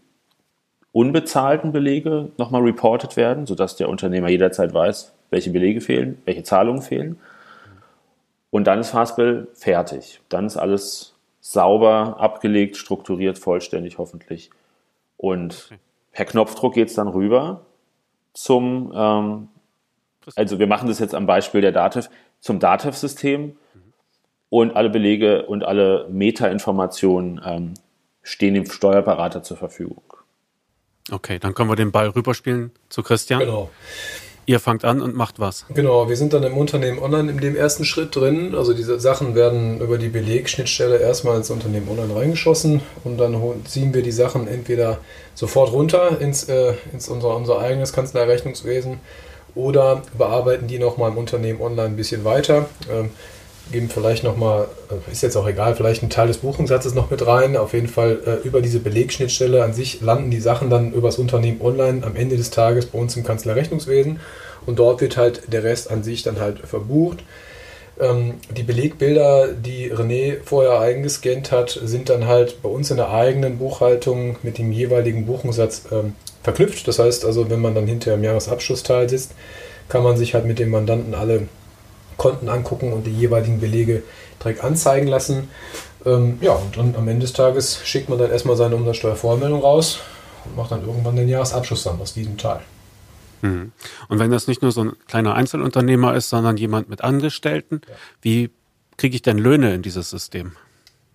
unbezahlten 0.92 1.70
Belege 1.70 2.30
nochmal 2.38 2.62
reported 2.62 3.16
werden, 3.16 3.46
sodass 3.46 3.76
der 3.76 3.88
Unternehmer 3.88 4.28
jederzeit 4.28 4.74
weiß, 4.74 5.12
welche 5.28 5.50
Belege 5.50 5.80
fehlen, 5.80 6.20
welche 6.24 6.42
Zahlungen 6.42 6.82
fehlen. 6.82 7.20
Und 8.50 8.66
dann 8.66 8.80
ist 8.80 8.90
Fastbill 8.90 9.48
fertig. 9.54 10.20
Dann 10.28 10.46
ist 10.46 10.56
alles 10.56 11.14
sauber, 11.40 12.16
abgelegt, 12.18 12.76
strukturiert, 12.76 13.38
vollständig 13.38 13.98
hoffentlich. 13.98 14.50
Und 15.16 15.70
per 16.12 16.24
Knopfdruck 16.24 16.74
geht 16.74 16.88
es 16.88 16.94
dann 16.94 17.08
rüber 17.08 17.60
zum, 18.32 18.92
ähm, 18.94 19.48
also 20.36 20.58
wir 20.58 20.66
machen 20.66 20.88
das 20.88 20.98
jetzt 20.98 21.14
am 21.14 21.26
Beispiel 21.26 21.60
der 21.60 21.72
Dativ, 21.72 22.10
zum 22.40 22.58
Dativ-System 22.58 23.56
und 24.48 24.76
alle 24.76 24.90
Belege 24.90 25.46
und 25.46 25.64
alle 25.64 26.06
Meta-Informationen 26.10 27.40
ähm, 27.44 27.74
stehen 28.22 28.54
dem 28.54 28.70
Steuerberater 28.70 29.42
zur 29.42 29.56
Verfügung. 29.56 30.02
Okay, 31.10 31.38
dann 31.38 31.54
können 31.54 31.68
wir 31.68 31.76
den 31.76 31.92
Ball 31.92 32.08
rüberspielen 32.08 32.72
zu 32.88 33.02
Christian. 33.02 33.40
Genau. 33.40 33.70
Ihr 34.50 34.58
fangt 34.58 34.84
an 34.84 35.00
und 35.00 35.14
macht 35.14 35.38
was. 35.38 35.64
Genau, 35.72 36.08
wir 36.08 36.16
sind 36.16 36.32
dann 36.32 36.42
im 36.42 36.56
Unternehmen 36.56 36.98
online 36.98 37.30
in 37.30 37.38
dem 37.38 37.54
ersten 37.54 37.84
Schritt 37.84 38.16
drin. 38.16 38.56
Also 38.56 38.74
diese 38.74 38.98
Sachen 38.98 39.36
werden 39.36 39.80
über 39.80 39.96
die 39.96 40.08
Belegschnittstelle 40.08 40.96
erstmal 40.96 41.36
ins 41.36 41.50
Unternehmen 41.50 41.88
online 41.88 42.16
reingeschossen 42.16 42.80
und 43.04 43.18
dann 43.18 43.40
ziehen 43.64 43.94
wir 43.94 44.02
die 44.02 44.10
Sachen 44.10 44.48
entweder 44.48 44.98
sofort 45.36 45.70
runter 45.70 46.20
ins, 46.20 46.48
äh, 46.48 46.74
ins 46.92 47.08
unser, 47.08 47.36
unser 47.36 47.60
eigenes 47.60 47.92
Kanzleirechnungswesen 47.92 48.98
oder 49.54 50.02
bearbeiten 50.18 50.66
die 50.66 50.80
nochmal 50.80 51.12
im 51.12 51.18
Unternehmen 51.18 51.60
online 51.60 51.90
ein 51.90 51.96
bisschen 51.96 52.24
weiter. 52.24 52.68
Ähm, 52.90 53.10
geben 53.72 53.88
vielleicht 53.88 54.24
nochmal, 54.24 54.68
äh, 54.90 55.12
ist 55.12 55.22
jetzt 55.22 55.36
auch 55.36 55.48
egal, 55.48 55.76
vielleicht 55.76 56.02
einen 56.02 56.10
Teil 56.10 56.28
des 56.28 56.38
Buchungssatzes 56.38 56.94
noch 56.94 57.10
mit 57.10 57.26
rein. 57.26 57.56
Auf 57.56 57.72
jeden 57.72 57.88
Fall 57.88 58.18
äh, 58.26 58.46
über 58.46 58.60
diese 58.60 58.80
Belegschnittstelle 58.80 59.62
an 59.62 59.72
sich 59.72 60.00
landen 60.00 60.30
die 60.30 60.40
Sachen 60.40 60.70
dann 60.70 60.92
übers 60.92 61.18
Unternehmen 61.18 61.60
online 61.60 62.04
am 62.04 62.16
Ende 62.16 62.36
des 62.36 62.50
Tages 62.50 62.86
bei 62.86 62.98
uns 62.98 63.16
im 63.16 63.24
Kanzlerrechnungswesen 63.24 64.20
und 64.66 64.78
dort 64.78 65.00
wird 65.00 65.16
halt 65.16 65.52
der 65.52 65.64
Rest 65.64 65.90
an 65.90 66.02
sich 66.02 66.22
dann 66.22 66.40
halt 66.40 66.60
verbucht. 66.60 67.24
Ähm, 68.00 68.34
die 68.56 68.62
Belegbilder, 68.62 69.48
die 69.48 69.92
René 69.92 70.38
vorher 70.44 70.80
eingescannt 70.80 71.52
hat, 71.52 71.78
sind 71.82 72.08
dann 72.08 72.26
halt 72.26 72.62
bei 72.62 72.68
uns 72.68 72.90
in 72.90 72.96
der 72.96 73.10
eigenen 73.10 73.58
Buchhaltung 73.58 74.36
mit 74.42 74.58
dem 74.58 74.72
jeweiligen 74.72 75.26
Buchungssatz 75.26 75.84
ähm, 75.92 76.14
verknüpft. 76.42 76.88
Das 76.88 76.98
heißt 76.98 77.24
also, 77.24 77.50
wenn 77.50 77.60
man 77.60 77.74
dann 77.74 77.86
hinterher 77.86 78.16
im 78.16 78.24
Jahresabschlussteil 78.24 79.08
sitzt, 79.08 79.32
kann 79.88 80.02
man 80.02 80.16
sich 80.16 80.34
halt 80.34 80.46
mit 80.46 80.58
dem 80.58 80.70
Mandanten 80.70 81.14
alle 81.14 81.48
Konten 82.20 82.50
angucken 82.50 82.92
und 82.92 83.06
die 83.06 83.12
jeweiligen 83.12 83.60
Belege 83.60 84.02
direkt 84.42 84.62
anzeigen 84.62 85.08
lassen. 85.08 85.48
Ähm, 86.04 86.36
ja, 86.42 86.52
und 86.52 86.76
dann 86.76 86.94
am 86.94 87.08
Ende 87.08 87.22
des 87.22 87.32
Tages 87.32 87.80
schickt 87.82 88.10
man 88.10 88.18
dann 88.18 88.30
erstmal 88.30 88.56
seine 88.56 88.76
Umsatzsteuervormeldung 88.76 89.62
raus 89.62 90.00
und 90.44 90.54
macht 90.54 90.70
dann 90.70 90.86
irgendwann 90.86 91.16
den 91.16 91.30
Jahresabschluss 91.30 91.82
dann 91.82 91.98
aus 91.98 92.12
diesem 92.12 92.36
Teil. 92.36 92.60
Mhm. 93.40 93.72
Und 94.10 94.18
wenn 94.18 94.30
das 94.30 94.48
nicht 94.48 94.60
nur 94.60 94.70
so 94.70 94.84
ein 94.84 94.92
kleiner 95.08 95.34
Einzelunternehmer 95.34 96.14
ist, 96.14 96.28
sondern 96.28 96.58
jemand 96.58 96.90
mit 96.90 97.02
Angestellten, 97.02 97.80
ja. 97.88 97.94
wie 98.20 98.50
kriege 98.98 99.16
ich 99.16 99.22
denn 99.22 99.38
Löhne 99.38 99.74
in 99.74 99.80
dieses 99.80 100.10
System? 100.10 100.52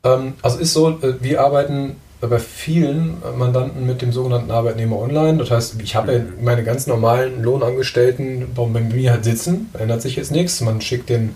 Ähm, 0.03 0.33
also 0.41 0.57
ist 0.57 0.73
so, 0.73 0.89
äh, 0.89 1.21
wir 1.21 1.41
arbeiten 1.41 1.97
bei 2.27 2.39
vielen 2.39 3.17
Mandanten 3.37 3.85
mit 3.85 4.01
dem 4.01 4.11
sogenannten 4.11 4.51
Arbeitnehmer 4.51 4.97
online. 4.99 5.37
Das 5.37 5.51
heißt, 5.51 5.75
ich 5.81 5.95
habe 5.95 6.13
ja 6.13 6.19
mhm. 6.19 6.43
meine 6.43 6.63
ganz 6.63 6.87
normalen 6.87 7.43
Lohnangestellten 7.43 8.53
bei 8.55 8.79
mir 8.79 9.11
halt 9.11 9.23
sitzen, 9.23 9.69
ändert 9.77 10.01
sich 10.01 10.15
jetzt 10.15 10.31
nichts. 10.31 10.61
Man 10.61 10.81
schickt 10.81 11.09
den 11.09 11.35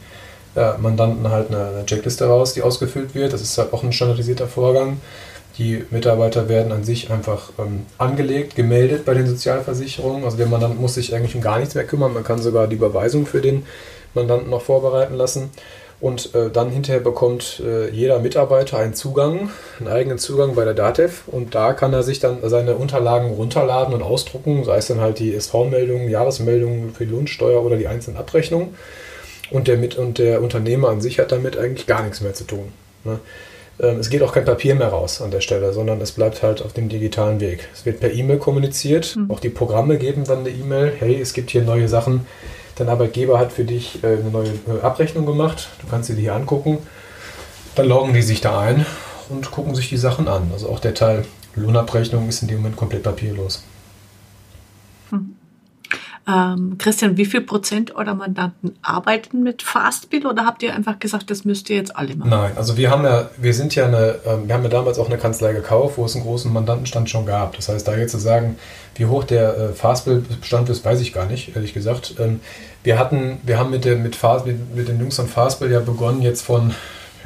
äh, 0.55 0.77
Mandanten 0.77 1.29
halt 1.29 1.49
eine, 1.49 1.67
eine 1.67 1.85
Checkliste 1.85 2.25
raus, 2.25 2.53
die 2.53 2.61
ausgefüllt 2.61 3.15
wird. 3.15 3.33
Das 3.33 3.41
ist 3.41 3.57
halt 3.57 3.73
auch 3.73 3.83
ein 3.83 3.93
standardisierter 3.93 4.47
Vorgang. 4.47 4.99
Die 5.57 5.83
Mitarbeiter 5.89 6.47
werden 6.47 6.71
an 6.71 6.83
sich 6.83 7.11
einfach 7.11 7.51
ähm, 7.59 7.85
angelegt, 7.97 8.55
gemeldet 8.55 9.05
bei 9.05 9.13
den 9.13 9.27
Sozialversicherungen. 9.27 10.23
Also 10.23 10.37
der 10.37 10.47
Mandant 10.47 10.79
muss 10.79 10.93
sich 10.95 11.13
eigentlich 11.13 11.35
um 11.35 11.41
gar 11.41 11.59
nichts 11.59 11.75
mehr 11.75 11.85
kümmern. 11.85 12.13
Man 12.13 12.23
kann 12.23 12.41
sogar 12.41 12.67
die 12.67 12.77
Überweisung 12.77 13.25
für 13.25 13.41
den 13.41 13.65
Mandanten 14.13 14.49
noch 14.49 14.61
vorbereiten 14.61 15.15
lassen. 15.15 15.49
Und 16.01 16.33
äh, 16.33 16.49
dann 16.49 16.69
hinterher 16.69 17.01
bekommt 17.01 17.61
äh, 17.65 17.89
jeder 17.89 18.19
Mitarbeiter 18.19 18.77
einen 18.77 18.93
Zugang, 18.93 19.49
einen 19.79 19.89
eigenen 19.89 20.17
Zugang 20.17 20.55
bei 20.55 20.63
der 20.63 20.73
DATEV. 20.73 21.27
Und 21.27 21.55
da 21.55 21.73
kann 21.73 21.91
er 21.91 22.03
sich 22.03 22.19
dann 22.19 22.37
seine 22.43 22.75
Unterlagen 22.75 23.31
runterladen 23.31 23.93
und 23.93 24.01
ausdrucken, 24.01 24.63
sei 24.63 24.77
es 24.77 24.87
dann 24.87 25.01
halt 25.01 25.19
die 25.19 25.35
SV-Meldungen, 25.35 26.09
Jahresmeldungen 26.09 26.93
für 26.93 27.05
die 27.05 27.11
Lohnsteuer 27.11 27.63
oder 27.63 27.75
die 27.75 27.87
einzelnen 27.87 28.17
Abrechnungen. 28.17 28.75
Und 29.51 29.67
der, 29.67 29.77
mit, 29.77 29.97
und 29.97 30.19
der 30.19 30.41
Unternehmer 30.41 30.89
an 30.89 31.01
sich 31.01 31.19
hat 31.19 31.33
damit 31.33 31.57
eigentlich 31.57 31.85
gar 31.85 32.03
nichts 32.03 32.21
mehr 32.21 32.33
zu 32.33 32.45
tun. 32.45 32.71
Ne? 33.03 33.19
Ähm, 33.81 33.99
es 33.99 34.09
geht 34.09 34.21
auch 34.21 34.33
kein 34.33 34.45
Papier 34.45 34.75
mehr 34.75 34.89
raus 34.89 35.21
an 35.21 35.31
der 35.31 35.41
Stelle, 35.41 35.73
sondern 35.73 35.99
es 35.99 36.11
bleibt 36.11 36.43
halt 36.43 36.61
auf 36.61 36.71
dem 36.71 36.87
digitalen 36.87 37.39
Weg. 37.39 37.67
Es 37.73 37.85
wird 37.85 37.99
per 37.99 38.13
E-Mail 38.13 38.37
kommuniziert. 38.37 39.15
Mhm. 39.17 39.31
Auch 39.31 39.39
die 39.39 39.49
Programme 39.49 39.97
geben 39.97 40.23
dann 40.25 40.39
eine 40.39 40.49
E-Mail. 40.49 40.93
Hey, 40.97 41.19
es 41.19 41.33
gibt 41.33 41.49
hier 41.49 41.63
neue 41.63 41.87
Sachen 41.87 42.25
Dein 42.79 42.87
Arbeitgeber 42.87 43.37
hat 43.37 43.51
für 43.51 43.65
dich 43.65 44.01
äh, 44.03 44.07
eine 44.07 44.31
neue 44.31 44.51
äh, 44.67 44.81
Abrechnung 44.81 45.25
gemacht. 45.25 45.67
Du 45.81 45.87
kannst 45.87 46.07
sie 46.07 46.15
dir 46.15 46.21
hier 46.21 46.35
angucken. 46.35 46.77
Dann 47.75 47.87
loggen 47.87 48.13
die 48.13 48.21
sich 48.21 48.39
da 48.39 48.61
ein 48.61 48.85
und 49.27 49.51
gucken 49.51 49.75
sich 49.75 49.89
die 49.89 49.97
Sachen 49.97 50.29
an. 50.29 50.49
Also 50.53 50.69
auch 50.69 50.79
der 50.79 50.93
Teil 50.93 51.25
Lohnabrechnung 51.55 52.29
ist 52.29 52.41
in 52.41 52.47
dem 52.47 52.57
Moment 52.59 52.77
komplett 52.77 53.03
papierlos. 53.03 53.63
Hm. 56.29 56.69
Ähm, 56.69 56.77
Christian, 56.77 57.17
wie 57.17 57.25
viel 57.25 57.41
Prozent 57.41 57.95
eurer 57.95 58.13
Mandanten 58.13 58.75
arbeiten 58.81 59.43
mit 59.43 59.61
Fastbill 59.61 60.27
oder 60.27 60.45
habt 60.45 60.63
ihr 60.63 60.73
einfach 60.75 60.99
gesagt, 60.99 61.29
das 61.31 61.45
müsst 61.45 61.69
ihr 61.69 61.77
jetzt 61.77 61.95
alle 61.95 62.15
machen? 62.15 62.29
Nein, 62.29 62.51
also 62.55 62.77
wir 62.77 62.89
haben 62.91 63.03
ja, 63.03 63.29
wir 63.37 63.53
sind 63.53 63.75
ja 63.75 63.87
eine, 63.87 64.15
ähm, 64.25 64.47
wir 64.47 64.53
haben 64.55 64.63
ja 64.63 64.69
damals 64.69 64.99
auch 64.99 65.07
eine 65.07 65.17
Kanzlei 65.17 65.53
gekauft, 65.53 65.97
wo 65.97 66.05
es 66.05 66.15
einen 66.15 66.25
großen 66.25 66.51
Mandantenstand 66.51 67.09
schon 67.09 67.25
gab. 67.25 67.55
Das 67.55 67.69
heißt, 67.69 67.87
da 67.87 67.95
jetzt 67.95 68.11
zu 68.11 68.19
sagen, 68.19 68.57
wie 68.95 69.05
hoch 69.05 69.23
der 69.23 69.57
äh, 69.57 69.73
Fastbill-Bestand 69.73 70.69
ist, 70.69 70.85
weiß 70.85 71.01
ich 71.01 71.13
gar 71.13 71.25
nicht, 71.25 71.55
ehrlich 71.55 71.73
gesagt. 71.73 72.15
Ähm, 72.19 72.41
wir 72.83 72.99
hatten, 72.99 73.39
wir 73.43 73.57
haben 73.57 73.71
mit, 73.71 73.85
der, 73.85 73.95
mit, 73.95 74.15
Fast, 74.15 74.45
mit, 74.45 74.75
mit 74.75 74.87
den 74.87 74.99
Jungs 74.99 75.15
von 75.15 75.27
Fastbill 75.27 75.71
ja 75.71 75.79
begonnen 75.79 76.21
jetzt 76.21 76.41
von, 76.41 76.73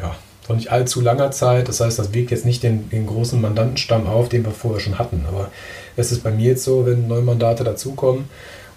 ja, 0.01 0.15
von 0.41 0.57
nicht 0.57 0.71
allzu 0.71 1.01
langer 1.01 1.31
Zeit. 1.31 1.67
Das 1.67 1.79
heißt, 1.79 1.99
das 1.99 2.13
wiegt 2.13 2.31
jetzt 2.31 2.45
nicht 2.45 2.63
den, 2.63 2.89
den 2.89 3.07
großen 3.07 3.39
Mandantenstamm 3.39 4.07
auf, 4.07 4.29
den 4.29 4.45
wir 4.45 4.51
vorher 4.51 4.79
schon 4.79 4.99
hatten. 4.99 5.25
Aber 5.27 5.49
es 5.95 6.11
ist 6.11 6.23
bei 6.23 6.31
mir 6.31 6.49
jetzt 6.49 6.63
so, 6.63 6.85
wenn 6.85 7.07
neue 7.07 7.21
Mandate 7.21 7.63
dazukommen, 7.63 8.25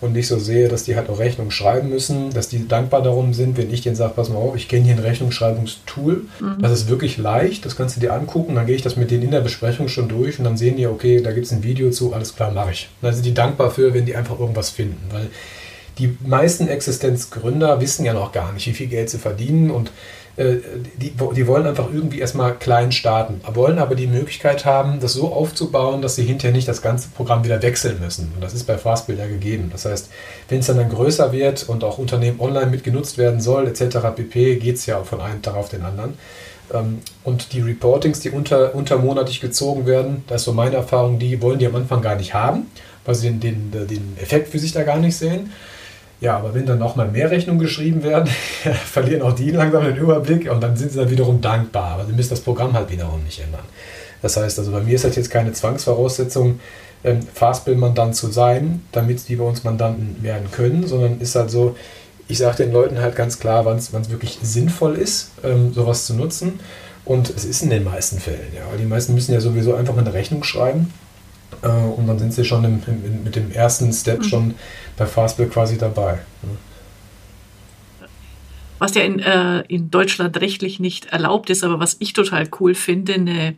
und 0.01 0.13
nicht 0.13 0.29
so 0.29 0.39
sehe, 0.39 0.69
dass 0.69 0.85
die 0.85 0.97
halt 0.97 1.09
auch 1.09 1.19
Rechnung 1.19 1.51
schreiben 1.51 1.89
müssen, 1.89 2.31
dass 2.33 2.49
die 2.49 2.69
dankbar 2.69 3.03
darum 3.03 3.35
sind, 3.35 3.57
wenn 3.57 3.73
ich 3.73 3.83
denen 3.83 3.97
sage, 3.97 4.13
pass 4.15 4.29
mal 4.29 4.37
auf, 4.37 4.57
ich 4.57 4.69
kenne 4.69 4.85
hier 4.85 4.95
ein 4.95 5.01
Rechnungsschreibungstool, 5.01 6.27
mhm. 6.41 6.57
das 6.61 6.73
ist 6.73 6.89
wirklich 6.89 7.17
leicht, 7.17 7.65
das 7.65 7.77
kannst 7.77 7.97
du 7.97 8.01
dir 8.01 8.13
angucken, 8.13 8.55
dann 8.55 8.67
gehe 8.67 8.77
ich 8.77 8.83
das 8.83 8.97
mit 8.97 9.11
denen 9.11 9.25
in 9.25 9.31
der 9.31 9.41
Besprechung 9.41 9.89
schon 9.89 10.09
durch 10.09 10.39
und 10.39 10.45
dann 10.45 10.57
sehen 10.57 10.77
die, 10.77 10.87
okay, 10.87 11.21
da 11.21 11.33
gibt 11.33 11.47
es 11.47 11.53
ein 11.53 11.63
Video 11.63 11.91
zu, 11.91 12.13
alles 12.13 12.35
klar, 12.37 12.51
mache 12.51 12.73
ich. 12.73 12.89
Dann 13.03 13.15
sind 13.15 13.27
die 13.27 13.35
dankbar 13.35 13.71
für, 13.71 13.95
wenn 13.95 14.07
die 14.07 14.17
einfach 14.17 14.39
irgendwas 14.39 14.71
finden, 14.71 15.01
weil 15.11 15.29
die 15.99 16.17
meisten 16.27 16.69
Existenzgründer 16.69 17.81
wissen 17.81 18.05
ja 18.05 18.13
noch 18.13 18.33
gar 18.33 18.53
nicht, 18.53 18.67
wie 18.67 18.75
viel 18.75 18.89
Geld 18.89 19.09
sie 19.09 19.19
verdienen 19.19 19.71
und 19.71 19.91
die, 20.39 21.15
die 21.35 21.47
wollen 21.47 21.67
einfach 21.67 21.89
irgendwie 21.91 22.21
erstmal 22.21 22.55
klein 22.55 22.93
starten, 22.93 23.41
wollen 23.55 23.79
aber 23.79 23.95
die 23.95 24.07
Möglichkeit 24.07 24.67
haben, 24.67 25.01
das 25.01 25.15
so 25.15 25.33
aufzubauen, 25.33 26.03
dass 26.03 26.17
sie 26.17 26.25
hinterher 26.25 26.55
nicht 26.55 26.69
das 26.69 26.83
ganze 26.83 27.09
Programm 27.09 27.43
wieder 27.45 27.63
wechseln 27.63 27.99
müssen. 28.01 28.33
Und 28.35 28.43
das 28.43 28.53
ist 28.53 28.65
bei 28.65 28.77
Fastbill 28.77 29.19
ja 29.19 29.27
gegeben. 29.27 29.71
Das 29.73 29.87
heißt, 29.87 30.11
wenn 30.51 30.59
es 30.61 30.67
dann, 30.67 30.77
dann 30.77 30.91
größer 30.91 31.33
wird 31.33 31.67
und 31.69 31.85
auch 31.85 31.97
Unternehmen 31.97 32.39
online 32.39 32.67
mitgenutzt 32.67 33.17
werden 33.17 33.41
soll, 33.41 33.67
etc. 33.67 33.99
pp., 34.15 34.57
geht 34.57 34.77
es 34.77 34.85
ja 34.85 35.03
von 35.05 35.23
einem 35.23 35.41
Tag 35.41 35.57
auf 35.57 35.71
den 35.71 35.83
anderen. 35.83 36.19
Ähm, 36.75 36.99
und 37.25 37.55
die 37.55 37.63
Reportings, 37.63 38.21
die 38.21 38.31
unter, 38.31 38.75
untermonatlich 38.75 39.41
gezogen 39.41 39.87
werden, 39.87 40.25
das 40.27 40.43
ist 40.43 40.45
so 40.45 40.53
meine 40.53 40.77
Erfahrung, 40.77 41.19
die 41.19 41.41
wollen 41.41 41.59
die 41.59 41.67
am 41.67 41.77
Anfang 41.77 42.03
gar 42.03 42.17
nicht 42.17 42.35
haben, 42.35 42.71
weil 43.07 43.15
sie 43.15 43.31
den, 43.31 43.71
den, 43.71 43.87
den 43.87 44.17
Effekt 44.21 44.49
für 44.49 44.59
sich 44.59 44.73
da 44.73 44.83
gar 44.83 44.99
nicht 44.99 45.17
sehen. 45.17 45.53
Ja, 46.21 46.39
aber 46.39 46.55
wenn 46.55 46.65
dann 46.65 46.79
nochmal 46.79 47.09
mehr 47.09 47.31
Rechnungen 47.31 47.61
geschrieben 47.61 48.03
werden, 48.03 48.29
verlieren 48.85 49.23
auch 49.23 49.35
die 49.35 49.51
langsam 49.51 49.85
den 49.85 49.97
Überblick 49.97 50.51
und 50.51 50.63
dann 50.63 50.77
sind 50.77 50.93
sie 50.93 50.99
dann 50.99 51.11
wiederum 51.11 51.41
dankbar. 51.41 51.93
Aber 51.93 52.07
sie 52.07 52.13
müssen 52.13 52.31
das 52.31 52.41
Programm 52.41 52.73
halt 52.73 52.91
wiederum 52.91 53.23
nicht 53.25 53.41
ändern. 53.41 53.65
Das 54.23 54.37
heißt, 54.37 54.59
also 54.59 54.73
bei 54.73 54.81
mir 54.81 54.95
ist 54.95 55.05
das 55.05 55.15
jetzt 55.15 55.31
keine 55.31 55.53
Zwangsvoraussetzung, 55.53 56.61
ähm, 57.05 57.21
Fastbill-Mandant 57.35 58.17
zu 58.17 58.29
sein, 58.29 58.83
damit 58.93 59.29
die 59.29 59.37
bei 59.37 59.45
uns 59.45 59.63
Mandanten 59.63 60.23
werden 60.23 60.51
können, 60.51 60.87
sondern 60.87 61.21
ist 61.21 61.35
halt 61.35 61.51
so, 61.51 61.77
ich 62.29 62.39
sage 62.39 62.65
den 62.65 62.73
Leuten 62.73 62.99
halt 62.99 63.15
ganz 63.15 63.39
klar, 63.39 63.67
wann 63.67 63.77
es 63.77 63.93
wirklich 63.93 64.39
sinnvoll 64.43 64.97
ist, 64.97 65.33
ähm, 65.45 65.75
sowas 65.75 66.07
zu 66.07 66.15
nutzen. 66.15 66.61
Und 67.05 67.31
es 67.31 67.45
ist 67.45 67.63
in 67.63 67.71
den 67.71 67.85
meisten 67.85 68.19
Fällen, 68.19 68.53
ja. 68.55 68.63
Die 68.81 68.85
meisten 68.85 69.15
müssen 69.15 69.33
ja 69.33 69.41
sowieso 69.41 69.75
einfach 69.75 69.97
eine 69.97 70.13
Rechnung 70.13 70.43
schreiben 70.43 70.93
äh, 71.63 71.69
und 71.69 72.07
dann 72.07 72.19
sind 72.19 72.33
sie 72.33 72.45
schon 72.45 72.65
im, 72.65 72.83
im, 72.87 73.25
mit 73.25 73.37
dem 73.37 73.51
ersten 73.51 73.93
Step 73.93 74.21
mhm. 74.21 74.25
schon 74.25 74.55
bei 74.97 75.07
Fastbill 75.07 75.49
quasi 75.49 75.79
dabei. 75.79 76.19
was 78.79 78.95
ja 78.95 79.03
in, 79.03 79.19
äh, 79.21 79.61
in 79.69 79.91
Deutschland 79.91 80.39
rechtlich 80.41 80.81
nicht 80.81 81.07
erlaubt 81.07 81.49
ist, 81.51 81.65
aber 81.65 81.81
was 81.81 81.97
ich 81.99 82.13
total 82.13 82.49
cool 82.61 82.75
finde, 82.75 83.15
eine 83.15 83.57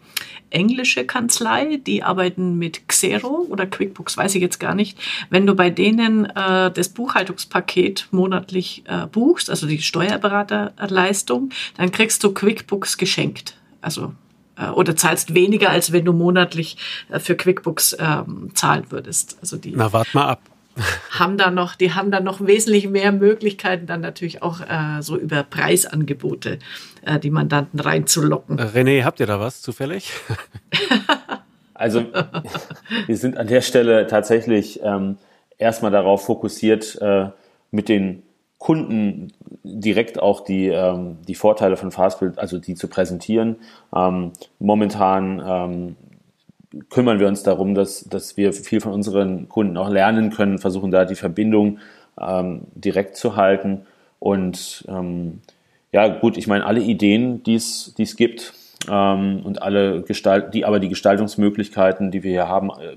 englische 0.50 1.04
Kanzlei, 1.04 1.80
die 1.84 2.02
arbeiten 2.02 2.56
mit 2.56 2.88
Xero 2.88 3.46
oder 3.48 3.66
QuickBooks, 3.66 4.16
weiß 4.16 4.34
ich 4.36 4.42
jetzt 4.42 4.60
gar 4.60 4.74
nicht. 4.74 4.98
Wenn 5.28 5.46
du 5.46 5.54
bei 5.54 5.70
denen 5.70 6.24
äh, 6.26 6.70
das 6.70 6.88
Buchhaltungspaket 6.90 8.08
monatlich 8.12 8.84
äh, 8.86 9.06
buchst, 9.06 9.50
also 9.50 9.66
die 9.66 9.82
Steuerberaterleistung, 9.82 11.50
dann 11.76 11.90
kriegst 11.90 12.22
du 12.22 12.32
QuickBooks 12.32 12.96
geschenkt. 12.96 13.56
Also 13.80 14.12
äh, 14.58 14.68
oder 14.70 14.96
zahlst 14.96 15.34
weniger, 15.34 15.70
als 15.70 15.92
wenn 15.92 16.04
du 16.04 16.12
monatlich 16.12 16.76
äh, 17.10 17.18
für 17.18 17.36
QuickBooks 17.36 17.96
ähm, 17.98 18.50
zahlen 18.54 18.86
würdest. 18.90 19.38
Also 19.40 19.56
die 19.56 19.72
Na, 19.76 19.92
wart 19.92 20.14
mal 20.14 20.26
ab 20.26 20.40
haben 21.18 21.38
da 21.38 21.50
noch, 21.50 21.74
die 21.74 21.92
haben 21.92 22.10
dann 22.10 22.24
noch 22.24 22.44
wesentlich 22.44 22.88
mehr 22.88 23.12
Möglichkeiten, 23.12 23.86
dann 23.86 24.00
natürlich 24.00 24.42
auch 24.42 24.60
äh, 24.60 25.00
so 25.00 25.16
über 25.16 25.42
Preisangebote 25.42 26.58
äh, 27.04 27.18
die 27.18 27.30
Mandanten 27.30 27.80
reinzulocken. 27.80 28.58
René, 28.58 29.04
habt 29.04 29.20
ihr 29.20 29.26
da 29.26 29.40
was 29.40 29.62
zufällig? 29.62 30.12
also 31.74 32.04
wir 33.06 33.16
sind 33.16 33.36
an 33.36 33.46
der 33.46 33.60
Stelle 33.60 34.06
tatsächlich 34.06 34.80
ähm, 34.82 35.16
erstmal 35.58 35.90
darauf 35.90 36.24
fokussiert, 36.24 36.98
äh, 37.00 37.30
mit 37.70 37.88
den 37.88 38.22
Kunden 38.58 39.32
direkt 39.62 40.20
auch 40.20 40.40
die, 40.40 40.66
ähm, 40.66 41.18
die 41.26 41.34
Vorteile 41.34 41.76
von 41.76 41.90
Fastbill, 41.90 42.32
also 42.36 42.58
die 42.58 42.74
zu 42.74 42.88
präsentieren. 42.88 43.56
Ähm, 43.94 44.32
momentan 44.58 45.42
ähm, 45.44 45.96
kümmern 46.90 47.20
wir 47.20 47.28
uns 47.28 47.42
darum, 47.42 47.74
dass, 47.74 48.04
dass 48.04 48.36
wir 48.36 48.52
viel 48.52 48.80
von 48.80 48.92
unseren 48.92 49.48
Kunden 49.48 49.76
auch 49.76 49.88
lernen 49.88 50.30
können, 50.30 50.58
versuchen 50.58 50.90
da 50.90 51.04
die 51.04 51.14
Verbindung 51.14 51.78
ähm, 52.20 52.62
direkt 52.74 53.16
zu 53.16 53.36
halten. 53.36 53.86
Und 54.18 54.84
ähm, 54.88 55.40
ja, 55.92 56.08
gut, 56.08 56.36
ich 56.36 56.46
meine, 56.46 56.66
alle 56.66 56.80
Ideen, 56.80 57.42
die 57.44 57.54
es 57.54 58.16
gibt 58.16 58.52
ähm, 58.90 59.40
und 59.44 59.62
alle 59.62 60.02
Gestalt, 60.02 60.52
die 60.52 60.64
aber 60.64 60.80
die 60.80 60.88
Gestaltungsmöglichkeiten, 60.88 62.10
die 62.10 62.22
wir 62.22 62.30
hier 62.30 62.48
haben, 62.48 62.70
äh, 62.70 62.96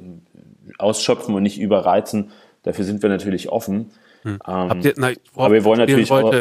ausschöpfen 0.80 1.36
und 1.36 1.44
nicht 1.44 1.60
überreizen, 1.60 2.32
dafür 2.64 2.86
sind 2.86 3.02
wir 3.04 3.10
natürlich 3.10 3.50
offen. 3.50 3.92
Hm. 4.24 4.40
Ähm, 4.48 4.82
ihr, 4.84 4.94
na, 4.98 5.12
aber 5.36 5.54
wir 5.54 5.64
wollen 5.64 5.80
natürlich 5.80 6.12
auch, 6.12 6.34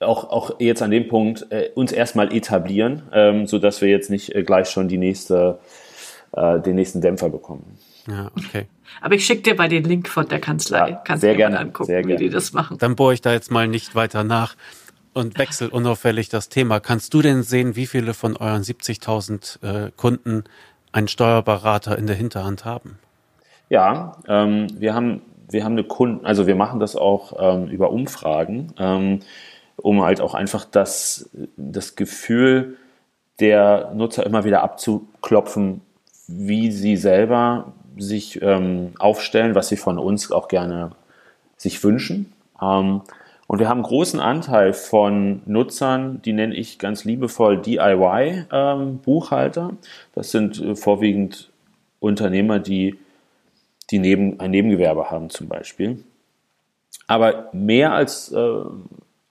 auch, 0.00 0.30
auch, 0.30 0.60
jetzt 0.60 0.82
an 0.82 0.90
dem 0.90 1.08
Punkt 1.08 1.46
äh, 1.50 1.70
uns 1.74 1.90
erstmal 1.92 2.32
etablieren, 2.32 3.02
ähm, 3.12 3.46
so 3.46 3.58
dass 3.58 3.80
wir 3.80 3.88
jetzt 3.88 4.10
nicht 4.10 4.34
äh, 4.34 4.42
gleich 4.42 4.68
schon 4.68 4.88
die 4.88 4.98
nächste 4.98 5.58
äh, 6.36 6.60
den 6.60 6.76
nächsten 6.76 7.00
Dämpfer 7.00 7.28
bekommen. 7.28 7.78
Ja, 8.06 8.30
okay. 8.36 8.66
Aber 9.00 9.14
ich 9.14 9.24
schicke 9.24 9.42
dir 9.42 9.56
bei 9.56 9.68
den 9.68 9.84
Link 9.84 10.08
von 10.08 10.28
der 10.28 10.40
Kanzlei. 10.40 10.90
Ja, 10.90 11.02
Kannst 11.04 11.22
sehr 11.22 11.34
gerne 11.34 11.58
angucken, 11.58 11.86
sehr 11.86 12.02
gerne. 12.02 12.20
wie 12.20 12.24
die 12.24 12.30
das 12.30 12.52
machen. 12.52 12.78
Dann 12.78 12.96
bohre 12.96 13.14
ich 13.14 13.22
da 13.22 13.32
jetzt 13.32 13.50
mal 13.50 13.66
nicht 13.66 13.94
weiter 13.94 14.24
nach 14.24 14.56
und 15.14 15.38
wechsel 15.38 15.68
unauffällig 15.68 16.28
das 16.28 16.48
Thema. 16.48 16.80
Kannst 16.80 17.14
du 17.14 17.22
denn 17.22 17.42
sehen, 17.42 17.76
wie 17.76 17.86
viele 17.86 18.14
von 18.14 18.36
euren 18.36 18.62
70.000 18.62 19.86
äh, 19.86 19.90
Kunden 19.96 20.44
einen 20.92 21.08
Steuerberater 21.08 21.96
in 21.98 22.06
der 22.06 22.16
Hinterhand 22.16 22.64
haben? 22.64 22.98
Ja, 23.70 24.18
ähm, 24.28 24.68
wir 24.78 24.94
haben 24.94 25.22
wir 25.48 25.64
haben 25.64 25.72
eine 25.72 25.84
Kunden, 25.84 26.24
also 26.24 26.46
wir 26.46 26.56
machen 26.56 26.80
das 26.80 26.96
auch 26.96 27.34
ähm, 27.38 27.68
über 27.68 27.90
Umfragen, 27.90 28.72
ähm, 28.78 29.20
um 29.76 30.02
halt 30.02 30.20
auch 30.20 30.34
einfach 30.34 30.64
das 30.64 31.30
das 31.56 31.96
Gefühl 31.96 32.76
der 33.40 33.92
Nutzer 33.94 34.24
immer 34.24 34.44
wieder 34.44 34.62
abzuklopfen, 34.62 35.80
wie 36.28 36.70
sie 36.70 36.96
selber 36.96 37.72
sich 37.96 38.40
ähm, 38.42 38.92
aufstellen, 38.98 39.54
was 39.54 39.68
sie 39.68 39.76
von 39.76 39.98
uns 39.98 40.32
auch 40.32 40.48
gerne 40.48 40.90
sich 41.56 41.84
wünschen. 41.84 42.32
Ähm, 42.60 43.02
und 43.46 43.58
wir 43.58 43.68
haben 43.68 43.78
einen 43.78 43.86
großen 43.86 44.20
Anteil 44.20 44.72
von 44.72 45.42
Nutzern, 45.46 46.22
die 46.22 46.32
nenne 46.32 46.54
ich 46.54 46.78
ganz 46.78 47.04
liebevoll 47.04 47.60
DIY-Buchhalter. 47.60 49.68
Ähm, 49.70 49.78
das 50.14 50.30
sind 50.30 50.62
äh, 50.62 50.76
vorwiegend 50.76 51.50
Unternehmer, 52.00 52.58
die, 52.58 52.98
die 53.94 54.00
neben, 54.00 54.40
ein 54.40 54.50
Nebengewerbe 54.50 55.08
haben 55.12 55.30
zum 55.30 55.46
Beispiel. 55.46 56.02
Aber 57.06 57.48
mehr 57.52 57.92
als 57.92 58.32
äh, 58.32 58.60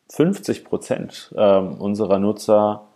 50 0.10 0.64
Prozent 0.64 1.34
äh, 1.36 1.58
unserer 1.58 2.18
Nutzer 2.18 2.88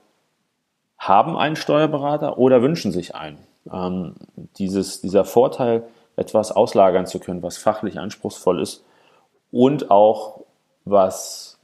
haben 0.98 1.36
einen 1.36 1.58
Steuerberater 1.58 2.38
oder 2.38 2.62
wünschen 2.62 2.94
sich 2.94 3.16
einen 3.16 3.40
ähm, 3.72 4.16
dieses, 4.58 5.02
dieser 5.02 5.26
Vorteil, 5.26 5.84
etwas 6.16 6.54
auslagern 6.54 7.06
zu 7.06 7.20
können, 7.20 7.44
was 7.44 7.58
fachlich 7.58 8.00
anspruchsvoll 8.00 8.62
ist 8.62 8.86
und 9.52 9.92
auch 9.92 10.46
was, 10.86 11.60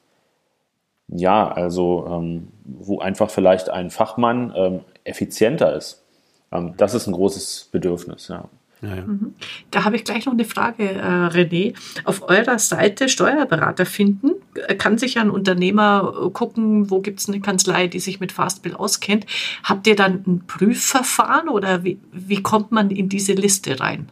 ja, 1.07 1.49
also 1.49 2.05
ähm, 2.07 2.49
wo 2.65 2.99
einfach 2.99 3.29
vielleicht 3.29 3.69
ein 3.69 3.89
Fachmann 3.89 4.53
ähm, 4.53 4.81
effizienter 5.05 5.73
ist. 5.73 6.03
Ähm, 6.51 6.73
das 6.75 6.93
ist 6.93 7.07
ein 7.07 7.13
großes 7.13 7.69
Bedürfnis, 7.71 8.27
ja. 8.27 8.49
Ja, 8.83 8.95
ja. 8.95 9.01
Mhm. 9.03 9.33
Da 9.71 9.85
habe 9.85 9.95
ich 9.95 10.03
gleich 10.03 10.25
noch 10.25 10.33
eine 10.33 10.45
Frage, 10.45 10.91
äh, 10.91 11.27
René. 11.27 11.73
Auf 12.03 12.27
eurer 12.29 12.59
Seite 12.59 13.07
Steuerberater 13.07 13.85
finden, 13.85 14.31
äh, 14.67 14.75
kann 14.75 14.97
sich 14.97 15.17
ein 15.17 15.29
Unternehmer 15.29 16.13
äh, 16.25 16.29
gucken, 16.29 16.91
wo 16.91 16.99
gibt 16.99 17.21
es 17.21 17.29
eine 17.29 17.39
Kanzlei, 17.39 17.87
die 17.87 17.99
sich 17.99 18.19
mit 18.19 18.31
Fastbill 18.31 18.75
auskennt. 18.75 19.25
Habt 19.63 19.87
ihr 19.87 19.95
dann 19.95 20.23
ein 20.27 20.43
Prüfverfahren 20.45 21.49
oder 21.49 21.83
wie, 21.83 21.99
wie 22.11 22.43
kommt 22.43 22.71
man 22.71 22.91
in 22.91 23.09
diese 23.09 23.33
Liste 23.33 23.79
rein? 23.79 24.09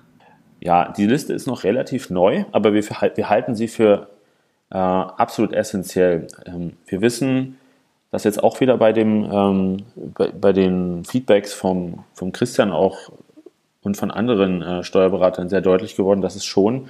Ja, 0.62 0.92
die 0.92 1.06
Liste 1.06 1.34
ist 1.34 1.48
noch 1.48 1.64
relativ 1.64 2.10
neu, 2.10 2.46
aber 2.52 2.74
wir, 2.74 2.84
wir 2.84 3.30
halten 3.30 3.56
sie 3.56 3.68
für 3.68 4.08
äh, 4.70 4.78
absolut 4.78 5.54
essentiell. 5.54 6.28
Ähm, 6.46 6.74
wir 6.88 7.02
wissen, 7.02 7.58
dass 8.12 8.24
jetzt 8.24 8.44
auch 8.44 8.60
wieder 8.60 8.78
bei, 8.78 8.94
dem, 8.94 9.30
ähm, 9.32 9.78
bei, 10.16 10.32
bei, 10.32 10.54
den 10.54 11.04
Feedbacks 11.04 11.54
vom, 11.54 12.04
vom 12.14 12.32
Christian 12.32 12.72
auch 12.72 13.12
und 13.84 13.98
von 13.98 14.12
anderen 14.12 14.62
äh, 14.62 14.84
Steuerberatern 14.84 15.50
sehr 15.50 15.62
deutlich 15.62 15.96
geworden, 15.96 16.22
dass 16.22 16.36
es 16.36 16.46
schon 16.46 16.90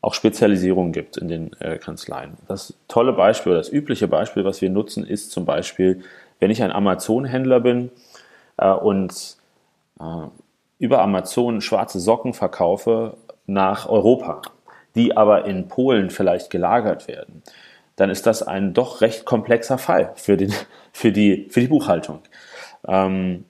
auch 0.00 0.14
Spezialisierungen 0.14 0.92
gibt 0.92 1.16
in 1.16 1.28
den 1.28 1.52
äh, 1.60 1.78
Kanzleien. 1.78 2.36
Das 2.46 2.74
tolle 2.88 3.14
Beispiel, 3.14 3.54
das 3.54 3.72
übliche 3.72 4.06
Beispiel, 4.06 4.44
was 4.44 4.60
wir 4.60 4.68
nutzen, 4.68 5.06
ist 5.06 5.30
zum 5.30 5.46
Beispiel, 5.46 6.02
wenn 6.40 6.50
ich 6.50 6.62
ein 6.62 6.72
Amazon-Händler 6.72 7.60
bin 7.60 7.90
äh, 8.58 8.70
und 8.70 9.36
äh, 9.98 10.04
über 10.78 11.00
Amazon 11.00 11.60
schwarze 11.60 12.00
Socken 12.00 12.34
verkaufe 12.34 13.16
nach 13.46 13.88
Europa, 13.88 14.42
die 14.94 15.16
aber 15.16 15.46
in 15.46 15.68
Polen 15.68 16.10
vielleicht 16.10 16.50
gelagert 16.50 17.08
werden, 17.08 17.42
dann 17.96 18.10
ist 18.10 18.26
das 18.26 18.42
ein 18.42 18.74
doch 18.74 19.00
recht 19.00 19.24
komplexer 19.24 19.78
Fall 19.78 20.12
für, 20.16 20.36
den, 20.36 20.52
für, 20.92 21.12
die, 21.12 21.48
für 21.48 21.60
die 21.60 21.68
Buchhaltung. 21.68 22.20
Ähm, 22.86 23.46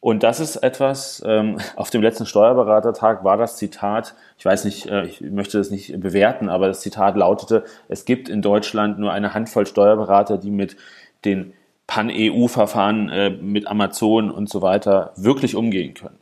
und 0.00 0.22
das 0.22 0.40
ist 0.40 0.56
etwas, 0.56 1.22
ähm, 1.26 1.58
auf 1.76 1.90
dem 1.90 2.02
letzten 2.02 2.26
Steuerberatertag 2.26 3.24
war 3.24 3.36
das 3.36 3.56
Zitat, 3.56 4.14
ich 4.38 4.44
weiß 4.44 4.64
nicht, 4.64 4.86
äh, 4.86 5.04
ich 5.06 5.20
möchte 5.20 5.58
das 5.58 5.70
nicht 5.70 5.98
bewerten, 6.00 6.48
aber 6.48 6.68
das 6.68 6.80
Zitat 6.80 7.16
lautete, 7.16 7.64
es 7.88 8.04
gibt 8.04 8.28
in 8.28 8.42
Deutschland 8.42 8.98
nur 8.98 9.12
eine 9.12 9.34
Handvoll 9.34 9.66
Steuerberater, 9.66 10.38
die 10.38 10.50
mit 10.50 10.76
den 11.24 11.52
Pan-EU-Verfahren 11.86 13.08
äh, 13.08 13.30
mit 13.30 13.66
Amazon 13.66 14.30
und 14.30 14.48
so 14.48 14.62
weiter 14.62 15.12
wirklich 15.16 15.54
umgehen 15.54 15.94
können. 15.94 16.18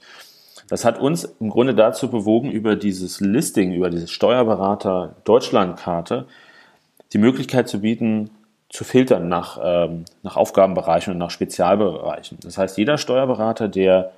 Das 0.69 0.85
hat 0.85 0.99
uns 0.99 1.25
im 1.41 1.51
Grunde 1.51 1.75
dazu 1.75 2.11
bewogen, 2.11 2.51
über 2.51 2.77
dieses 2.77 3.21
Listing, 3.21 3.73
über 3.73 3.91
diese 3.91 4.09
Steuerberater 4.09 5.17
Deutschlandkarte 5.25 6.27
die 7.13 7.19
Möglichkeit 7.19 7.69
zu 7.69 7.81
bieten, 7.81 8.31
zu 8.75 8.83
filtern 8.83 9.29
nach, 9.29 9.61
ähm, 9.63 10.05
nach 10.25 10.37
Aufgabenbereichen 10.37 11.13
und 11.13 11.19
nach 11.19 11.31
Spezialbereichen. 11.31 12.39
Das 12.43 12.59
heißt, 12.59 12.77
jeder 12.77 12.99
Steuerberater, 12.99 13.69
der 13.69 14.11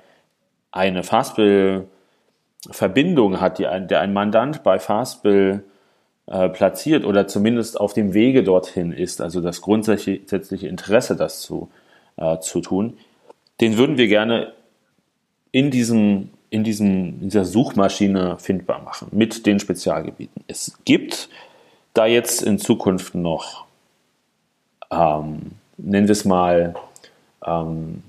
eine 0.71 1.03
Fastbill-Verbindung 1.03 3.39
hat, 3.39 3.59
die 3.59 3.67
ein, 3.67 3.87
der 3.87 4.01
ein 4.01 4.13
Mandant 4.13 4.63
bei 4.63 4.79
Fastbill 4.79 5.63
äh, 6.25 6.49
platziert 6.49 7.05
oder 7.05 7.27
zumindest 7.27 7.79
auf 7.79 7.93
dem 7.93 8.15
Wege 8.15 8.43
dorthin 8.43 8.91
ist, 8.91 9.21
also 9.21 9.41
das 9.41 9.61
grundsätzliche 9.61 10.67
Interesse, 10.67 11.15
das 11.15 11.41
zu, 11.41 11.69
äh, 12.15 12.39
zu 12.39 12.59
tun, 12.59 12.97
den 13.61 13.77
würden 13.77 13.99
wir 13.99 14.07
gerne 14.07 14.53
in 15.51 15.69
diesem 15.69 16.31
in, 16.49 16.63
diesem, 16.63 17.21
in 17.21 17.29
dieser 17.29 17.45
Suchmaschine 17.45 18.37
findbar 18.39 18.81
machen 18.81 19.09
mit 19.11 19.45
den 19.45 19.59
Spezialgebieten. 19.59 20.43
Es 20.47 20.79
gibt 20.83 21.29
da 21.93 22.07
jetzt 22.07 22.41
in 22.41 22.57
Zukunft 22.57 23.13
noch 23.13 23.66
ähm, 24.91 25.51
nennen 25.77 26.07
wir 26.07 26.13
es 26.13 26.25
mal, 26.25 26.75
ähm, 27.45 28.03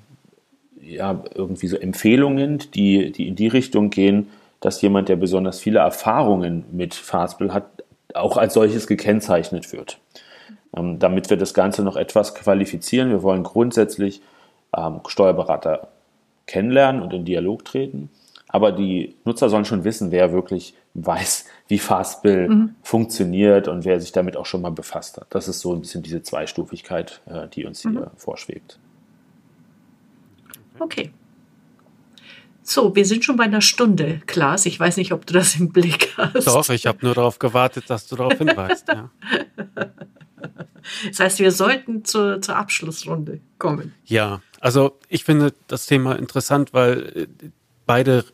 ja, 0.80 1.22
irgendwie 1.34 1.68
so 1.68 1.76
Empfehlungen, 1.76 2.58
die, 2.74 3.12
die 3.12 3.28
in 3.28 3.36
die 3.36 3.48
Richtung 3.48 3.90
gehen, 3.90 4.28
dass 4.60 4.80
jemand, 4.82 5.08
der 5.08 5.16
besonders 5.16 5.60
viele 5.60 5.80
Erfahrungen 5.80 6.64
mit 6.72 6.94
Fastbill 6.94 7.52
hat, 7.52 7.64
auch 8.14 8.36
als 8.36 8.54
solches 8.54 8.86
gekennzeichnet 8.86 9.72
wird. 9.72 9.98
Ähm, 10.76 10.98
damit 10.98 11.30
wir 11.30 11.36
das 11.36 11.54
Ganze 11.54 11.82
noch 11.82 11.96
etwas 11.96 12.34
qualifizieren. 12.34 13.10
Wir 13.10 13.22
wollen 13.22 13.42
grundsätzlich 13.42 14.20
ähm, 14.76 15.00
Steuerberater 15.06 15.88
kennenlernen 16.46 17.02
und 17.02 17.12
in 17.12 17.24
Dialog 17.24 17.64
treten. 17.64 18.10
aber 18.48 18.72
die 18.72 19.14
Nutzer 19.24 19.50
sollen 19.50 19.66
schon 19.66 19.84
wissen, 19.84 20.10
wer 20.10 20.32
wirklich 20.32 20.74
weiß, 21.06 21.46
wie 21.68 21.78
Fastbill 21.78 22.48
mhm. 22.48 22.74
funktioniert 22.82 23.68
und 23.68 23.84
wer 23.84 24.00
sich 24.00 24.12
damit 24.12 24.36
auch 24.36 24.46
schon 24.46 24.62
mal 24.62 24.70
befasst 24.70 25.16
hat. 25.16 25.26
Das 25.30 25.48
ist 25.48 25.60
so 25.60 25.74
ein 25.74 25.80
bisschen 25.80 26.02
diese 26.02 26.22
Zweistufigkeit, 26.22 27.20
äh, 27.26 27.48
die 27.48 27.64
uns 27.64 27.82
hier 27.82 27.90
mhm. 27.90 28.06
vorschwebt. 28.16 28.78
Okay. 30.78 31.12
So, 32.62 32.94
wir 32.94 33.06
sind 33.06 33.24
schon 33.24 33.36
bei 33.36 33.44
einer 33.44 33.62
Stunde, 33.62 34.20
Klaas. 34.26 34.66
Ich 34.66 34.78
weiß 34.78 34.98
nicht, 34.98 35.12
ob 35.12 35.24
du 35.24 35.32
das 35.32 35.56
im 35.56 35.70
Blick 35.72 36.14
hast. 36.18 36.46
Doch, 36.46 36.68
ich 36.68 36.86
habe 36.86 36.98
nur 37.00 37.14
darauf 37.14 37.38
gewartet, 37.38 37.84
dass 37.88 38.06
du 38.06 38.16
darauf 38.16 38.36
hinweist. 38.36 38.88
Ja. 38.88 39.10
Das 41.08 41.20
heißt, 41.20 41.38
wir 41.38 41.52
sollten 41.52 42.04
zur, 42.04 42.40
zur 42.40 42.56
Abschlussrunde 42.56 43.40
kommen. 43.58 43.94
Ja, 44.04 44.40
also 44.60 44.98
ich 45.08 45.24
finde 45.24 45.52
das 45.66 45.86
Thema 45.86 46.16
interessant, 46.16 46.72
weil 46.72 47.28
äh, 47.42 47.48
beide 47.86 48.24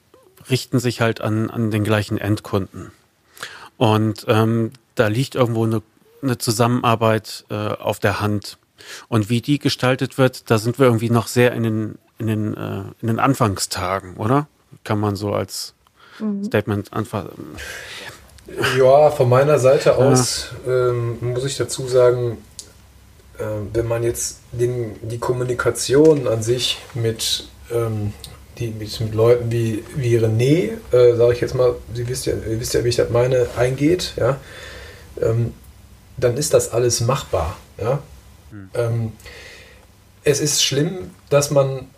richten 0.50 0.78
sich 0.78 1.00
halt 1.00 1.20
an, 1.20 1.50
an 1.50 1.70
den 1.70 1.84
gleichen 1.84 2.18
Endkunden. 2.18 2.90
Und 3.76 4.24
ähm, 4.28 4.72
da 4.94 5.08
liegt 5.08 5.34
irgendwo 5.34 5.64
eine, 5.64 5.82
eine 6.22 6.38
Zusammenarbeit 6.38 7.44
äh, 7.50 7.54
auf 7.54 7.98
der 7.98 8.20
Hand. 8.20 8.58
Und 9.08 9.30
wie 9.30 9.40
die 9.40 9.58
gestaltet 9.58 10.18
wird, 10.18 10.50
da 10.50 10.58
sind 10.58 10.78
wir 10.78 10.86
irgendwie 10.86 11.10
noch 11.10 11.26
sehr 11.26 11.52
in 11.52 11.62
den, 11.62 11.98
in 12.18 12.26
den, 12.26 12.54
äh, 12.54 12.82
in 13.00 13.08
den 13.08 13.18
Anfangstagen, 13.18 14.16
oder? 14.16 14.46
Kann 14.84 15.00
man 15.00 15.16
so 15.16 15.32
als 15.32 15.74
mhm. 16.18 16.44
Statement 16.44 16.92
anfangen. 16.92 17.56
Ja, 18.78 19.10
von 19.10 19.28
meiner 19.28 19.58
Seite 19.58 19.96
aus 19.96 20.50
ja. 20.66 20.90
ähm, 20.90 21.16
muss 21.20 21.44
ich 21.44 21.56
dazu 21.56 21.88
sagen, 21.88 22.38
äh, 23.38 23.44
wenn 23.72 23.88
man 23.88 24.02
jetzt 24.02 24.40
den, 24.52 24.96
die 25.02 25.18
Kommunikation 25.18 26.28
an 26.28 26.42
sich 26.42 26.78
mit, 26.94 27.48
ähm, 27.70 28.12
die, 28.58 28.68
mit, 28.68 29.14
Leuten 29.14 29.50
wie, 29.50 29.84
wie 29.96 30.18
René, 30.18 30.72
äh, 30.92 31.16
sage 31.16 31.32
ich 31.32 31.40
jetzt 31.40 31.54
mal, 31.54 31.74
Sie 31.92 32.08
wisst 32.08 32.26
ja, 32.26 32.34
ihr 32.34 32.60
wisst 32.60 32.74
ja, 32.74 32.84
wie 32.84 32.88
ich 32.88 32.96
das 32.96 33.10
meine, 33.10 33.46
eingeht, 33.56 34.14
ja, 34.16 34.38
ähm, 35.20 35.52
dann 36.16 36.36
ist 36.36 36.54
das 36.54 36.72
alles 36.72 37.00
machbar. 37.00 37.56
Ja? 37.78 38.00
Mhm. 38.52 39.12
es 40.22 40.38
ist 40.38 40.62
schlimm, 40.62 41.10
dass 41.28 41.50
man, 41.50 41.88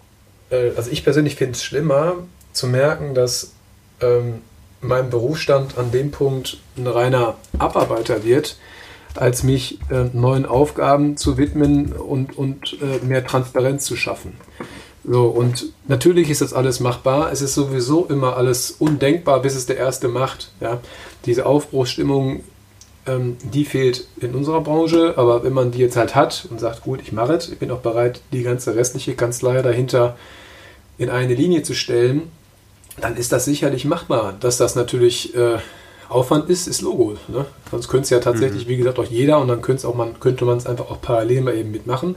äh, 0.51 0.71
also 0.77 0.91
ich 0.91 1.05
persönlich 1.05 1.37
finde 1.37 1.53
es 1.53 1.63
schlimmer, 1.63 2.15
zu 2.53 2.67
merken, 2.67 3.15
dass 3.15 3.53
ähm, 4.01 4.41
mein 4.81 5.11
Berufsstand 5.11 5.79
an 5.79 5.91
dem 5.91 6.11
Punkt 6.11 6.59
ein 6.77 6.87
reiner 6.87 7.37
Abarbeiter 7.59 8.25
wird, 8.25 8.57
als 9.15 9.43
mich 9.43 9.79
äh, 9.91 10.05
neuen 10.13 10.47
Aufgaben 10.47 11.17
zu 11.17 11.39
widmen 11.39 11.93
und, 11.93 12.37
und 12.37 12.77
äh, 12.81 13.05
mehr 13.05 13.27
Transparenz 13.27 13.85
zu 13.85 13.97
schaffen. 13.97 14.35
So, 15.09 15.27
und 15.27 15.67
natürlich 15.87 16.31
ist 16.31 16.41
das 16.41 16.53
alles 16.53 16.81
machbar. 16.81 17.31
Es 17.31 17.41
ist 17.41 17.55
sowieso 17.55 18.07
immer 18.07 18.37
alles 18.37 18.73
undenkbar, 18.73 19.41
bis 19.41 19.55
es 19.55 19.67
der 19.67 19.77
Erste 19.77 20.09
macht. 20.09 20.51
Ja? 20.61 20.81
Diese 21.27 21.47
Aufbruchsstimmung, 21.47 22.43
ähm, 23.07 23.37
die 23.45 23.65
fehlt 23.65 24.09
in 24.21 24.35
unserer 24.35 24.61
Branche, 24.63 25.15
aber 25.17 25.45
wenn 25.45 25.53
man 25.53 25.71
die 25.71 25.79
jetzt 25.79 25.97
halt 25.97 26.17
hat 26.17 26.49
und 26.51 26.59
sagt, 26.59 26.83
gut, 26.83 27.01
ich 27.03 27.13
mache 27.13 27.35
es, 27.35 27.49
ich 27.49 27.59
bin 27.59 27.71
auch 27.71 27.81
bereit, 27.81 28.21
die 28.33 28.43
ganze 28.43 28.75
restliche 28.75 29.15
Kanzlei 29.15 29.63
dahinter 29.63 30.17
in 30.99 31.09
eine 31.09 31.35
Linie 31.35 31.63
zu 31.63 31.75
stellen, 31.75 32.23
dann 33.01 33.17
ist 33.17 33.31
das 33.31 33.45
sicherlich 33.45 33.85
machbar. 33.85 34.35
Dass 34.41 34.57
das 34.57 34.75
natürlich 34.75 35.37
äh, 35.37 35.59
Aufwand 36.09 36.51
ist, 36.51 36.67
ist 36.67 36.83
Logo. 36.83 37.17
Ne? 37.29 37.47
Sonst 37.71 37.87
könnte 37.87 38.05
es 38.05 38.11
ja 38.11 38.19
tatsächlich, 38.19 38.67
mhm. 38.67 38.71
wie 38.71 38.77
gesagt, 38.79 38.99
auch 38.99 39.05
jeder 39.05 39.39
und 39.39 39.47
dann 39.47 39.63
auch 39.85 39.95
man, 39.95 40.19
könnte 40.19 40.45
man 40.45 40.59
es 40.59 40.67
einfach 40.67 40.91
auch 40.91 41.01
parallel 41.01 41.43
mal 41.43 41.55
eben 41.57 41.71
mitmachen. 41.71 42.17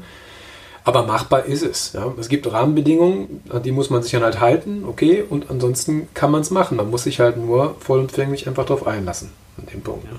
Aber 0.89 1.05
machbar 1.05 1.45
ist 1.45 1.61
es. 1.61 1.93
Ja? 1.93 2.11
Es 2.17 2.29
gibt 2.29 2.51
Rahmenbedingungen, 2.51 3.43
an 3.49 3.61
die 3.61 3.71
muss 3.71 3.91
man 3.91 4.01
sich 4.01 4.11
dann 4.11 4.23
halt 4.23 4.39
halten, 4.39 4.85
okay, 4.85 5.21
und 5.21 5.51
ansonsten 5.51 6.07
kann 6.15 6.31
man 6.31 6.41
es 6.41 6.49
machen. 6.49 6.77
Man 6.77 6.89
muss 6.89 7.03
sich 7.03 7.19
halt 7.19 7.37
nur 7.37 7.75
vollumfänglich 7.79 8.47
einfach 8.47 8.65
darauf 8.65 8.87
einlassen, 8.87 9.29
an 9.59 9.67
dem 9.67 9.81
Punkt. 9.81 10.05
Ja. 10.05 10.17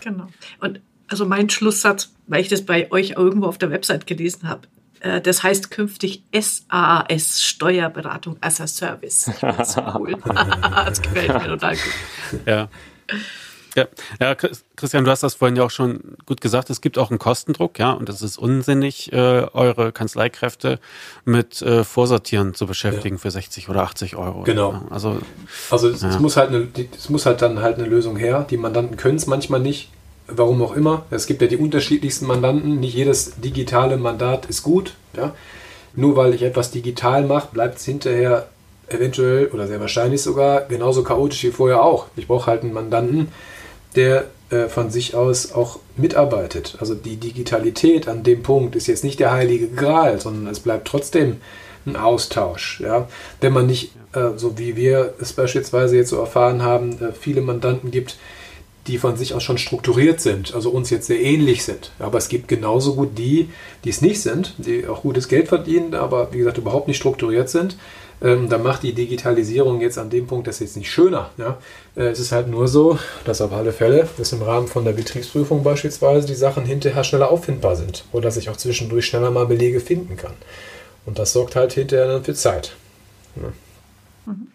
Genau. 0.00 0.28
Und 0.60 0.80
also 1.08 1.26
mein 1.26 1.50
Schlusssatz, 1.50 2.10
weil 2.26 2.40
ich 2.40 2.48
das 2.48 2.64
bei 2.64 2.90
euch 2.90 3.10
irgendwo 3.18 3.44
auf 3.48 3.58
der 3.58 3.70
Website 3.70 4.06
gelesen 4.06 4.48
habe, 4.48 4.62
äh, 5.00 5.20
das 5.20 5.42
heißt 5.42 5.70
künftig 5.70 6.22
SaaS, 6.32 7.42
Steuerberatung 7.42 8.38
as 8.40 8.62
a 8.62 8.66
Service. 8.66 9.30
Das, 9.42 9.76
cool. 9.76 10.16
das 10.62 11.02
gefällt 11.02 11.34
mir 11.34 11.48
total 11.48 11.74
gut. 11.74 12.40
Ja. 12.46 12.68
Ja, 13.74 13.86
ja, 14.20 14.34
Christian, 14.34 15.04
du 15.04 15.10
hast 15.10 15.22
das 15.22 15.34
vorhin 15.34 15.56
ja 15.56 15.64
auch 15.64 15.70
schon 15.70 16.16
gut 16.26 16.40
gesagt. 16.40 16.68
Es 16.70 16.80
gibt 16.80 16.98
auch 16.98 17.10
einen 17.10 17.18
Kostendruck, 17.18 17.78
ja, 17.78 17.92
und 17.92 18.08
es 18.08 18.20
ist 18.20 18.38
unsinnig, 18.38 19.12
äh, 19.12 19.16
eure 19.16 19.92
Kanzleikräfte 19.92 20.78
mit 21.24 21.62
äh, 21.62 21.84
Vorsortieren 21.84 22.54
zu 22.54 22.66
beschäftigen 22.66 23.16
ja. 23.16 23.20
für 23.20 23.30
60 23.30 23.68
oder 23.68 23.82
80 23.82 24.16
Euro. 24.16 24.42
Genau. 24.42 24.72
Ja, 24.72 24.82
also, 24.90 25.18
also 25.70 25.88
es, 25.88 26.02
ja. 26.02 26.10
es, 26.10 26.18
muss 26.18 26.36
halt 26.36 26.50
eine, 26.50 26.68
es 26.96 27.08
muss 27.08 27.26
halt 27.26 27.40
dann 27.40 27.60
halt 27.60 27.78
eine 27.78 27.88
Lösung 27.88 28.16
her. 28.16 28.46
Die 28.48 28.56
Mandanten 28.56 28.96
können 28.96 29.16
es 29.16 29.26
manchmal 29.26 29.60
nicht 29.60 29.90
warum 30.28 30.62
auch 30.62 30.74
immer. 30.74 31.04
Es 31.10 31.26
gibt 31.26 31.42
ja 31.42 31.48
die 31.48 31.56
unterschiedlichsten 31.56 32.26
Mandanten. 32.26 32.80
Nicht 32.80 32.94
jedes 32.94 33.40
digitale 33.40 33.96
Mandat 33.96 34.46
ist 34.46 34.62
gut. 34.62 34.94
Ja? 35.16 35.34
Nur 35.94 36.16
weil 36.16 36.34
ich 36.34 36.42
etwas 36.42 36.70
digital 36.70 37.24
mache, 37.24 37.48
bleibt 37.52 37.78
es 37.78 37.84
hinterher 37.84 38.48
eventuell 38.88 39.46
oder 39.48 39.66
sehr 39.66 39.80
wahrscheinlich 39.80 40.22
sogar 40.22 40.62
genauso 40.62 41.02
chaotisch 41.02 41.44
wie 41.44 41.50
vorher 41.50 41.82
auch. 41.82 42.06
Ich 42.16 42.26
brauche 42.26 42.46
halt 42.46 42.62
einen 42.62 42.72
Mandanten, 42.72 43.28
der 43.96 44.26
äh, 44.50 44.68
von 44.68 44.90
sich 44.90 45.14
aus 45.14 45.52
auch 45.52 45.78
mitarbeitet. 45.96 46.76
Also 46.80 46.94
die 46.94 47.16
Digitalität 47.16 48.08
an 48.08 48.22
dem 48.22 48.42
Punkt 48.42 48.76
ist 48.76 48.86
jetzt 48.86 49.04
nicht 49.04 49.20
der 49.20 49.32
heilige 49.32 49.68
Gral, 49.68 50.20
sondern 50.20 50.46
es 50.50 50.60
bleibt 50.60 50.88
trotzdem 50.88 51.38
ein 51.86 51.96
Austausch. 51.96 52.80
Ja? 52.80 53.08
Wenn 53.40 53.52
man 53.52 53.66
nicht, 53.66 53.92
äh, 54.14 54.30
so 54.36 54.58
wie 54.58 54.76
wir 54.76 55.14
es 55.20 55.32
beispielsweise 55.32 55.96
jetzt 55.96 56.10
so 56.10 56.18
erfahren 56.18 56.62
haben, 56.62 56.92
äh, 57.02 57.12
viele 57.12 57.40
Mandanten 57.40 57.90
gibt, 57.90 58.18
die 58.88 58.98
von 58.98 59.16
sich 59.16 59.34
aus 59.34 59.44
schon 59.44 59.58
strukturiert 59.58 60.20
sind, 60.20 60.54
also 60.54 60.70
uns 60.70 60.90
jetzt 60.90 61.06
sehr 61.06 61.20
ähnlich 61.20 61.64
sind. 61.64 61.92
Aber 61.98 62.18
es 62.18 62.28
gibt 62.28 62.48
genauso 62.48 62.94
gut 62.94 63.16
die, 63.16 63.48
die 63.84 63.90
es 63.90 64.00
nicht 64.00 64.20
sind, 64.20 64.54
die 64.58 64.86
auch 64.88 65.02
gutes 65.02 65.28
Geld 65.28 65.48
verdienen, 65.48 65.94
aber 65.94 66.32
wie 66.32 66.38
gesagt 66.38 66.58
überhaupt 66.58 66.88
nicht 66.88 66.96
strukturiert 66.96 67.48
sind. 67.48 67.76
Ähm, 68.22 68.48
da 68.48 68.58
macht 68.58 68.84
die 68.84 68.92
Digitalisierung 68.92 69.80
jetzt 69.80 69.98
an 69.98 70.08
dem 70.08 70.26
Punkt 70.26 70.46
das 70.46 70.60
jetzt 70.60 70.76
nicht 70.76 70.90
schöner. 70.90 71.30
Ja? 71.38 71.58
Äh, 71.96 72.04
es 72.04 72.20
ist 72.20 72.32
halt 72.32 72.48
nur 72.48 72.68
so, 72.68 72.98
dass 73.24 73.40
auf 73.40 73.52
alle 73.52 73.72
Fälle, 73.72 74.08
dass 74.16 74.32
im 74.32 74.42
Rahmen 74.42 74.68
von 74.68 74.84
der 74.84 74.92
Betriebsprüfung 74.92 75.64
beispielsweise 75.64 76.26
die 76.26 76.34
Sachen 76.34 76.64
hinterher 76.64 77.02
schneller 77.04 77.30
auffindbar 77.30 77.74
sind 77.76 78.04
oder 78.12 78.24
dass 78.24 78.36
ich 78.36 78.48
auch 78.48 78.56
zwischendurch 78.56 79.06
schneller 79.06 79.30
mal 79.30 79.46
Belege 79.46 79.80
finden 79.80 80.16
kann. 80.16 80.34
Und 81.04 81.18
das 81.18 81.32
sorgt 81.32 81.56
halt 81.56 81.72
hinterher 81.72 82.06
dann 82.06 82.24
für 82.24 82.34
Zeit. 82.34 82.76
Ja. 83.36 83.52
Mhm. 84.32 84.48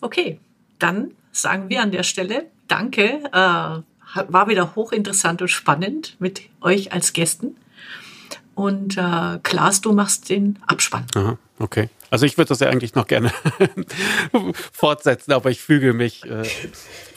Okay, 0.00 0.38
dann 0.78 1.12
sagen 1.32 1.70
wir 1.70 1.82
an 1.82 1.92
der 1.92 2.02
Stelle 2.02 2.46
danke. 2.68 3.22
Äh, 3.32 3.82
war 4.28 4.48
wieder 4.48 4.74
hochinteressant 4.74 5.42
und 5.42 5.48
spannend 5.48 6.16
mit 6.18 6.42
euch 6.60 6.92
als 6.92 7.12
Gästen. 7.12 7.56
Und 8.54 8.96
äh, 8.96 9.38
Klaas, 9.42 9.80
du 9.80 9.92
machst 9.92 10.30
den 10.30 10.58
Abspann. 10.66 11.06
Aha, 11.14 11.38
okay. 11.58 11.88
Also 12.10 12.26
ich 12.26 12.38
würde 12.38 12.48
das 12.48 12.60
ja 12.60 12.68
eigentlich 12.68 12.94
noch 12.94 13.06
gerne 13.06 13.32
fortsetzen, 14.72 15.32
aber 15.32 15.50
ich 15.50 15.60
füge 15.60 15.92
mich, 15.92 16.24
äh, 16.24 16.44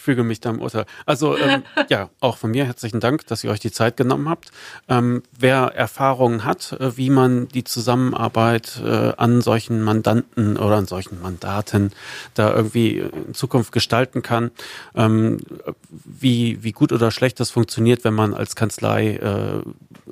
füge 0.02 0.24
mich 0.24 0.42
deinem 0.42 0.60
Urteil. 0.60 0.86
Also 1.06 1.38
ähm, 1.38 1.64
ja, 1.90 2.10
auch 2.20 2.38
von 2.38 2.52
mir 2.52 2.66
herzlichen 2.66 3.00
Dank, 3.00 3.26
dass 3.28 3.44
ihr 3.44 3.52
euch 3.52 3.60
die 3.60 3.72
Zeit 3.72 3.98
genommen 3.98 4.28
habt. 4.28 4.52
Ähm, 4.90 5.24
wer 5.38 5.74
Erfahrungen 5.76 6.44
hat, 6.44 6.74
äh, 6.74 6.98
wie 6.98 7.10
man 7.10 7.48
die 7.48 7.64
Zusammenarbeit 7.64 8.82
äh, 8.84 9.14
an 9.16 9.42
solchen 9.42 9.82
Mandanten 9.82 10.58
oder 10.58 10.76
an 10.76 10.88
solchen 10.88 11.22
Mandaten 11.22 11.92
da 12.34 12.54
irgendwie 12.54 12.98
in 12.98 13.34
Zukunft 13.34 13.72
gestalten 13.72 14.22
kann, 14.22 14.52
ähm, 14.96 15.40
wie, 15.90 16.64
wie 16.64 16.72
gut 16.72 16.92
oder 16.92 17.12
schlecht 17.12 17.40
das 17.40 17.52
funktioniert, 17.52 18.04
wenn 18.04 18.14
man 18.14 18.34
als 18.34 18.56
Kanzlei 18.56 19.16
äh, 19.16 19.62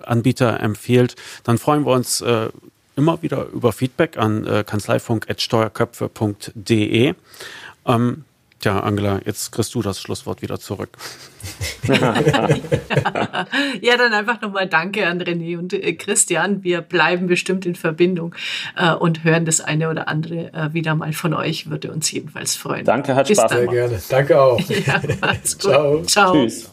Anbieter 0.03 0.59
empfiehlt, 0.59 1.15
dann 1.43 1.57
freuen 1.57 1.85
wir 1.85 1.91
uns 1.91 2.21
äh, 2.21 2.49
immer 2.99 3.23
wieder 3.23 3.47
über 3.47 3.71
Feedback 3.71 4.17
an 4.17 4.45
äh, 4.45 4.63
kanzleifunk.steuerköpfe.de. 4.63 7.15
Ähm, 7.85 8.25
Tja, 8.59 8.81
Angela, 8.81 9.21
jetzt 9.23 9.53
kriegst 9.53 9.73
du 9.73 9.81
das 9.81 10.01
Schlusswort 10.01 10.41
wieder 10.41 10.59
zurück. 10.59 10.89
ja, 11.87 12.11
dann 13.97 14.13
einfach 14.13 14.41
nochmal 14.41 14.67
Danke 14.67 15.07
an 15.07 15.21
René 15.21 15.57
und 15.57 15.71
äh, 15.71 15.93
Christian. 15.93 16.61
Wir 16.61 16.81
bleiben 16.81 17.27
bestimmt 17.27 17.65
in 17.65 17.75
Verbindung 17.75 18.35
äh, 18.75 18.93
und 18.93 19.23
hören 19.23 19.45
das 19.45 19.61
eine 19.61 19.89
oder 19.89 20.09
andere 20.09 20.51
äh, 20.53 20.73
wieder 20.73 20.93
mal 20.95 21.13
von 21.13 21.33
euch. 21.33 21.69
Würde 21.69 21.89
uns 21.89 22.11
jedenfalls 22.11 22.57
freuen. 22.57 22.83
Danke, 22.83 23.15
hat 23.15 23.29
Bis 23.29 23.37
Spaß 23.37 23.51
gemacht. 23.51 23.71
Sehr 23.71 23.87
gerne. 23.87 24.01
Danke 24.09 24.41
auch. 24.41 24.59
ja. 24.69 25.01
Ciao. 25.43 26.03
Ciao. 26.03 26.33
Tschüss. 26.33 26.69